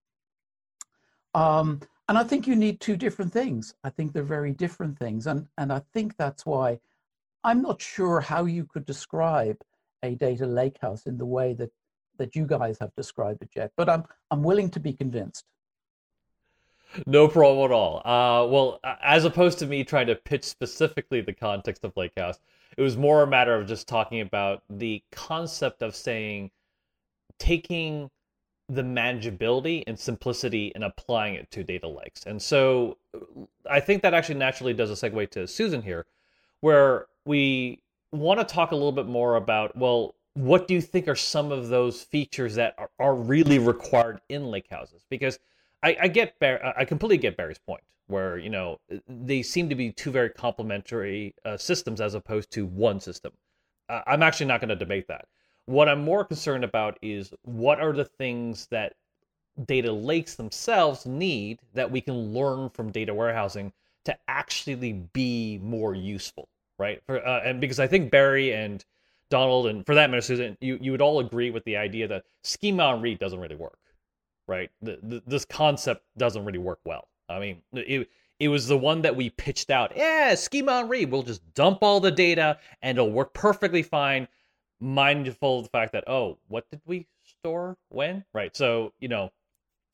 Um, 1.34 1.80
and 2.08 2.18
I 2.18 2.24
think 2.24 2.46
you 2.46 2.54
need 2.54 2.80
two 2.80 2.96
different 2.96 3.32
things. 3.32 3.74
I 3.82 3.90
think 3.90 4.12
they're 4.12 4.22
very 4.22 4.52
different 4.52 4.98
things. 4.98 5.26
And, 5.26 5.46
and 5.58 5.72
I 5.72 5.80
think 5.92 6.16
that's 6.16 6.44
why 6.44 6.78
I'm 7.42 7.62
not 7.62 7.80
sure 7.80 8.20
how 8.20 8.44
you 8.44 8.64
could 8.64 8.84
describe 8.84 9.56
a 10.02 10.14
data 10.14 10.46
lakehouse 10.46 11.06
in 11.06 11.16
the 11.16 11.26
way 11.26 11.54
that 11.54 11.70
that 12.18 12.36
you 12.36 12.46
guys 12.46 12.76
have 12.80 12.94
described 12.94 13.42
it 13.42 13.50
yet, 13.56 13.72
but 13.76 13.88
I'm 13.88 14.04
I'm 14.30 14.42
willing 14.42 14.70
to 14.70 14.80
be 14.80 14.92
convinced. 14.92 15.44
No 17.06 17.26
problem 17.26 17.64
at 17.64 17.74
all. 17.74 17.98
Uh, 18.04 18.46
well, 18.46 18.78
as 19.02 19.24
opposed 19.24 19.58
to 19.58 19.66
me 19.66 19.82
trying 19.82 20.06
to 20.06 20.14
pitch 20.14 20.44
specifically 20.44 21.20
the 21.20 21.32
context 21.32 21.84
of 21.84 21.92
Lakehouse, 21.96 22.38
it 22.76 22.82
was 22.82 22.96
more 22.96 23.22
a 23.22 23.26
matter 23.26 23.54
of 23.54 23.66
just 23.66 23.88
talking 23.88 24.20
about 24.20 24.62
the 24.68 25.02
concept 25.12 25.82
of 25.82 25.94
saying, 25.94 26.50
taking 27.38 28.10
the 28.68 28.82
manageability 28.82 29.84
and 29.86 29.98
simplicity 29.98 30.72
and 30.74 30.84
applying 30.84 31.34
it 31.34 31.50
to 31.50 31.62
data 31.62 31.88
lakes. 31.88 32.24
And 32.26 32.40
so 32.40 32.96
I 33.70 33.80
think 33.80 34.02
that 34.02 34.14
actually 34.14 34.36
naturally 34.36 34.72
does 34.72 34.90
a 34.90 35.10
segue 35.10 35.30
to 35.32 35.46
Susan 35.46 35.82
here, 35.82 36.06
where 36.60 37.06
we 37.26 37.80
want 38.12 38.40
to 38.40 38.46
talk 38.46 38.70
a 38.72 38.74
little 38.74 38.92
bit 38.92 39.06
more 39.06 39.36
about 39.36 39.76
well 39.76 40.14
what 40.34 40.66
do 40.66 40.74
you 40.74 40.80
think 40.80 41.08
are 41.08 41.16
some 41.16 41.52
of 41.52 41.68
those 41.68 42.02
features 42.02 42.56
that 42.56 42.74
are, 42.78 42.90
are 42.98 43.14
really 43.14 43.58
required 43.58 44.20
in 44.28 44.46
lake 44.46 44.66
houses 44.70 45.04
because 45.08 45.38
i, 45.84 45.96
I 46.02 46.08
get 46.08 46.38
Bar- 46.38 46.74
i 46.76 46.84
completely 46.84 47.18
get 47.18 47.36
barry's 47.36 47.58
point 47.58 47.82
where 48.06 48.38
you 48.38 48.50
know 48.50 48.78
they 49.08 49.42
seem 49.42 49.68
to 49.68 49.74
be 49.74 49.92
two 49.92 50.10
very 50.10 50.30
complementary 50.30 51.34
uh, 51.44 51.56
systems 51.56 52.02
as 52.02 52.14
opposed 52.14 52.50
to 52.52 52.66
one 52.66 53.00
system. 53.00 53.32
Uh, 53.88 54.02
i'm 54.06 54.22
actually 54.22 54.46
not 54.46 54.60
going 54.60 54.68
to 54.68 54.76
debate 54.76 55.08
that. 55.08 55.26
What 55.66 55.88
i'm 55.88 56.04
more 56.04 56.24
concerned 56.24 56.64
about 56.64 56.98
is 57.02 57.32
what 57.42 57.80
are 57.80 57.92
the 57.92 58.04
things 58.04 58.66
that 58.70 58.94
data 59.66 59.92
lakes 59.92 60.34
themselves 60.34 61.06
need 61.06 61.60
that 61.74 61.90
we 61.90 62.00
can 62.00 62.34
learn 62.34 62.68
from 62.70 62.90
data 62.90 63.14
warehousing 63.14 63.72
to 64.04 64.16
actually 64.28 64.92
be 65.12 65.58
more 65.62 65.94
useful 65.94 66.48
right? 66.78 67.02
For, 67.06 67.26
uh, 67.26 67.40
and 67.44 67.60
because 67.60 67.80
I 67.80 67.86
think 67.86 68.10
Barry 68.10 68.52
and 68.52 68.84
Donald, 69.30 69.66
and 69.66 69.84
for 69.86 69.94
that 69.94 70.10
matter, 70.10 70.20
Susan, 70.22 70.56
you, 70.60 70.78
you 70.80 70.90
would 70.92 71.00
all 71.00 71.20
agree 71.20 71.50
with 71.50 71.64
the 71.64 71.76
idea 71.76 72.08
that 72.08 72.24
schema 72.42 72.84
on 72.84 73.02
read 73.02 73.18
doesn't 73.18 73.40
really 73.40 73.56
work, 73.56 73.78
right? 74.46 74.70
The, 74.82 74.98
the, 75.02 75.22
this 75.26 75.44
concept 75.44 76.04
doesn't 76.16 76.44
really 76.44 76.58
work 76.58 76.80
well. 76.84 77.08
I 77.28 77.38
mean, 77.40 77.62
it, 77.72 78.08
it 78.38 78.48
was 78.48 78.66
the 78.66 78.76
one 78.76 79.02
that 79.02 79.14
we 79.14 79.30
pitched 79.30 79.70
out. 79.70 79.92
Yeah, 79.96 80.34
schema 80.34 80.72
on 80.72 80.88
read. 80.88 81.10
We'll 81.10 81.22
just 81.22 81.42
dump 81.54 81.78
all 81.82 82.00
the 82.00 82.10
data 82.10 82.58
and 82.82 82.98
it'll 82.98 83.10
work 83.10 83.32
perfectly 83.34 83.82
fine. 83.82 84.28
Mindful 84.80 85.58
of 85.58 85.64
the 85.64 85.70
fact 85.70 85.92
that, 85.92 86.04
oh, 86.08 86.38
what 86.48 86.68
did 86.70 86.80
we 86.84 87.06
store 87.22 87.76
when? 87.88 88.24
Right. 88.34 88.54
So, 88.56 88.92
you 88.98 89.08
know, 89.08 89.30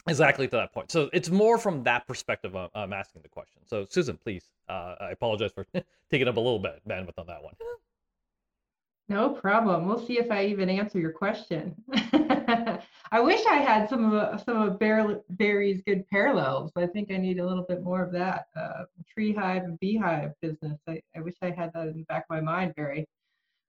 exactly 0.08 0.48
to 0.48 0.56
that 0.56 0.72
point. 0.72 0.90
So 0.90 1.10
it's 1.12 1.28
more 1.28 1.58
from 1.58 1.82
that 1.84 2.06
perspective 2.06 2.56
I'm, 2.56 2.70
I'm 2.74 2.92
asking 2.92 3.22
the 3.22 3.28
question. 3.28 3.60
So, 3.66 3.86
Susan, 3.88 4.16
please. 4.16 4.44
Uh, 4.68 4.94
I 5.00 5.10
apologize 5.10 5.52
for 5.52 5.66
taking 6.10 6.28
up 6.28 6.36
a 6.36 6.40
little 6.40 6.58
bit 6.58 6.80
of 6.84 6.90
bandwidth 6.90 7.18
on 7.18 7.26
that 7.26 7.42
one. 7.42 7.54
No 9.10 9.28
problem. 9.28 9.86
We'll 9.86 10.04
see 10.06 10.18
if 10.18 10.30
I 10.30 10.46
even 10.46 10.70
answer 10.70 10.98
your 10.98 11.10
question. 11.10 11.74
I 13.12 13.20
wish 13.20 13.44
I 13.44 13.56
had 13.56 13.88
some 13.90 14.14
of 14.14 14.40
some 14.42 14.62
of 14.62 14.78
Barry's 14.78 15.82
good 15.84 16.08
parallels. 16.08 16.70
I 16.76 16.86
think 16.86 17.10
I 17.10 17.16
need 17.16 17.40
a 17.40 17.46
little 17.46 17.64
bit 17.64 17.82
more 17.82 18.02
of 18.02 18.12
that 18.12 18.46
uh, 18.56 18.84
tree 19.12 19.34
hive 19.34 19.64
and 19.64 19.78
beehive 19.80 20.32
business. 20.40 20.78
I, 20.88 21.02
I 21.16 21.20
wish 21.20 21.34
I 21.42 21.50
had 21.50 21.72
that 21.74 21.88
in 21.88 21.98
the 21.98 22.04
back 22.04 22.24
of 22.30 22.36
my 22.36 22.40
mind, 22.40 22.74
Barry. 22.76 23.04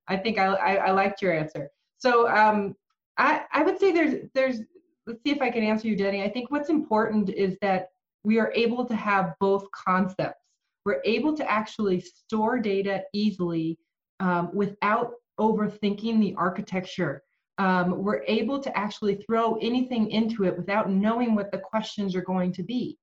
I 0.08 0.16
think 0.16 0.38
I, 0.38 0.46
I, 0.46 0.76
I 0.76 0.92
liked 0.92 1.22
your 1.22 1.34
answer. 1.34 1.70
So 1.98 2.30
um, 2.30 2.76
I, 3.18 3.42
I 3.52 3.64
would 3.64 3.80
say 3.80 3.92
there's 3.92 4.30
there's 4.34 4.60
let's 5.08 5.24
see 5.24 5.32
if 5.32 5.42
I 5.42 5.50
can 5.50 5.64
answer 5.64 5.88
you, 5.88 5.96
Denny. 5.96 6.24
I 6.24 6.30
think 6.30 6.52
what's 6.52 6.70
important 6.70 7.30
is 7.30 7.58
that 7.62 7.90
we 8.24 8.40
are 8.40 8.54
able 8.56 8.86
to 8.86 8.96
have 8.96 9.34
both 9.40 9.66
concepts 9.72 10.42
we're 10.86 11.02
able 11.06 11.36
to 11.38 11.50
actually 11.50 12.00
store 12.00 12.60
data 12.60 13.04
easily 13.14 13.78
um, 14.20 14.50
without 14.54 15.14
overthinking 15.40 16.20
the 16.20 16.36
architecture. 16.38 17.24
Um, 17.58 18.04
we're 18.04 18.24
able 18.28 18.60
to 18.60 18.76
actually 18.78 19.16
throw 19.16 19.56
anything 19.56 20.10
into 20.10 20.46
it 20.46 20.58
without 20.58 20.90
knowing 20.90 21.36
what 21.36 21.52
the 21.52 21.60
questions 21.60 22.16
are 22.16 22.24
going 22.24 22.54
to 22.54 22.64
be. 22.64 22.98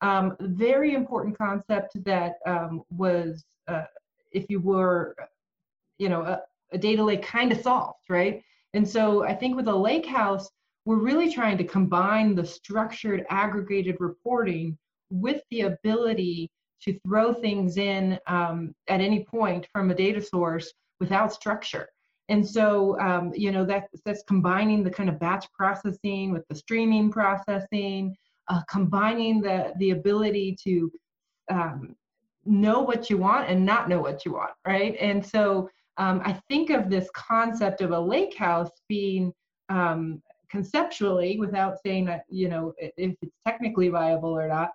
Um, 0.00 0.36
very 0.40 0.94
important 0.94 1.38
concept 1.38 1.92
that 2.04 2.34
um, 2.46 2.82
was, 2.90 3.44
uh, 3.68 3.84
if 4.32 4.46
you 4.48 4.60
were, 4.60 5.14
you 5.98 6.08
know, 6.08 6.22
a, 6.22 6.40
a 6.72 6.78
data 6.78 7.02
lake 7.02 7.22
kind 7.22 7.52
of 7.52 7.60
solved, 7.62 8.04
right? 8.08 8.42
And 8.74 8.88
so 8.88 9.24
I 9.24 9.34
think 9.34 9.56
with 9.56 9.68
a 9.68 9.76
lake 9.76 10.06
house, 10.06 10.50
we're 10.84 10.96
really 10.96 11.32
trying 11.32 11.58
to 11.58 11.64
combine 11.64 12.34
the 12.34 12.44
structured 12.44 13.24
aggregated 13.30 13.96
reporting 14.00 14.76
with 15.10 15.42
the 15.50 15.62
ability 15.62 16.50
to 16.82 16.98
throw 17.06 17.32
things 17.32 17.76
in 17.76 18.18
um, 18.26 18.74
at 18.88 19.00
any 19.00 19.24
point 19.24 19.68
from 19.72 19.90
a 19.90 19.94
data 19.94 20.20
source 20.20 20.72
without 21.02 21.30
structure. 21.40 21.86
And 22.28 22.42
so, 22.56 22.66
um, 23.08 23.24
you 23.34 23.50
know, 23.54 23.64
that, 23.72 23.84
that's 24.04 24.24
combining 24.32 24.80
the 24.82 24.94
kind 24.98 25.08
of 25.08 25.18
batch 25.18 25.46
processing 25.58 26.24
with 26.34 26.44
the 26.48 26.54
streaming 26.64 27.10
processing, 27.18 28.02
uh, 28.52 28.62
combining 28.76 29.34
the, 29.46 29.58
the 29.82 29.90
ability 29.98 30.48
to 30.64 30.72
um, 31.56 31.96
know 32.44 32.80
what 32.80 33.10
you 33.10 33.16
want 33.26 33.50
and 33.50 33.66
not 33.72 33.88
know 33.90 34.00
what 34.06 34.24
you 34.24 34.32
want, 34.40 34.54
right? 34.74 34.94
And 35.08 35.20
so 35.34 35.68
um, 36.04 36.22
I 36.24 36.32
think 36.48 36.70
of 36.70 36.88
this 36.88 37.08
concept 37.32 37.80
of 37.80 37.90
a 37.90 38.00
lake 38.14 38.36
house 38.36 38.70
being 38.88 39.32
um, 39.68 40.22
conceptually, 40.50 41.38
without 41.38 41.74
saying 41.84 42.04
that, 42.06 42.22
you 42.28 42.48
know, 42.52 42.72
if 42.78 43.14
it's 43.22 43.36
technically 43.46 43.88
viable 43.88 44.34
or 44.42 44.48
not, 44.56 44.70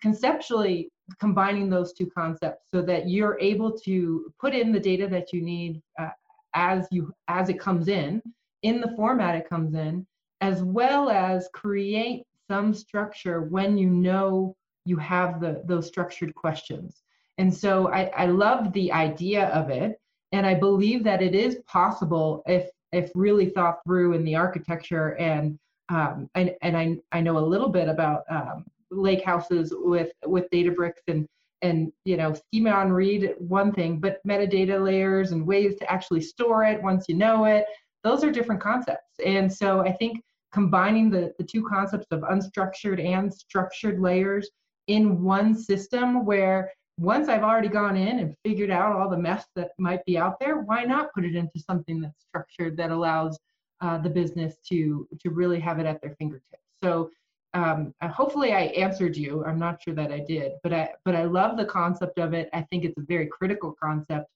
conceptually 0.00 0.90
combining 1.20 1.70
those 1.70 1.92
two 1.92 2.06
concepts 2.06 2.70
so 2.70 2.82
that 2.82 3.08
you're 3.08 3.38
able 3.40 3.70
to 3.70 4.32
put 4.40 4.54
in 4.54 4.72
the 4.72 4.80
data 4.80 5.06
that 5.06 5.32
you 5.32 5.40
need 5.40 5.80
uh, 5.98 6.08
as 6.54 6.86
you 6.90 7.12
as 7.28 7.48
it 7.48 7.60
comes 7.60 7.88
in 7.88 8.20
in 8.62 8.80
the 8.80 8.92
format 8.96 9.36
it 9.36 9.48
comes 9.48 9.74
in 9.74 10.06
as 10.40 10.62
well 10.62 11.08
as 11.08 11.48
create 11.52 12.24
some 12.48 12.74
structure 12.74 13.42
when 13.42 13.78
you 13.78 13.88
know 13.88 14.54
you 14.84 14.96
have 14.96 15.40
the 15.40 15.62
those 15.64 15.86
structured 15.86 16.34
questions. 16.34 17.02
And 17.38 17.52
so 17.52 17.88
I, 17.88 18.04
I 18.16 18.26
love 18.26 18.72
the 18.72 18.92
idea 18.92 19.48
of 19.48 19.68
it 19.70 20.00
and 20.32 20.46
i 20.46 20.54
believe 20.54 21.04
that 21.04 21.22
it 21.22 21.34
is 21.34 21.56
possible 21.66 22.42
if 22.46 22.70
if 22.92 23.10
really 23.14 23.46
thought 23.46 23.78
through 23.84 24.12
in 24.14 24.24
the 24.24 24.34
architecture 24.34 25.16
and 25.16 25.58
um, 25.88 26.28
and, 26.34 26.52
and 26.62 26.76
I, 26.76 26.96
I 27.12 27.20
know 27.20 27.38
a 27.38 27.50
little 27.52 27.68
bit 27.68 27.88
about 27.88 28.24
um, 28.28 28.66
lake 28.90 29.24
houses 29.24 29.72
with 29.76 30.10
with 30.24 30.48
databricks 30.52 31.02
and 31.08 31.26
and 31.62 31.92
you 32.04 32.16
know 32.16 32.34
schema 32.34 32.70
on 32.70 32.92
read 32.92 33.34
one 33.38 33.72
thing 33.72 33.98
but 33.98 34.18
metadata 34.26 34.82
layers 34.82 35.32
and 35.32 35.46
ways 35.46 35.74
to 35.76 35.90
actually 35.90 36.20
store 36.20 36.64
it 36.64 36.82
once 36.82 37.06
you 37.08 37.14
know 37.14 37.44
it. 37.44 37.64
Those 38.04 38.22
are 38.22 38.30
different 38.30 38.60
concepts. 38.60 39.12
And 39.24 39.52
so 39.52 39.80
i 39.80 39.92
think 39.92 40.20
combining 40.52 41.10
the, 41.10 41.32
the 41.38 41.44
two 41.44 41.62
concepts 41.68 42.06
of 42.12 42.20
unstructured 42.20 43.04
and 43.04 43.32
structured 43.32 44.00
layers 44.00 44.48
in 44.86 45.22
one 45.22 45.54
system 45.54 46.24
where 46.24 46.70
once 46.98 47.28
i've 47.28 47.42
already 47.42 47.68
gone 47.68 47.96
in 47.96 48.20
and 48.20 48.34
figured 48.44 48.70
out 48.70 48.94
all 48.94 49.10
the 49.10 49.18
mess 49.18 49.44
that 49.56 49.70
might 49.78 50.04
be 50.06 50.16
out 50.16 50.38
there 50.40 50.60
why 50.60 50.84
not 50.84 51.12
put 51.12 51.24
it 51.24 51.34
into 51.34 51.58
something 51.58 52.00
that's 52.00 52.24
structured 52.28 52.76
that 52.76 52.90
allows 52.90 53.38
uh, 53.80 53.98
the 53.98 54.08
business 54.08 54.56
to 54.66 55.06
to 55.20 55.30
really 55.30 55.60
have 55.60 55.78
it 55.78 55.86
at 55.86 56.00
their 56.00 56.14
fingertips? 56.18 56.62
So 56.82 57.10
um, 57.54 57.94
uh, 58.00 58.08
hopefully 58.08 58.52
I 58.52 58.62
answered 58.84 59.16
you. 59.16 59.44
I'm 59.44 59.58
not 59.58 59.82
sure 59.82 59.94
that 59.94 60.12
I 60.12 60.20
did, 60.20 60.52
but 60.62 60.72
I 60.72 60.90
but 61.04 61.14
I 61.14 61.24
love 61.24 61.56
the 61.56 61.64
concept 61.64 62.18
of 62.18 62.34
it. 62.34 62.48
I 62.52 62.62
think 62.62 62.84
it's 62.84 62.98
a 62.98 63.02
very 63.02 63.26
critical 63.26 63.74
concept 63.82 64.28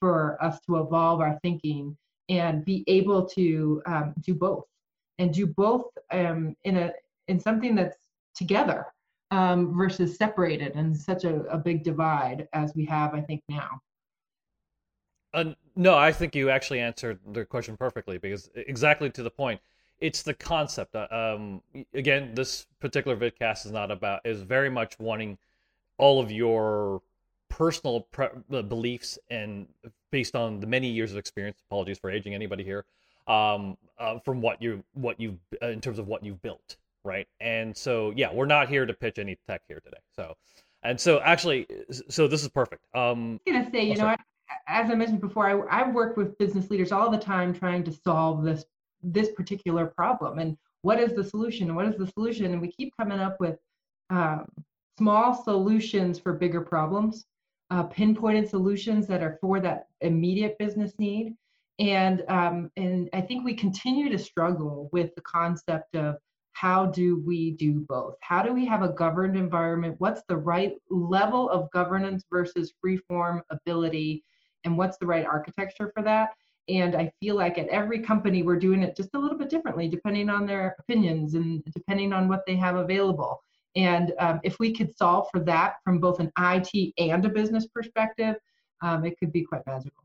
for 0.00 0.42
us 0.42 0.60
to 0.66 0.78
evolve 0.78 1.20
our 1.20 1.38
thinking 1.42 1.96
and 2.28 2.64
be 2.64 2.84
able 2.86 3.26
to 3.26 3.82
um, 3.86 4.14
do 4.20 4.34
both 4.34 4.64
and 5.18 5.32
do 5.32 5.46
both 5.46 5.86
um, 6.12 6.54
in 6.64 6.76
a 6.76 6.92
in 7.26 7.40
something 7.40 7.74
that's 7.74 7.96
together 8.34 8.86
um, 9.30 9.76
versus 9.76 10.16
separated 10.16 10.72
and 10.74 10.96
such 10.96 11.24
a, 11.24 11.42
a 11.44 11.58
big 11.58 11.82
divide 11.82 12.48
as 12.52 12.72
we 12.74 12.84
have, 12.86 13.14
I 13.14 13.20
think 13.20 13.42
now. 13.48 13.80
Uh, 15.34 15.52
no, 15.76 15.96
I 15.96 16.12
think 16.12 16.34
you 16.34 16.48
actually 16.48 16.80
answered 16.80 17.18
the 17.32 17.44
question 17.44 17.76
perfectly 17.76 18.18
because 18.18 18.50
exactly 18.54 19.10
to 19.10 19.22
the 19.22 19.30
point 19.30 19.60
it's 20.00 20.22
the 20.22 20.34
concept. 20.34 20.94
Uh, 20.94 21.06
um, 21.10 21.62
again, 21.94 22.34
this 22.34 22.66
particular 22.80 23.16
vidcast 23.16 23.66
is 23.66 23.72
not 23.72 23.90
about 23.90 24.20
is 24.24 24.42
very 24.42 24.70
much 24.70 24.98
wanting 24.98 25.38
all 25.98 26.20
of 26.20 26.30
your 26.30 27.02
personal 27.48 28.02
pre- 28.12 28.28
uh, 28.52 28.62
beliefs 28.62 29.18
and 29.30 29.66
based 30.10 30.36
on 30.36 30.60
the 30.60 30.66
many 30.66 30.88
years 30.88 31.12
of 31.12 31.18
experience. 31.18 31.58
Apologies 31.68 31.98
for 31.98 32.10
aging 32.10 32.34
anybody 32.34 32.64
here. 32.64 32.84
Um, 33.26 33.76
uh, 33.98 34.18
from 34.20 34.40
what 34.40 34.62
you 34.62 34.82
what 34.94 35.20
you 35.20 35.38
uh, 35.62 35.68
in 35.68 35.80
terms 35.80 35.98
of 35.98 36.08
what 36.08 36.24
you've 36.24 36.40
built, 36.40 36.76
right? 37.04 37.28
And 37.40 37.76
so 37.76 38.12
yeah, 38.16 38.32
we're 38.32 38.46
not 38.46 38.68
here 38.68 38.86
to 38.86 38.94
pitch 38.94 39.18
any 39.18 39.36
tech 39.46 39.62
here 39.68 39.80
today. 39.84 39.98
So, 40.16 40.34
and 40.82 40.98
so 40.98 41.20
actually, 41.20 41.66
so 42.08 42.26
this 42.26 42.42
is 42.42 42.48
perfect. 42.48 42.82
Um, 42.94 43.38
I'm 43.46 43.52
gonna 43.52 43.70
say, 43.70 43.84
you 43.84 43.94
oh, 43.98 44.02
know, 44.02 44.06
I, 44.06 44.16
as 44.66 44.90
I 44.90 44.94
mentioned 44.94 45.20
before, 45.20 45.46
I, 45.46 45.80
I 45.82 45.90
work 45.90 46.16
with 46.16 46.38
business 46.38 46.70
leaders 46.70 46.90
all 46.90 47.10
the 47.10 47.18
time 47.18 47.52
trying 47.52 47.84
to 47.84 47.92
solve 47.92 48.44
this 48.44 48.64
this 49.02 49.30
particular 49.32 49.86
problem 49.86 50.38
and 50.38 50.56
what 50.82 51.00
is 51.00 51.12
the 51.14 51.24
solution 51.24 51.74
what 51.74 51.86
is 51.86 51.96
the 51.96 52.06
solution? 52.06 52.46
And 52.52 52.60
we 52.60 52.70
keep 52.70 52.92
coming 52.96 53.18
up 53.20 53.38
with 53.40 53.58
um, 54.10 54.46
small 54.96 55.34
solutions 55.34 56.18
for 56.18 56.32
bigger 56.32 56.60
problems 56.60 57.26
uh, 57.70 57.82
pinpointed 57.84 58.48
solutions 58.48 59.06
that 59.06 59.22
are 59.22 59.38
for 59.40 59.60
that 59.60 59.88
immediate 60.00 60.56
business 60.58 60.92
need. 60.98 61.34
And 61.78 62.24
um, 62.28 62.70
and 62.76 63.08
i 63.12 63.20
think 63.20 63.44
we 63.44 63.54
continue 63.54 64.08
to 64.10 64.18
struggle 64.18 64.88
with 64.92 65.14
the 65.14 65.20
concept 65.20 65.94
of 65.94 66.16
how 66.52 66.86
do 66.86 67.22
we 67.24 67.52
do 67.52 67.86
both? 67.88 68.16
How 68.20 68.42
do 68.42 68.52
we 68.52 68.66
have 68.66 68.82
a 68.82 68.88
governed 68.88 69.36
environment? 69.36 69.94
What's 69.98 70.22
the 70.28 70.36
right 70.36 70.74
level 70.90 71.48
of 71.50 71.70
governance 71.70 72.24
versus 72.32 72.72
freeform 72.84 73.42
ability? 73.50 74.24
And 74.64 74.76
what's 74.76 74.98
the 74.98 75.06
right 75.06 75.24
architecture 75.24 75.92
for 75.94 76.02
that 76.02 76.30
and 76.68 76.94
I 76.94 77.10
feel 77.20 77.36
like 77.36 77.58
at 77.58 77.68
every 77.68 78.00
company, 78.00 78.42
we're 78.42 78.58
doing 78.58 78.82
it 78.82 78.96
just 78.96 79.10
a 79.14 79.18
little 79.18 79.38
bit 79.38 79.48
differently, 79.48 79.88
depending 79.88 80.28
on 80.28 80.46
their 80.46 80.76
opinions 80.78 81.34
and 81.34 81.62
depending 81.72 82.12
on 82.12 82.28
what 82.28 82.44
they 82.46 82.56
have 82.56 82.76
available. 82.76 83.42
And 83.76 84.12
um, 84.18 84.40
if 84.42 84.58
we 84.58 84.74
could 84.74 84.96
solve 84.96 85.28
for 85.30 85.40
that 85.40 85.76
from 85.84 85.98
both 85.98 86.20
an 86.20 86.30
IT 86.38 86.94
and 86.98 87.24
a 87.24 87.28
business 87.28 87.66
perspective, 87.66 88.36
um, 88.82 89.04
it 89.04 89.18
could 89.18 89.32
be 89.32 89.44
quite 89.44 89.66
magical. 89.66 90.04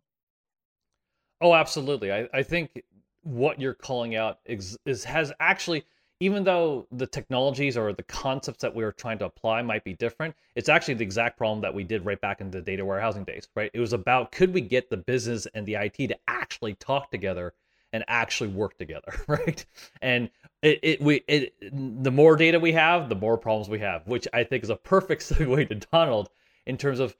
Oh, 1.41 1.53
absolutely. 1.53 2.11
I, 2.11 2.27
I 2.33 2.43
think 2.43 2.81
what 3.21 3.59
you're 3.59 3.73
calling 3.73 4.15
out 4.15 4.39
is, 4.45 4.77
is 4.85 5.03
has 5.03 5.33
actually 5.39 5.83
even 6.23 6.45
though 6.45 6.87
the 6.93 7.05
technologies 7.05 7.75
or 7.75 7.91
the 7.91 8.03
concepts 8.03 8.61
that 8.61 8.73
we 8.73 8.81
are 8.81 8.93
trying 8.93 9.17
to 9.17 9.25
apply 9.25 9.61
might 9.61 9.83
be 9.83 9.93
different, 9.95 10.33
it's 10.55 10.69
actually 10.69 10.93
the 10.93 11.03
exact 11.03 11.37
problem 11.37 11.59
that 11.59 11.73
we 11.73 11.83
did 11.83 12.05
right 12.05 12.21
back 12.21 12.39
in 12.39 12.49
the 12.49 12.61
data 12.61 12.85
warehousing 12.85 13.25
days, 13.25 13.49
right? 13.57 13.69
It 13.73 13.81
was 13.81 13.91
about 13.91 14.31
could 14.31 14.53
we 14.53 14.61
get 14.61 14.89
the 14.89 14.95
business 14.95 15.47
and 15.53 15.65
the 15.65 15.75
IT 15.75 15.97
to 15.97 16.17
actually 16.29 16.75
talk 16.75 17.11
together 17.11 17.53
and 17.91 18.05
actually 18.07 18.51
work 18.51 18.77
together, 18.77 19.13
right? 19.27 19.65
And 20.01 20.29
it, 20.61 20.79
it 20.81 21.01
we 21.01 21.25
it 21.27 21.55
the 21.61 22.11
more 22.11 22.37
data 22.37 22.57
we 22.57 22.71
have, 22.71 23.09
the 23.09 23.15
more 23.15 23.37
problems 23.37 23.67
we 23.67 23.79
have, 23.79 24.07
which 24.07 24.25
I 24.31 24.45
think 24.45 24.63
is 24.63 24.69
a 24.69 24.77
perfect 24.77 25.23
segue 25.29 25.67
to 25.67 25.75
Donald 25.91 26.29
in 26.65 26.77
terms 26.77 27.01
of 27.01 27.17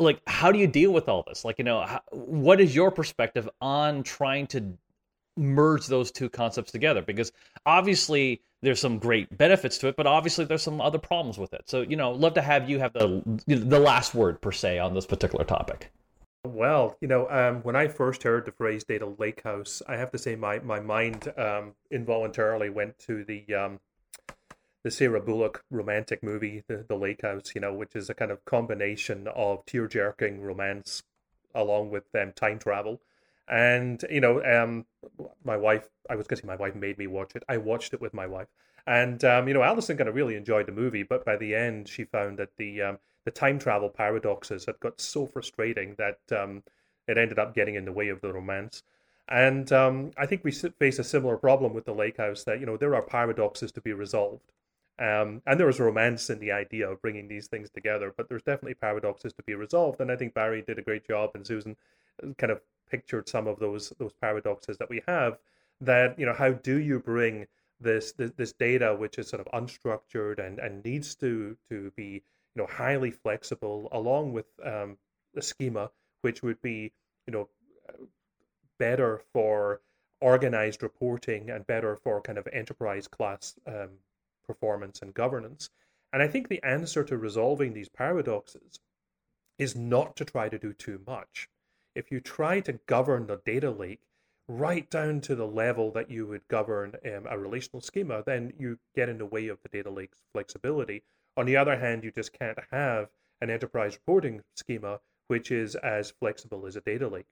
like 0.00 0.20
how 0.26 0.50
do 0.50 0.58
you 0.58 0.66
deal 0.66 0.90
with 0.90 1.08
all 1.08 1.22
this? 1.28 1.44
Like 1.44 1.58
you 1.58 1.64
know, 1.64 1.82
how, 1.82 2.02
what 2.10 2.60
is 2.60 2.74
your 2.74 2.90
perspective 2.90 3.48
on 3.60 4.02
trying 4.02 4.48
to 4.48 4.76
merge 5.36 5.86
those 5.86 6.10
two 6.10 6.28
concepts 6.28 6.70
together 6.70 7.02
because 7.02 7.32
obviously 7.64 8.42
there's 8.60 8.80
some 8.80 8.98
great 8.98 9.36
benefits 9.36 9.78
to 9.78 9.88
it 9.88 9.96
but 9.96 10.06
obviously 10.06 10.44
there's 10.44 10.62
some 10.62 10.80
other 10.80 10.98
problems 10.98 11.38
with 11.38 11.54
it 11.54 11.62
so 11.66 11.80
you 11.80 11.96
know 11.96 12.12
love 12.12 12.34
to 12.34 12.42
have 12.42 12.68
you 12.68 12.78
have 12.78 12.92
the 12.92 13.22
the 13.46 13.78
last 13.78 14.14
word 14.14 14.40
per 14.40 14.52
se 14.52 14.78
on 14.78 14.94
this 14.94 15.06
particular 15.06 15.44
topic 15.44 15.90
well 16.44 16.96
you 17.00 17.08
know 17.08 17.28
um, 17.30 17.62
when 17.62 17.74
i 17.74 17.88
first 17.88 18.22
heard 18.22 18.44
the 18.44 18.52
phrase 18.52 18.84
data 18.84 19.06
lakehouse 19.06 19.80
i 19.88 19.96
have 19.96 20.10
to 20.10 20.18
say 20.18 20.36
my 20.36 20.58
my 20.60 20.80
mind 20.80 21.32
um, 21.38 21.72
involuntarily 21.90 22.68
went 22.68 22.98
to 22.98 23.24
the 23.24 23.44
um, 23.54 23.80
the 24.84 24.90
Sarah 24.90 25.20
Bullock 25.20 25.64
romantic 25.70 26.22
movie, 26.22 26.64
The, 26.66 26.84
the 26.88 26.96
Lake 26.96 27.22
House, 27.22 27.52
you 27.54 27.60
know, 27.60 27.72
which 27.72 27.94
is 27.94 28.10
a 28.10 28.14
kind 28.14 28.30
of 28.30 28.44
combination 28.44 29.28
of 29.28 29.64
tear 29.64 29.86
jerking 29.86 30.40
romance 30.40 31.04
along 31.54 31.90
with 31.90 32.04
um, 32.14 32.32
time 32.32 32.58
travel. 32.58 33.00
And 33.48 34.04
you 34.10 34.20
know, 34.20 34.42
um, 34.44 34.86
my 35.44 35.56
wife, 35.56 35.88
I 36.08 36.14
was 36.14 36.26
guessing 36.26 36.46
my 36.46 36.56
wife 36.56 36.74
made 36.74 36.98
me 36.98 37.06
watch 37.06 37.32
it. 37.34 37.42
I 37.48 37.56
watched 37.58 37.92
it 37.92 38.00
with 38.00 38.14
my 38.14 38.26
wife, 38.26 38.48
and 38.86 39.22
um, 39.24 39.48
you 39.48 39.54
know, 39.54 39.62
Allison 39.62 39.96
kind 39.96 40.08
of 40.08 40.14
really 40.14 40.36
enjoyed 40.36 40.66
the 40.66 40.72
movie, 40.72 41.02
but 41.02 41.24
by 41.24 41.36
the 41.36 41.54
end, 41.54 41.88
she 41.88 42.04
found 42.04 42.38
that 42.38 42.56
the 42.56 42.82
um, 42.82 42.98
the 43.24 43.30
time 43.30 43.58
travel 43.58 43.88
paradoxes 43.88 44.66
had 44.66 44.80
got 44.80 45.00
so 45.00 45.26
frustrating 45.26 45.94
that 45.98 46.18
um, 46.36 46.62
it 47.06 47.18
ended 47.18 47.38
up 47.38 47.54
getting 47.54 47.74
in 47.74 47.84
the 47.84 47.92
way 47.92 48.08
of 48.08 48.20
the 48.20 48.32
romance. 48.32 48.82
And 49.28 49.70
um, 49.72 50.10
I 50.16 50.26
think 50.26 50.44
we 50.44 50.52
face 50.52 50.98
a 50.98 51.04
similar 51.04 51.36
problem 51.36 51.74
with 51.74 51.84
the 51.84 51.94
Lake 51.94 52.16
House 52.16 52.44
that 52.44 52.60
you 52.60 52.66
know 52.66 52.76
there 52.76 52.94
are 52.94 53.02
paradoxes 53.02 53.72
to 53.72 53.80
be 53.80 53.92
resolved, 53.92 54.52
um, 54.98 55.42
and 55.46 55.58
there 55.58 55.68
is 55.68 55.80
romance 55.80 56.28
in 56.28 56.38
the 56.38 56.52
idea 56.52 56.88
of 56.90 57.00
bringing 57.00 57.28
these 57.28 57.46
things 57.46 57.70
together, 57.70 58.12
but 58.16 58.28
there's 58.28 58.42
definitely 58.42 58.74
paradoxes 58.74 59.32
to 59.34 59.42
be 59.42 59.54
resolved. 59.54 60.00
And 60.00 60.10
I 60.10 60.16
think 60.16 60.34
Barry 60.34 60.62
did 60.62 60.78
a 60.78 60.82
great 60.82 61.06
job, 61.06 61.30
and 61.34 61.46
Susan 61.46 61.76
uh, 62.22 62.32
kind 62.36 62.50
of 62.50 62.60
pictured 62.90 63.28
some 63.28 63.46
of 63.46 63.58
those 63.58 63.92
those 63.98 64.12
paradoxes 64.20 64.78
that 64.78 64.90
we 64.90 65.02
have. 65.06 65.38
That 65.80 66.18
you 66.18 66.26
know, 66.26 66.34
how 66.34 66.52
do 66.52 66.78
you 66.78 67.00
bring 67.00 67.46
this 67.80 68.12
this, 68.12 68.32
this 68.36 68.52
data, 68.52 68.94
which 68.94 69.18
is 69.18 69.28
sort 69.28 69.40
of 69.40 69.48
unstructured 69.52 70.38
and 70.38 70.58
and 70.58 70.84
needs 70.84 71.14
to 71.16 71.56
to 71.70 71.90
be 71.96 72.22
you 72.54 72.62
know 72.62 72.66
highly 72.66 73.10
flexible, 73.10 73.88
along 73.92 74.32
with 74.32 74.46
um, 74.64 74.96
the 75.34 75.42
schema, 75.42 75.90
which 76.22 76.42
would 76.42 76.60
be 76.62 76.92
you 77.26 77.32
know 77.32 77.48
better 78.78 79.20
for 79.32 79.80
organized 80.20 80.82
reporting 80.82 81.50
and 81.50 81.66
better 81.66 81.96
for 81.96 82.20
kind 82.20 82.38
of 82.38 82.48
enterprise 82.52 83.08
class 83.08 83.54
um, 83.66 83.90
performance 84.46 85.02
and 85.02 85.14
governance. 85.14 85.68
And 86.12 86.22
I 86.22 86.28
think 86.28 86.48
the 86.48 86.62
answer 86.62 87.02
to 87.04 87.16
resolving 87.16 87.72
these 87.72 87.88
paradoxes 87.88 88.80
is 89.58 89.74
not 89.74 90.16
to 90.16 90.24
try 90.24 90.48
to 90.48 90.58
do 90.58 90.72
too 90.72 91.00
much 91.06 91.48
if 91.94 92.10
you 92.10 92.20
try 92.20 92.60
to 92.60 92.74
govern 92.86 93.26
the 93.26 93.40
data 93.44 93.70
lake 93.70 94.00
right 94.48 94.90
down 94.90 95.20
to 95.22 95.34
the 95.34 95.46
level 95.46 95.90
that 95.92 96.10
you 96.10 96.26
would 96.26 96.46
govern 96.48 96.94
um, 97.06 97.26
a 97.28 97.38
relational 97.38 97.80
schema, 97.80 98.22
then 98.26 98.52
you 98.58 98.78
get 98.94 99.08
in 99.08 99.18
the 99.18 99.26
way 99.26 99.48
of 99.48 99.58
the 99.62 99.68
data 99.68 99.90
lake's 99.90 100.18
flexibility. 100.32 101.02
On 101.36 101.46
the 101.46 101.56
other 101.56 101.78
hand, 101.78 102.04
you 102.04 102.10
just 102.10 102.32
can't 102.32 102.58
have 102.70 103.08
an 103.40 103.50
enterprise 103.50 103.94
reporting 103.94 104.42
schema 104.56 105.00
which 105.28 105.50
is 105.50 105.74
as 105.76 106.10
flexible 106.10 106.66
as 106.66 106.76
a 106.76 106.80
data 106.82 107.08
lake. 107.08 107.26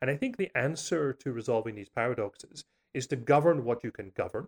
And 0.00 0.10
I 0.10 0.16
think 0.16 0.36
the 0.36 0.56
answer 0.56 1.12
to 1.12 1.32
resolving 1.32 1.74
these 1.74 1.88
paradoxes 1.88 2.64
is 2.94 3.08
to 3.08 3.16
govern 3.16 3.64
what 3.64 3.82
you 3.82 3.90
can 3.90 4.12
govern 4.16 4.46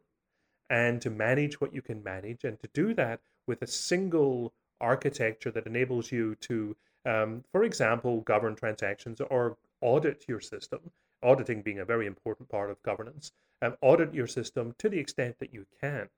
and 0.71 1.03
to 1.03 1.11
manage 1.11 1.61
what 1.61 1.75
you 1.75 1.83
can 1.83 2.03
manage, 2.03 2.45
and 2.45 2.59
to 2.61 2.69
do 2.73 2.95
that 2.95 3.21
with 3.47 3.63
a 3.63 3.67
single 3.67 4.55
architecture 4.81 5.51
that 5.51 5.67
enables 5.67 6.11
you 6.13 6.35
to, 6.37 6.77
um, 7.07 7.45
for 7.53 7.65
example, 7.65 8.21
govern 8.23 8.55
transactions 8.55 9.21
or 9.21 9.57
audit 9.81 10.25
your 10.29 10.41
system 10.41 10.81
auditing 11.25 11.63
being 11.63 11.81
a 11.81 11.85
very 11.85 12.07
important 12.07 12.49
part 12.49 12.71
of 12.71 12.83
governance, 12.83 13.33
um, 13.63 13.77
audit 13.81 14.15
your 14.15 14.27
system 14.27 14.75
to 14.79 14.89
the 14.89 14.99
extent 14.99 15.39
that 15.41 15.53
you 15.53 15.67
can. 15.81 16.09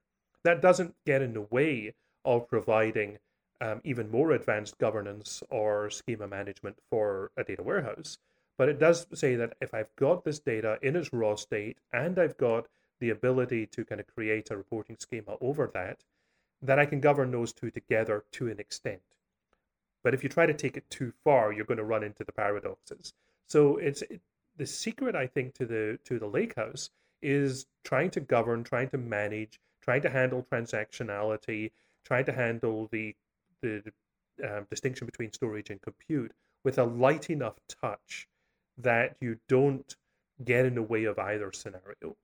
That 0.42 0.60
doesn't 0.60 0.94
get 1.06 1.22
in 1.22 1.32
the 1.32 1.46
way 1.50 1.94
of 2.24 2.48
providing 2.48 3.18
um, 3.60 3.80
even 3.84 4.10
more 4.10 4.32
advanced 4.32 4.76
governance 4.78 5.42
or 5.48 5.88
schema 5.88 6.26
management 6.26 6.76
for 6.90 7.30
a 7.36 7.44
data 7.44 7.62
warehouse. 7.62 8.18
But 8.58 8.68
it 8.68 8.78
does 8.78 9.06
say 9.14 9.36
that 9.36 9.54
if 9.60 9.72
I've 9.72 9.94
got 9.96 10.24
this 10.24 10.40
data 10.40 10.78
in 10.82 10.96
its 10.96 11.12
raw 11.12 11.36
state 11.36 11.78
and 11.92 12.18
I've 12.18 12.36
got 12.36 12.66
the 13.00 13.10
ability 13.10 13.66
to 13.66 13.84
kind 13.84 14.00
of 14.00 14.06
create 14.06 14.50
a 14.50 14.56
reporting 14.56 14.96
schema 14.98 15.36
over 15.40 15.70
that, 15.74 15.98
that 16.62 16.78
I 16.78 16.86
can 16.86 17.00
govern 17.00 17.30
those 17.30 17.52
two 17.52 17.70
together 17.70 18.24
to 18.32 18.48
an 18.48 18.58
extent. 18.58 19.02
But 20.06 20.14
if 20.14 20.22
you 20.22 20.28
try 20.28 20.46
to 20.46 20.54
take 20.54 20.76
it 20.76 20.88
too 20.88 21.12
far, 21.24 21.52
you're 21.52 21.64
going 21.64 21.78
to 21.78 21.84
run 21.84 22.04
into 22.04 22.22
the 22.22 22.30
paradoxes. 22.30 23.12
So 23.48 23.78
it's 23.78 24.02
it, 24.02 24.20
the 24.56 24.64
secret, 24.64 25.16
I 25.16 25.26
think, 25.26 25.54
to 25.54 25.66
the 25.66 25.98
to 26.04 26.20
the 26.20 26.28
lake 26.28 26.54
house 26.54 26.90
is 27.22 27.66
trying 27.82 28.10
to 28.10 28.20
govern, 28.20 28.62
trying 28.62 28.88
to 28.90 28.98
manage, 28.98 29.58
trying 29.82 30.02
to 30.02 30.08
handle 30.08 30.46
transactionality, 30.48 31.72
trying 32.04 32.24
to 32.26 32.32
handle 32.32 32.88
the 32.92 33.16
the 33.62 33.82
um, 34.44 34.68
distinction 34.70 35.06
between 35.06 35.32
storage 35.32 35.70
and 35.70 35.82
compute 35.82 36.30
with 36.62 36.78
a 36.78 36.84
light 36.84 37.28
enough 37.28 37.58
touch 37.66 38.28
that 38.78 39.16
you 39.20 39.38
don't 39.48 39.96
get 40.44 40.66
in 40.66 40.76
the 40.76 40.82
way 40.82 41.02
of 41.02 41.18
either 41.18 41.50
scenario. 41.50 42.14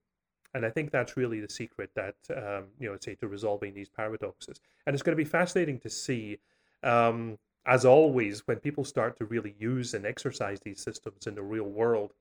And 0.55 0.65
I 0.65 0.71
think 0.71 0.93
that's 0.93 1.17
really 1.17 1.41
the 1.41 1.51
secret 1.51 1.91
that 1.97 2.15
um, 2.31 2.67
you 2.79 2.89
know, 2.89 2.97
say 3.01 3.17
to 3.17 3.27
resolving 3.27 3.75
these 3.75 3.89
paradoxes. 3.89 4.61
And 4.87 4.95
it's 4.95 5.03
going 5.03 5.17
to 5.17 5.25
be 5.25 5.29
fascinating 5.29 5.81
to 5.81 5.91
see 5.91 6.39
um, 6.85 7.39
as 7.67 7.85
always, 7.85 8.47
when 8.47 8.59
people 8.59 8.85
start 8.85 9.17
to 9.19 9.25
really 9.25 9.55
use 9.59 9.95
and 9.95 10.05
exercise 10.05 10.61
these 10.61 10.83
systems 10.83 11.27
in 11.27 11.35
the 11.35 11.43
real 11.43 11.69
world, 11.69 12.13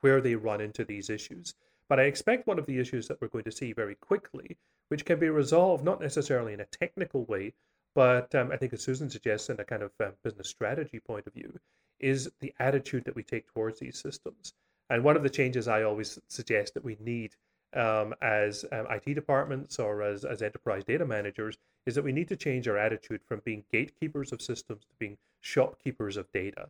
where 0.00 0.20
they 0.20 0.34
run 0.34 0.60
into 0.60 0.84
these 0.84 1.10
issues. 1.10 1.54
But 1.88 2.00
I 2.00 2.04
expect 2.04 2.46
one 2.46 2.58
of 2.58 2.66
the 2.66 2.78
issues 2.78 3.08
that 3.08 3.20
we're 3.20 3.28
going 3.28 3.44
to 3.44 3.52
see 3.52 3.72
very 3.72 3.94
quickly, 3.94 4.56
which 4.88 5.04
can 5.04 5.18
be 5.18 5.28
resolved 5.28 5.84
not 5.84 6.00
necessarily 6.00 6.52
in 6.52 6.60
a 6.60 6.66
technical 6.66 7.24
way, 7.24 7.54
but 7.94 8.34
um, 8.34 8.52
I 8.52 8.56
think 8.56 8.72
as 8.72 8.82
Susan 8.82 9.10
suggests 9.10 9.50
in 9.50 9.58
a 9.58 9.64
kind 9.64 9.82
of 9.82 9.92
um, 10.00 10.12
business 10.22 10.48
strategy 10.48 11.00
point 11.00 11.26
of 11.26 11.34
view, 11.34 11.58
is 11.98 12.30
the 12.40 12.54
attitude 12.58 13.04
that 13.04 13.16
we 13.16 13.22
take 13.22 13.52
towards 13.52 13.80
these 13.80 13.98
systems. 13.98 14.54
And 14.90 15.02
one 15.02 15.16
of 15.16 15.22
the 15.22 15.30
changes 15.30 15.66
I 15.66 15.82
always 15.82 16.18
suggest 16.28 16.74
that 16.74 16.84
we 16.84 16.96
need 17.00 17.34
um, 17.74 18.14
as 18.22 18.64
um, 18.72 18.86
IT 18.90 19.14
departments 19.14 19.78
or 19.78 20.02
as, 20.02 20.24
as 20.24 20.42
enterprise 20.42 20.84
data 20.84 21.04
managers 21.04 21.58
is 21.86 21.94
that 21.94 22.04
we 22.04 22.12
need 22.12 22.28
to 22.28 22.36
change 22.36 22.68
our 22.68 22.78
attitude 22.78 23.20
from 23.26 23.40
being 23.44 23.64
gatekeepers 23.72 24.32
of 24.32 24.42
systems 24.42 24.84
to 24.84 24.94
being 24.98 25.16
shopkeepers 25.40 26.16
of 26.16 26.30
data. 26.32 26.68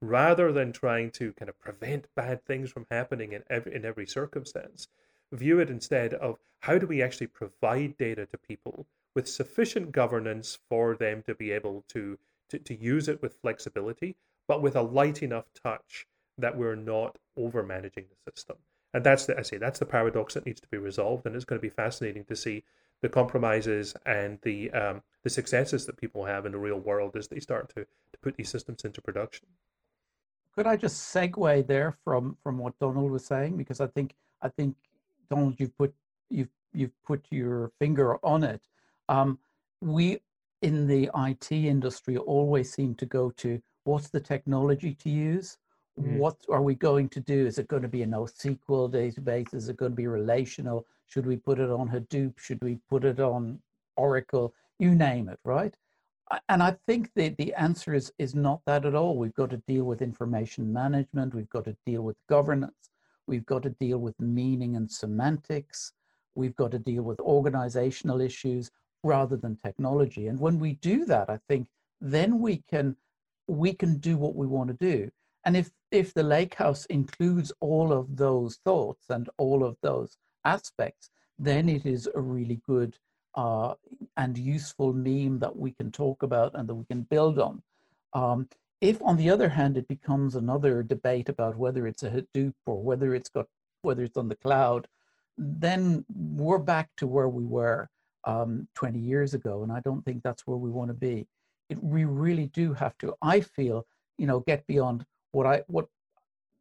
Rather 0.00 0.52
than 0.52 0.72
trying 0.72 1.10
to 1.10 1.32
kind 1.32 1.48
of 1.48 1.58
prevent 1.58 2.06
bad 2.14 2.44
things 2.44 2.70
from 2.70 2.86
happening 2.90 3.32
in 3.32 3.42
every, 3.48 3.74
in 3.74 3.84
every 3.84 4.06
circumstance, 4.06 4.88
view 5.32 5.58
it 5.58 5.70
instead 5.70 6.14
of 6.14 6.38
how 6.60 6.78
do 6.78 6.86
we 6.86 7.02
actually 7.02 7.26
provide 7.26 7.96
data 7.96 8.26
to 8.26 8.38
people 8.38 8.86
with 9.14 9.28
sufficient 9.28 9.92
governance 9.92 10.58
for 10.68 10.96
them 10.96 11.22
to 11.22 11.34
be 11.34 11.50
able 11.52 11.84
to, 11.88 12.18
to, 12.48 12.58
to 12.58 12.74
use 12.74 13.08
it 13.08 13.22
with 13.22 13.40
flexibility, 13.40 14.16
but 14.46 14.62
with 14.62 14.76
a 14.76 14.82
light 14.82 15.22
enough 15.22 15.46
touch 15.62 16.06
that 16.36 16.56
we're 16.56 16.74
not 16.74 17.16
over 17.36 17.62
managing 17.62 18.04
the 18.10 18.32
system. 18.32 18.56
And 18.94 19.04
that's 19.04 19.26
the 19.26 19.36
I 19.36 19.42
say 19.42 19.58
that's 19.58 19.80
the 19.80 19.86
paradox 19.86 20.34
that 20.34 20.46
needs 20.46 20.60
to 20.60 20.68
be 20.68 20.78
resolved, 20.78 21.26
and 21.26 21.34
it's 21.34 21.44
going 21.44 21.60
to 21.60 21.62
be 21.62 21.68
fascinating 21.68 22.24
to 22.26 22.36
see 22.36 22.62
the 23.02 23.08
compromises 23.08 23.94
and 24.06 24.38
the 24.42 24.70
um, 24.70 25.02
the 25.24 25.30
successes 25.30 25.84
that 25.86 25.96
people 25.96 26.24
have 26.24 26.46
in 26.46 26.52
the 26.52 26.58
real 26.58 26.78
world 26.78 27.16
as 27.16 27.28
they 27.28 27.40
start 27.40 27.68
to, 27.70 27.84
to 27.84 28.18
put 28.22 28.36
these 28.36 28.48
systems 28.48 28.84
into 28.84 29.02
production. 29.02 29.46
Could 30.54 30.68
I 30.68 30.76
just 30.76 31.12
segue 31.12 31.66
there 31.66 31.98
from 32.04 32.36
from 32.42 32.56
what 32.56 32.78
Donald 32.78 33.10
was 33.10 33.26
saying 33.26 33.56
because 33.56 33.80
I 33.80 33.88
think 33.88 34.14
I 34.40 34.48
think 34.48 34.76
Donald 35.28 35.56
you've 35.58 35.76
put 35.76 35.92
you've 36.30 36.54
you've 36.72 37.02
put 37.04 37.26
your 37.30 37.72
finger 37.80 38.24
on 38.24 38.44
it. 38.44 38.62
Um, 39.08 39.40
we 39.80 40.20
in 40.62 40.86
the 40.86 41.10
IT 41.16 41.50
industry 41.50 42.16
always 42.16 42.72
seem 42.72 42.94
to 42.94 43.06
go 43.06 43.30
to 43.32 43.60
what's 43.82 44.08
the 44.08 44.20
technology 44.20 44.94
to 44.94 45.10
use. 45.10 45.58
Mm. 46.00 46.18
What 46.18 46.36
are 46.50 46.62
we 46.62 46.74
going 46.74 47.08
to 47.10 47.20
do? 47.20 47.46
Is 47.46 47.58
it 47.58 47.68
going 47.68 47.82
to 47.82 47.88
be 47.88 48.02
a 48.02 48.06
NoSQL 48.06 48.90
database? 48.92 49.54
Is 49.54 49.68
it 49.68 49.76
going 49.76 49.92
to 49.92 49.96
be 49.96 50.06
relational? 50.06 50.86
Should 51.06 51.26
we 51.26 51.36
put 51.36 51.58
it 51.58 51.70
on 51.70 51.88
Hadoop? 51.88 52.38
Should 52.38 52.62
we 52.62 52.78
put 52.90 53.04
it 53.04 53.20
on 53.20 53.60
Oracle? 53.96 54.54
You 54.78 54.94
name 54.94 55.28
it, 55.28 55.38
right? 55.44 55.74
And 56.48 56.62
I 56.62 56.76
think 56.86 57.10
the, 57.14 57.28
the 57.38 57.54
answer 57.54 57.94
is, 57.94 58.12
is 58.18 58.34
not 58.34 58.60
that 58.66 58.86
at 58.86 58.94
all. 58.94 59.16
We've 59.16 59.34
got 59.34 59.50
to 59.50 59.62
deal 59.68 59.84
with 59.84 60.02
information 60.02 60.72
management. 60.72 61.34
We've 61.34 61.50
got 61.50 61.64
to 61.64 61.76
deal 61.86 62.02
with 62.02 62.16
governance. 62.28 62.90
We've 63.26 63.46
got 63.46 63.62
to 63.64 63.70
deal 63.70 63.98
with 63.98 64.18
meaning 64.18 64.76
and 64.76 64.90
semantics. 64.90 65.92
We've 66.34 66.56
got 66.56 66.72
to 66.72 66.78
deal 66.78 67.02
with 67.02 67.20
organizational 67.20 68.20
issues 68.20 68.70
rather 69.02 69.36
than 69.36 69.56
technology. 69.56 70.26
And 70.26 70.40
when 70.40 70.58
we 70.58 70.74
do 70.74 71.04
that, 71.06 71.30
I 71.30 71.38
think 71.48 71.68
then 72.00 72.40
we 72.40 72.62
can 72.68 72.96
we 73.46 73.74
can 73.74 73.98
do 73.98 74.16
what 74.16 74.34
we 74.34 74.46
want 74.46 74.68
to 74.68 74.74
do. 74.74 75.10
And 75.44 75.56
if, 75.56 75.70
if 75.90 76.14
the 76.14 76.22
lake 76.22 76.54
house 76.54 76.86
includes 76.86 77.52
all 77.60 77.92
of 77.92 78.16
those 78.16 78.58
thoughts 78.64 79.06
and 79.10 79.28
all 79.36 79.64
of 79.64 79.76
those 79.82 80.16
aspects, 80.44 81.10
then 81.38 81.68
it 81.68 81.84
is 81.84 82.08
a 82.14 82.20
really 82.20 82.60
good 82.66 82.96
uh, 83.34 83.74
and 84.16 84.38
useful 84.38 84.92
meme 84.92 85.38
that 85.40 85.56
we 85.56 85.72
can 85.72 85.90
talk 85.90 86.22
about 86.22 86.54
and 86.54 86.68
that 86.68 86.74
we 86.74 86.84
can 86.84 87.02
build 87.02 87.38
on. 87.38 87.62
Um, 88.12 88.48
if, 88.80 89.00
on 89.02 89.16
the 89.16 89.30
other 89.30 89.48
hand, 89.48 89.76
it 89.76 89.88
becomes 89.88 90.34
another 90.34 90.82
debate 90.82 91.28
about 91.28 91.56
whether 91.56 91.86
it's 91.86 92.02
a 92.02 92.10
Hadoop 92.10 92.54
or 92.66 92.82
whether 92.82 93.14
it's 93.14 93.28
got 93.28 93.46
whether 93.82 94.02
it's 94.02 94.16
on 94.16 94.28
the 94.28 94.36
cloud, 94.36 94.88
then 95.36 96.04
we're 96.14 96.58
back 96.58 96.88
to 96.96 97.06
where 97.06 97.28
we 97.28 97.44
were 97.44 97.88
um, 98.24 98.66
20 98.74 98.98
years 98.98 99.34
ago, 99.34 99.62
and 99.62 99.70
I 99.70 99.80
don't 99.80 100.02
think 100.04 100.22
that's 100.22 100.46
where 100.46 100.56
we 100.56 100.70
want 100.70 100.88
to 100.88 100.94
be. 100.94 101.26
It, 101.68 101.82
we 101.82 102.04
really 102.04 102.46
do 102.46 102.72
have 102.72 102.96
to, 102.98 103.14
I 103.20 103.40
feel, 103.40 103.86
you 104.16 104.26
know, 104.26 104.40
get 104.40 104.66
beyond 104.66 105.04
what 105.34 105.46
I 105.46 105.62
what 105.66 105.86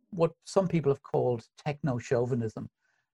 what 0.10 0.32
some 0.46 0.68
people 0.68 0.92
have 0.92 1.04
called 1.04 1.46
techno 1.66 1.98
chauvinism, 1.98 2.70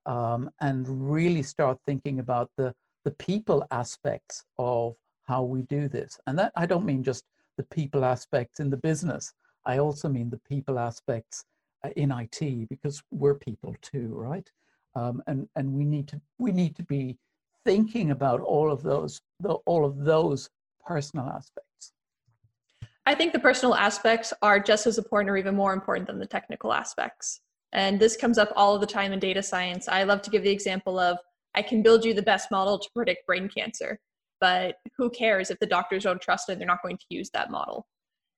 um, 0.06 0.50
and 0.62 0.86
really 1.12 1.44
start 1.44 1.78
thinking 1.86 2.20
about 2.20 2.50
the 2.58 2.74
the 3.06 3.12
people 3.12 3.66
aspects 3.72 4.44
of 4.58 4.96
how 5.24 5.44
we 5.44 5.62
do 5.64 5.88
this. 5.88 6.20
And 6.28 6.38
that 6.40 6.52
I 6.56 6.66
don't 6.66 6.86
mean 6.86 7.04
just 7.04 7.24
the 7.58 7.64
people 7.64 8.04
aspects 8.04 8.60
in 8.60 8.70
the 8.70 8.78
business. 8.78 9.34
I 9.66 9.78
also 9.78 10.10
mean 10.10 10.30
the 10.30 10.42
people 10.50 10.80
aspects 10.80 11.46
uh, 11.84 11.90
in 11.96 12.12
IT 12.12 12.70
because 12.70 13.02
we're 13.12 13.36
people 13.36 13.76
too, 13.82 14.08
right? 14.14 14.50
Um, 14.96 15.22
and 15.28 15.48
and 15.56 15.74
we 15.74 15.86
need 15.86 16.08
to 16.10 16.22
we 16.40 16.52
need 16.52 16.76
to 16.78 16.84
be 16.84 17.18
thinking 17.66 18.12
about 18.12 18.40
all 18.40 18.72
of 18.72 18.82
those 18.82 19.22
the, 19.40 19.54
all 19.66 19.86
of 19.86 20.04
those 20.04 20.50
personal 20.86 21.28
aspects. 21.28 21.94
I 23.10 23.16
think 23.16 23.34
the 23.34 23.40
personal 23.40 23.74
aspects 23.74 24.34
are 24.44 24.60
just 24.60 24.86
as 24.86 25.00
important 25.00 25.32
or 25.32 25.38
even 25.38 25.56
more 25.56 25.74
important 25.74 26.06
than 26.06 26.20
the 26.20 26.28
technical 26.28 26.72
aspects. 26.72 27.42
And 27.74 28.00
this 28.00 28.16
comes 28.16 28.38
up 28.38 28.54
all 28.56 28.76
of 28.76 28.82
the 28.82 28.86
time 28.86 29.14
in 29.14 29.18
data 29.18 29.42
science. 29.42 29.88
I 29.88 30.04
love 30.04 30.22
to 30.22 30.30
give 30.30 30.44
the 30.44 30.52
example 30.52 31.00
of 31.00 31.18
I 31.56 31.64
can 31.64 31.82
build 31.82 32.06
you 32.06 32.14
the 32.14 32.22
best 32.22 32.52
model 32.52 32.78
to 32.78 32.90
predict 32.96 33.26
brain 33.26 33.50
cancer, 33.50 34.00
but 34.40 34.76
who 34.96 35.10
cares 35.10 35.50
if 35.50 35.58
the 35.58 35.66
doctors 35.66 36.04
don't 36.04 36.22
trust 36.22 36.50
it, 36.50 36.60
they're 36.60 36.68
not 36.68 36.84
going 36.84 37.00
to 37.00 37.06
use 37.10 37.32
that 37.32 37.50
model. 37.50 37.88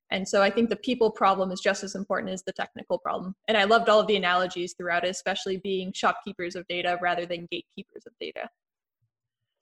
And 0.10 0.26
so 0.26 0.42
I 0.42 0.50
think 0.50 0.70
the 0.70 0.78
people 0.78 1.12
problem 1.12 1.52
is 1.52 1.60
just 1.60 1.84
as 1.84 1.94
important 1.94 2.32
as 2.32 2.44
the 2.44 2.54
technical 2.54 2.98
problem. 2.98 3.36
And 3.50 3.58
I 3.58 3.66
loved 3.66 3.90
all 3.90 4.00
of 4.00 4.08
the 4.08 4.16
analogies 4.16 4.74
throughout 4.78 5.04
it, 5.04 5.10
especially 5.10 5.58
being 5.58 5.92
shopkeepers 5.92 6.56
of 6.56 6.66
data 6.70 6.98
rather 7.02 7.26
than 7.26 7.50
gatekeepers 7.52 8.06
of 8.08 8.14
data. 8.22 8.50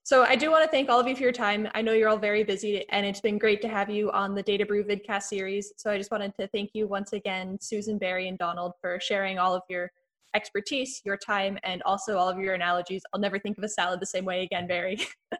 So 0.10 0.24
I 0.24 0.36
do 0.36 0.49
want 0.49 0.64
to 0.64 0.72
thank 0.72 0.89
all 0.89 0.99
of 0.99 1.07
you 1.07 1.16
for 1.16 1.22
your 1.22 1.32
time. 1.32 1.68
I 1.76 1.84
know 1.84 1.93
you're 1.93 2.10
all 2.10 2.18
very 2.18 2.43
busy 2.43 2.84
and 2.89 3.05
it's 3.05 3.22
been 3.22 3.38
great 3.38 3.62
to 3.62 3.68
have 3.68 3.91
you 3.91 4.10
on 4.10 4.34
the 4.34 4.41
Data 4.41 4.66
Brew 4.66 4.84
vidcast 4.84 5.26
series. 5.26 5.72
So 5.78 5.91
I 5.91 5.99
just 5.99 6.10
wanted 6.10 6.34
to 6.39 6.47
thank 6.47 6.72
you 6.74 6.88
once 6.88 7.14
again, 7.14 7.60
Susan, 7.62 7.99
Barry, 7.99 8.28
and 8.28 8.36
Donald 8.36 8.74
for 8.82 8.99
sharing 8.99 9.38
all 9.38 9.53
of 9.53 9.62
your 9.70 9.91
expertise, 10.34 10.99
your 11.05 11.16
time, 11.16 11.60
and 11.62 11.84
also 11.84 12.18
all 12.18 12.28
of 12.28 12.39
your 12.39 12.55
analogies. 12.55 13.03
I'll 13.14 13.20
never 13.20 13.38
think 13.38 13.60
of 13.60 13.64
a 13.64 13.70
salad 13.70 13.99
the 13.99 14.07
same 14.07 14.26
way 14.26 14.41
again, 14.41 14.66
Barry. 14.66 14.95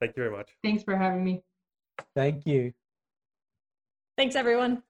thank 0.00 0.16
you 0.16 0.16
very 0.16 0.32
much. 0.32 0.50
Thanks 0.64 0.82
for 0.82 0.96
having 0.96 1.22
me. 1.22 1.44
Thank 2.16 2.44
you. 2.44 2.72
Thanks, 4.16 4.34
everyone. 4.34 4.82